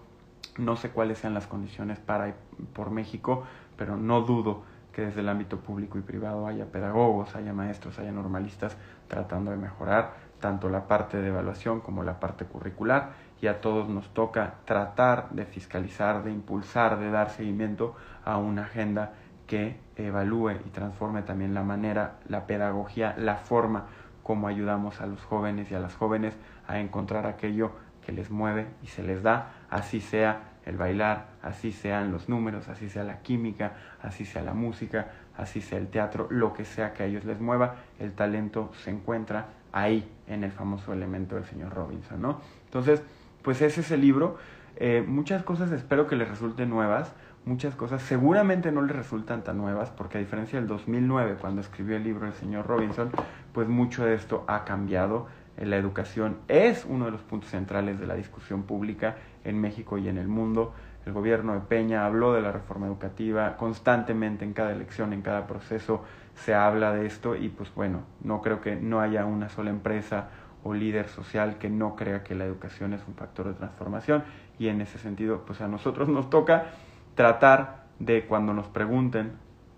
no 0.58 0.76
sé 0.76 0.90
cuáles 0.90 1.18
sean 1.18 1.34
las 1.34 1.48
condiciones 1.48 2.00
para 2.00 2.36
por 2.74 2.92
México, 2.92 3.44
pero 3.76 3.98
no 3.98 4.22
dudo 4.22 4.64
que 4.94 5.02
desde 5.02 5.22
el 5.22 5.30
ámbito 5.30 5.60
público 5.60 5.98
y 5.98 6.02
privado 6.02 6.48
haya 6.48 6.66
pedagogos, 6.66 7.36
haya 7.36 7.52
maestros, 7.52 8.00
haya 8.00 8.12
normalistas 8.12 8.78
tratando 9.08 9.52
de 9.52 9.58
mejorar 9.58 10.14
tanto 10.40 10.70
la 10.70 10.88
parte 10.88 11.22
de 11.22 11.30
evaluación 11.30 11.82
como 11.82 12.04
la 12.04 12.20
parte 12.20 12.46
curricular. 12.46 13.12
Y 13.42 13.48
a 13.48 13.60
todos 13.60 13.90
nos 13.90 14.14
toca 14.14 14.56
tratar 14.66 15.30
de 15.32 15.46
fiscalizar, 15.46 16.24
de 16.24 16.32
impulsar, 16.32 17.00
de 17.00 17.12
dar 17.12 17.30
seguimiento 17.30 17.96
a 18.24 18.38
una 18.38 18.64
agenda 18.64 19.14
que 19.48 19.80
evalúe 19.96 20.52
y 20.66 20.70
transforme 20.70 21.24
también 21.24 21.54
la 21.54 21.64
manera, 21.64 22.20
la 22.28 22.46
pedagogía, 22.46 23.16
la 23.18 23.36
forma 23.36 23.86
como 24.22 24.48
ayudamos 24.48 25.02
a 25.02 25.06
los 25.06 25.22
jóvenes 25.24 25.72
y 25.72 25.76
a 25.76 25.80
las 25.80 25.96
jóvenes 25.96 26.36
a 26.68 26.80
encontrar 26.80 27.26
aquello 27.26 27.72
que 28.06 28.12
les 28.12 28.30
mueve 28.30 28.68
y 28.82 28.88
se 28.88 29.04
les 29.04 29.24
da, 29.24 29.52
así 29.70 30.02
sea 30.02 30.53
el 30.66 30.78
bailar, 30.78 31.28
así 31.42 31.72
sean 31.72 32.12
los 32.12 32.30
números, 32.30 32.70
así 32.70 32.90
sea 32.90 33.04
la 33.04 33.22
química, 33.22 33.74
así 34.02 34.26
sea 34.26 34.42
la 34.42 34.54
música, 34.54 35.12
así 35.38 35.62
sea 35.62 35.78
el 35.78 35.88
teatro, 35.88 36.28
lo 36.30 36.54
que 36.54 36.66
sea 36.66 36.94
que 36.94 37.04
a 37.04 37.06
ellos 37.06 37.26
les 37.26 37.40
mueva, 37.40 37.76
el 38.00 38.14
talento 38.14 38.72
se 38.84 38.92
encuentra 38.92 39.48
ahí 39.72 40.10
en 40.28 40.44
el 40.44 40.52
famoso 40.52 40.94
elemento 40.94 41.36
del 41.36 41.46
señor 41.46 41.74
Robinson, 41.74 42.22
¿no? 42.22 42.40
Entonces, 42.66 43.04
pues 43.42 43.62
ese 43.62 43.82
es 43.82 43.92
el 43.92 44.02
libro. 44.02 44.38
Eh, 44.78 45.04
muchas 45.06 45.44
cosas 45.44 45.72
espero 45.72 46.08
que 46.08 46.16
les 46.16 46.30
resulten 46.30 46.70
nuevas, 46.70 47.14
muchas 47.46 47.76
cosas 47.76 48.02
seguramente 48.02 48.72
no 48.72 48.82
les 48.82 48.96
resultan 48.96 49.44
tan 49.44 49.58
nuevas, 49.58 49.90
porque 49.90 50.18
a 50.18 50.22
diferencia 50.22 50.60
del 50.60 50.68
2009, 50.68 51.38
cuando 51.40 51.62
escribió 51.62 51.98
el 51.98 52.04
libro 52.04 52.26
el 52.26 52.34
señor 52.34 52.68
Robinson, 52.68 53.12
pues 53.54 53.68
mucho 53.68 54.06
de 54.06 54.16
esto 54.16 54.46
ha 54.48 54.64
cambiado 54.64 55.28
la 55.58 55.78
educación 55.78 56.38
es 56.48 56.86
uno 56.88 57.06
de 57.06 57.12
los 57.12 57.22
puntos 57.22 57.50
centrales 57.52 58.00
de 58.00 58.08
la 58.08 58.16
discusión 58.16 58.64
pública 58.64 59.18
en 59.44 59.60
México 59.60 59.98
y 59.98 60.08
en 60.08 60.18
el 60.18 60.28
mundo. 60.28 60.74
El 61.06 61.14
gobierno 61.14 61.54
de 61.54 61.60
Peña 61.60 62.06
habló 62.06 62.34
de 62.34 62.42
la 62.42 62.52
reforma 62.52 62.88
educativa 62.88 63.58
constantemente 63.58 64.46
en 64.46 64.54
cada 64.54 64.72
elección, 64.72 65.14
en 65.14 65.22
cada 65.22 65.48
proceso 65.48 66.04
se 66.36 66.56
habla 66.56 66.94
de 66.94 67.06
esto 67.06 67.36
y 67.36 67.50
pues 67.50 67.74
bueno, 67.76 68.04
no 68.24 68.42
creo 68.42 68.62
que 68.62 68.76
no 68.76 69.00
haya 69.02 69.26
una 69.26 69.50
sola 69.50 69.70
empresa 69.70 70.30
o 70.64 70.74
líder 70.74 71.08
social 71.10 71.58
que 71.58 71.70
no 71.70 71.96
crea 71.96 72.24
que 72.24 72.36
la 72.36 72.46
educación 72.46 72.94
es 72.94 73.02
un 73.08 73.16
factor 73.16 73.48
de 73.48 73.54
transformación 73.54 74.24
y 74.58 74.70
en 74.70 74.82
ese 74.82 74.98
sentido 74.98 75.44
pues 75.46 75.62
a 75.62 75.68
nosotros 75.68 76.08
nos 76.08 76.30
toca 76.30 76.72
tratar 77.16 77.84
de 78.00 78.26
cuando 78.26 78.54
nos 78.54 78.68
pregunten 78.68 79.34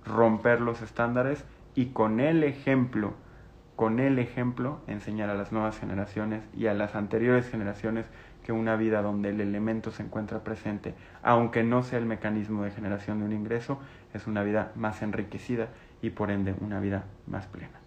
romper 0.05 0.61
los 0.61 0.81
estándares 0.81 1.43
y 1.73 1.88
con 1.88 2.19
el 2.19 2.43
ejemplo 2.43 3.13
con 3.75 3.99
el 3.99 4.19
ejemplo, 4.19 4.79
enseñar 4.88 5.29
a 5.29 5.35
las 5.35 5.51
nuevas 5.51 5.77
generaciones 5.77 6.43
y 6.55 6.67
a 6.67 6.73
las 6.73 6.95
anteriores 6.95 7.49
generaciones 7.49 8.05
que 8.43 8.51
una 8.51 8.75
vida 8.75 9.01
donde 9.01 9.29
el 9.29 9.41
elemento 9.41 9.91
se 9.91 10.03
encuentra 10.03 10.43
presente, 10.43 10.93
aunque 11.23 11.63
no 11.63 11.83
sea 11.83 11.99
el 11.99 12.05
mecanismo 12.05 12.63
de 12.63 12.71
generación 12.71 13.19
de 13.19 13.25
un 13.25 13.33
ingreso, 13.33 13.79
es 14.13 14.27
una 14.27 14.43
vida 14.43 14.71
más 14.75 15.01
enriquecida 15.01 15.69
y 16.01 16.11
por 16.11 16.31
ende 16.31 16.53
una 16.61 16.79
vida 16.79 17.05
más 17.27 17.47
plena. 17.47 17.79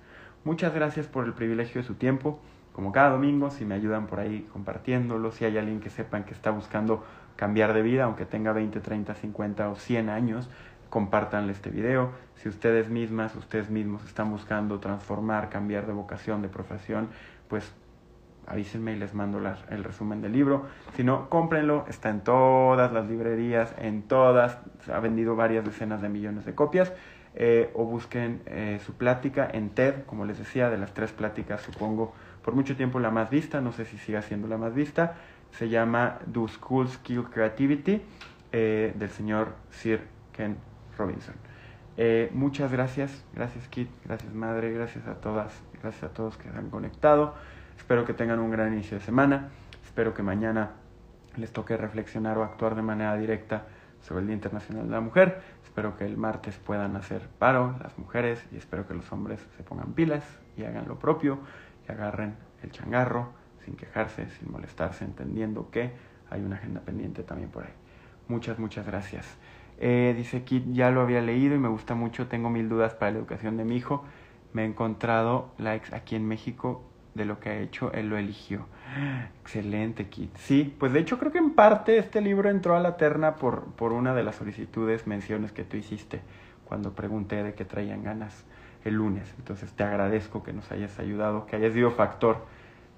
Muchas 0.45 0.75
gracias 0.75 1.07
por 1.07 1.25
el 1.27 1.33
privilegio 1.33 1.81
de 1.81 1.87
su 1.87 1.95
tiempo. 1.95 2.41
Como 2.73 2.93
cada 2.93 3.11
domingo, 3.11 3.51
si 3.51 3.65
me 3.65 3.75
ayudan 3.75 4.07
por 4.07 4.21
ahí 4.21 4.47
compartiéndolo, 4.53 5.31
si 5.31 5.45
hay 5.45 5.59
alguien 5.59 5.81
que 5.81 5.91
sepan 5.91 6.25
que 6.25 6.33
está 6.33 6.51
buscando 6.51 7.05
cambiar 7.39 7.73
de 7.73 7.83
vida, 7.83 8.03
aunque 8.03 8.27
tenga 8.27 8.53
20, 8.53 8.81
30, 8.81 9.15
50 9.15 9.71
o 9.71 9.77
100 9.77 10.09
años, 10.11 10.51
compartanle 10.91 11.53
este 11.53 11.71
video. 11.71 12.11
Si 12.35 12.49
ustedes 12.49 12.89
mismas, 12.91 13.37
ustedes 13.37 13.71
mismos 13.71 14.05
están 14.05 14.29
buscando 14.33 14.81
transformar, 14.81 15.49
cambiar 15.49 15.87
de 15.87 15.93
vocación, 15.93 16.43
de 16.43 16.49
profesión, 16.49 17.11
pues 17.47 17.73
avísenme 18.49 18.95
y 18.95 18.97
les 18.97 19.15
mando 19.15 19.41
el 19.71 19.85
resumen 19.85 20.21
del 20.21 20.33
libro. 20.33 20.67
Si 20.97 21.05
no, 21.05 21.29
cómprenlo, 21.31 21.85
está 21.89 22.11
en 22.11 22.23
todas 22.23 22.93
las 22.93 23.07
librerías, 23.07 23.73
en 23.79 24.03
todas, 24.03 24.59
ha 24.93 24.99
vendido 24.99 25.37
varias 25.37 25.65
decenas 25.65 26.03
de 26.03 26.09
millones 26.09 26.45
de 26.45 26.57
copias. 26.57 26.93
Eh, 27.41 27.71
o 27.75 27.85
busquen 27.85 28.43
eh, 28.47 28.81
su 28.85 28.95
plática 28.95 29.49
en 29.53 29.71
TED, 29.71 30.07
como 30.07 30.25
les 30.25 30.39
decía, 30.39 30.71
de 30.71 30.79
las 30.79 30.93
tres 30.93 31.13
pláticas, 31.13 31.61
supongo, 31.61 32.13
por 32.43 32.55
mucho 32.55 32.75
tiempo 32.75 32.99
la 32.99 33.11
más 33.11 33.31
vista, 33.31 33.61
no 33.61 33.71
sé 33.71 33.85
si 33.85 33.97
siga 33.97 34.23
siendo 34.23 34.49
la 34.49 34.57
más 34.57 34.75
vista, 34.75 35.15
se 35.53 35.69
llama 35.69 36.19
Do 36.27 36.49
School 36.49 36.89
Skill 36.89 37.25
Creativity, 37.25 38.03
eh, 38.53 38.93
del 38.97 39.11
señor 39.11 39.55
Sir 39.71 40.01
Ken 40.33 40.57
Robinson. 40.97 41.35
Eh, 41.97 42.31
muchas 42.33 42.71
gracias, 42.71 43.25
gracias 43.35 43.67
Kit, 43.69 43.91
gracias 44.05 44.33
Madre, 44.33 44.73
gracias 44.73 45.07
a 45.09 45.15
todas, 45.15 45.53
gracias 45.83 46.05
a 46.05 46.15
todos 46.15 46.37
que 46.37 46.49
se 46.51 46.57
han 46.57 46.71
conectado. 46.71 47.35
Espero 47.77 48.05
que 48.05 48.15
tengan 48.15 48.39
un 48.39 48.51
gran 48.51 48.73
inicio 48.73 48.99
de 48.99 49.05
semana. 49.05 49.49
Espero 49.85 50.15
que 50.15 50.23
mañana 50.23 50.71
les 51.37 51.53
toque 51.53 51.77
reflexionar 51.77 52.39
o 52.39 52.45
actuar 52.45 52.75
de 52.75 52.83
manera 52.83 53.17
directa 53.17 53.67
sobre 54.01 54.21
el 54.21 54.27
Día 54.29 54.35
Internacional 54.35 54.85
de 54.85 54.93
la 54.93 55.01
Mujer. 55.01 55.43
Espero 55.65 55.97
que 55.97 56.05
el 56.05 56.17
martes 56.17 56.57
puedan 56.59 56.97
hacer 56.97 57.29
paro 57.39 57.77
las 57.83 57.99
mujeres 57.99 58.45
y 58.53 58.57
espero 58.57 58.87
que 58.87 58.95
los 58.95 59.11
hombres 59.13 59.45
se 59.57 59.63
pongan 59.63 59.93
pilas 59.93 60.25
y 60.57 60.65
hagan 60.65 60.87
lo 60.89 60.99
propio 60.99 61.39
y 61.89 61.93
agarren 61.93 62.37
el 62.63 62.71
changarro 62.71 63.33
sin 63.69 63.77
quejarse, 63.77 64.31
sin 64.31 64.51
molestarse, 64.51 65.05
entendiendo 65.05 65.71
que 65.71 65.91
hay 66.31 66.41
una 66.41 66.57
agenda 66.57 66.81
pendiente 66.81 67.23
también 67.23 67.51
por 67.51 67.65
ahí. 67.65 67.73
Muchas, 68.27 68.59
muchas 68.59 68.87
gracias. 68.87 69.27
Eh, 69.79 70.15
dice 70.17 70.43
Kit, 70.43 70.65
ya 70.73 70.91
lo 70.91 71.03
había 71.03 71.21
leído 71.21 71.55
y 71.55 71.59
me 71.59 71.69
gusta 71.69 71.95
mucho, 71.95 72.29
tengo 72.29 72.49
mil 72.49 72.69
dudas 72.69 72.95
para 72.95 73.13
la 73.13 73.19
educación 73.19 73.59
de 73.59 73.65
mi 73.65 73.77
hijo. 73.77 74.05
Me 74.55 74.63
he 74.63 74.65
encontrado 74.65 75.53
likes 75.59 75.95
aquí 75.95 76.17
en 76.17 76.27
México 76.27 76.83
de 77.15 77.27
lo 77.27 77.41
que 77.41 77.51
ha 77.51 77.59
hecho, 77.59 77.93
él 77.93 78.09
lo 78.09 78.17
eligió. 78.17 78.67
Excelente, 79.43 80.09
Kit. 80.09 80.35
Sí, 80.37 80.75
pues 80.79 80.93
de 80.93 81.01
hecho 81.01 81.19
creo 81.19 81.31
que 81.31 81.39
en 81.39 81.51
parte 81.51 81.99
este 81.99 82.23
libro 82.23 82.49
entró 82.49 82.75
a 82.75 82.81
la 82.81 82.97
terna 82.97 83.37
por, 83.37 83.67
por 83.73 83.93
una 83.93 84.15
de 84.15 84.23
las 84.23 84.37
solicitudes, 84.37 85.07
menciones 85.07 85.53
que 85.53 85.65
tú 85.65 85.77
hiciste 85.77 86.23
cuando 86.65 86.93
pregunté 86.95 87.43
de 87.43 87.55
qué 87.55 87.67
traían 87.67 88.03
ganas 88.03 88.45
el 88.85 88.95
lunes. 88.95 89.35
Entonces 89.39 89.73
te 89.73 89.85
agradezco 89.85 90.43
que 90.43 90.55
nos 90.55 90.71
hayas 90.73 90.99
ayudado, 90.99 91.45
que 91.45 91.57
hayas 91.57 91.75
sido 91.75 91.91
factor, 91.91 92.47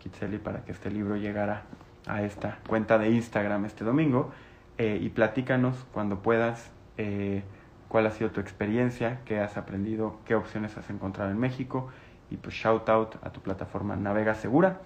Kitseli, 0.01 0.38
para 0.38 0.64
que 0.64 0.72
este 0.72 0.90
libro 0.90 1.16
llegara 1.16 1.62
a 2.07 2.22
esta 2.22 2.59
cuenta 2.66 2.98
de 2.98 3.11
Instagram 3.11 3.64
este 3.66 3.84
domingo. 3.84 4.32
Eh, 4.78 4.98
y 5.01 5.11
platícanos 5.11 5.76
cuando 5.92 6.22
puedas 6.22 6.70
eh, 6.96 7.42
cuál 7.88 8.07
ha 8.07 8.11
sido 8.11 8.30
tu 8.30 8.40
experiencia, 8.40 9.20
qué 9.24 9.38
has 9.40 9.57
aprendido, 9.57 10.18
qué 10.24 10.34
opciones 10.34 10.76
has 10.76 10.88
encontrado 10.90 11.30
en 11.30 11.38
México 11.38 11.90
y 12.30 12.36
pues 12.36 12.55
shout 12.55 12.88
out 12.88 13.16
a 13.22 13.30
tu 13.30 13.40
plataforma 13.40 13.96
Navega 13.96 14.34
Segura. 14.34 14.80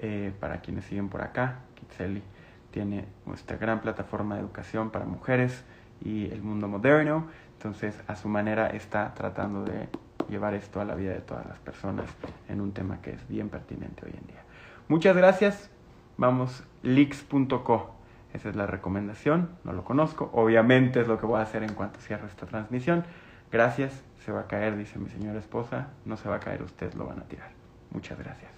Eh, 0.00 0.32
para 0.38 0.60
quienes 0.60 0.84
siguen 0.84 1.08
por 1.08 1.22
acá, 1.22 1.60
Kitseli 1.74 2.22
tiene 2.70 3.06
nuestra 3.26 3.56
gran 3.56 3.80
plataforma 3.80 4.36
de 4.36 4.42
educación 4.42 4.90
para 4.90 5.06
mujeres 5.06 5.64
y 6.04 6.30
el 6.30 6.42
mundo 6.42 6.68
moderno. 6.68 7.26
Entonces, 7.54 7.98
a 8.06 8.14
su 8.14 8.28
manera 8.28 8.68
está 8.68 9.14
tratando 9.14 9.64
de 9.64 9.88
llevar 10.28 10.54
esto 10.54 10.80
a 10.80 10.84
la 10.84 10.94
vida 10.94 11.12
de 11.12 11.20
todas 11.20 11.46
las 11.46 11.58
personas 11.58 12.06
en 12.48 12.60
un 12.60 12.72
tema 12.72 13.00
que 13.00 13.12
es 13.12 13.28
bien 13.28 13.48
pertinente 13.48 14.04
hoy 14.04 14.12
en 14.12 14.26
día. 14.26 14.42
Muchas 14.88 15.16
gracias. 15.16 15.70
Vamos, 16.16 16.64
leaks.co. 16.82 17.94
Esa 18.32 18.48
es 18.48 18.56
la 18.56 18.66
recomendación. 18.66 19.50
No 19.64 19.72
lo 19.72 19.84
conozco. 19.84 20.30
Obviamente 20.32 21.00
es 21.00 21.08
lo 21.08 21.18
que 21.18 21.26
voy 21.26 21.40
a 21.40 21.42
hacer 21.42 21.62
en 21.62 21.74
cuanto 21.74 22.00
cierre 22.00 22.26
esta 22.26 22.46
transmisión. 22.46 23.04
Gracias. 23.52 24.02
Se 24.24 24.32
va 24.32 24.40
a 24.40 24.46
caer, 24.46 24.76
dice 24.76 24.98
mi 24.98 25.08
señora 25.08 25.38
esposa. 25.38 25.88
No 26.04 26.16
se 26.16 26.28
va 26.28 26.36
a 26.36 26.40
caer, 26.40 26.62
ustedes 26.62 26.94
lo 26.94 27.06
van 27.06 27.20
a 27.20 27.24
tirar. 27.24 27.50
Muchas 27.90 28.18
gracias. 28.18 28.57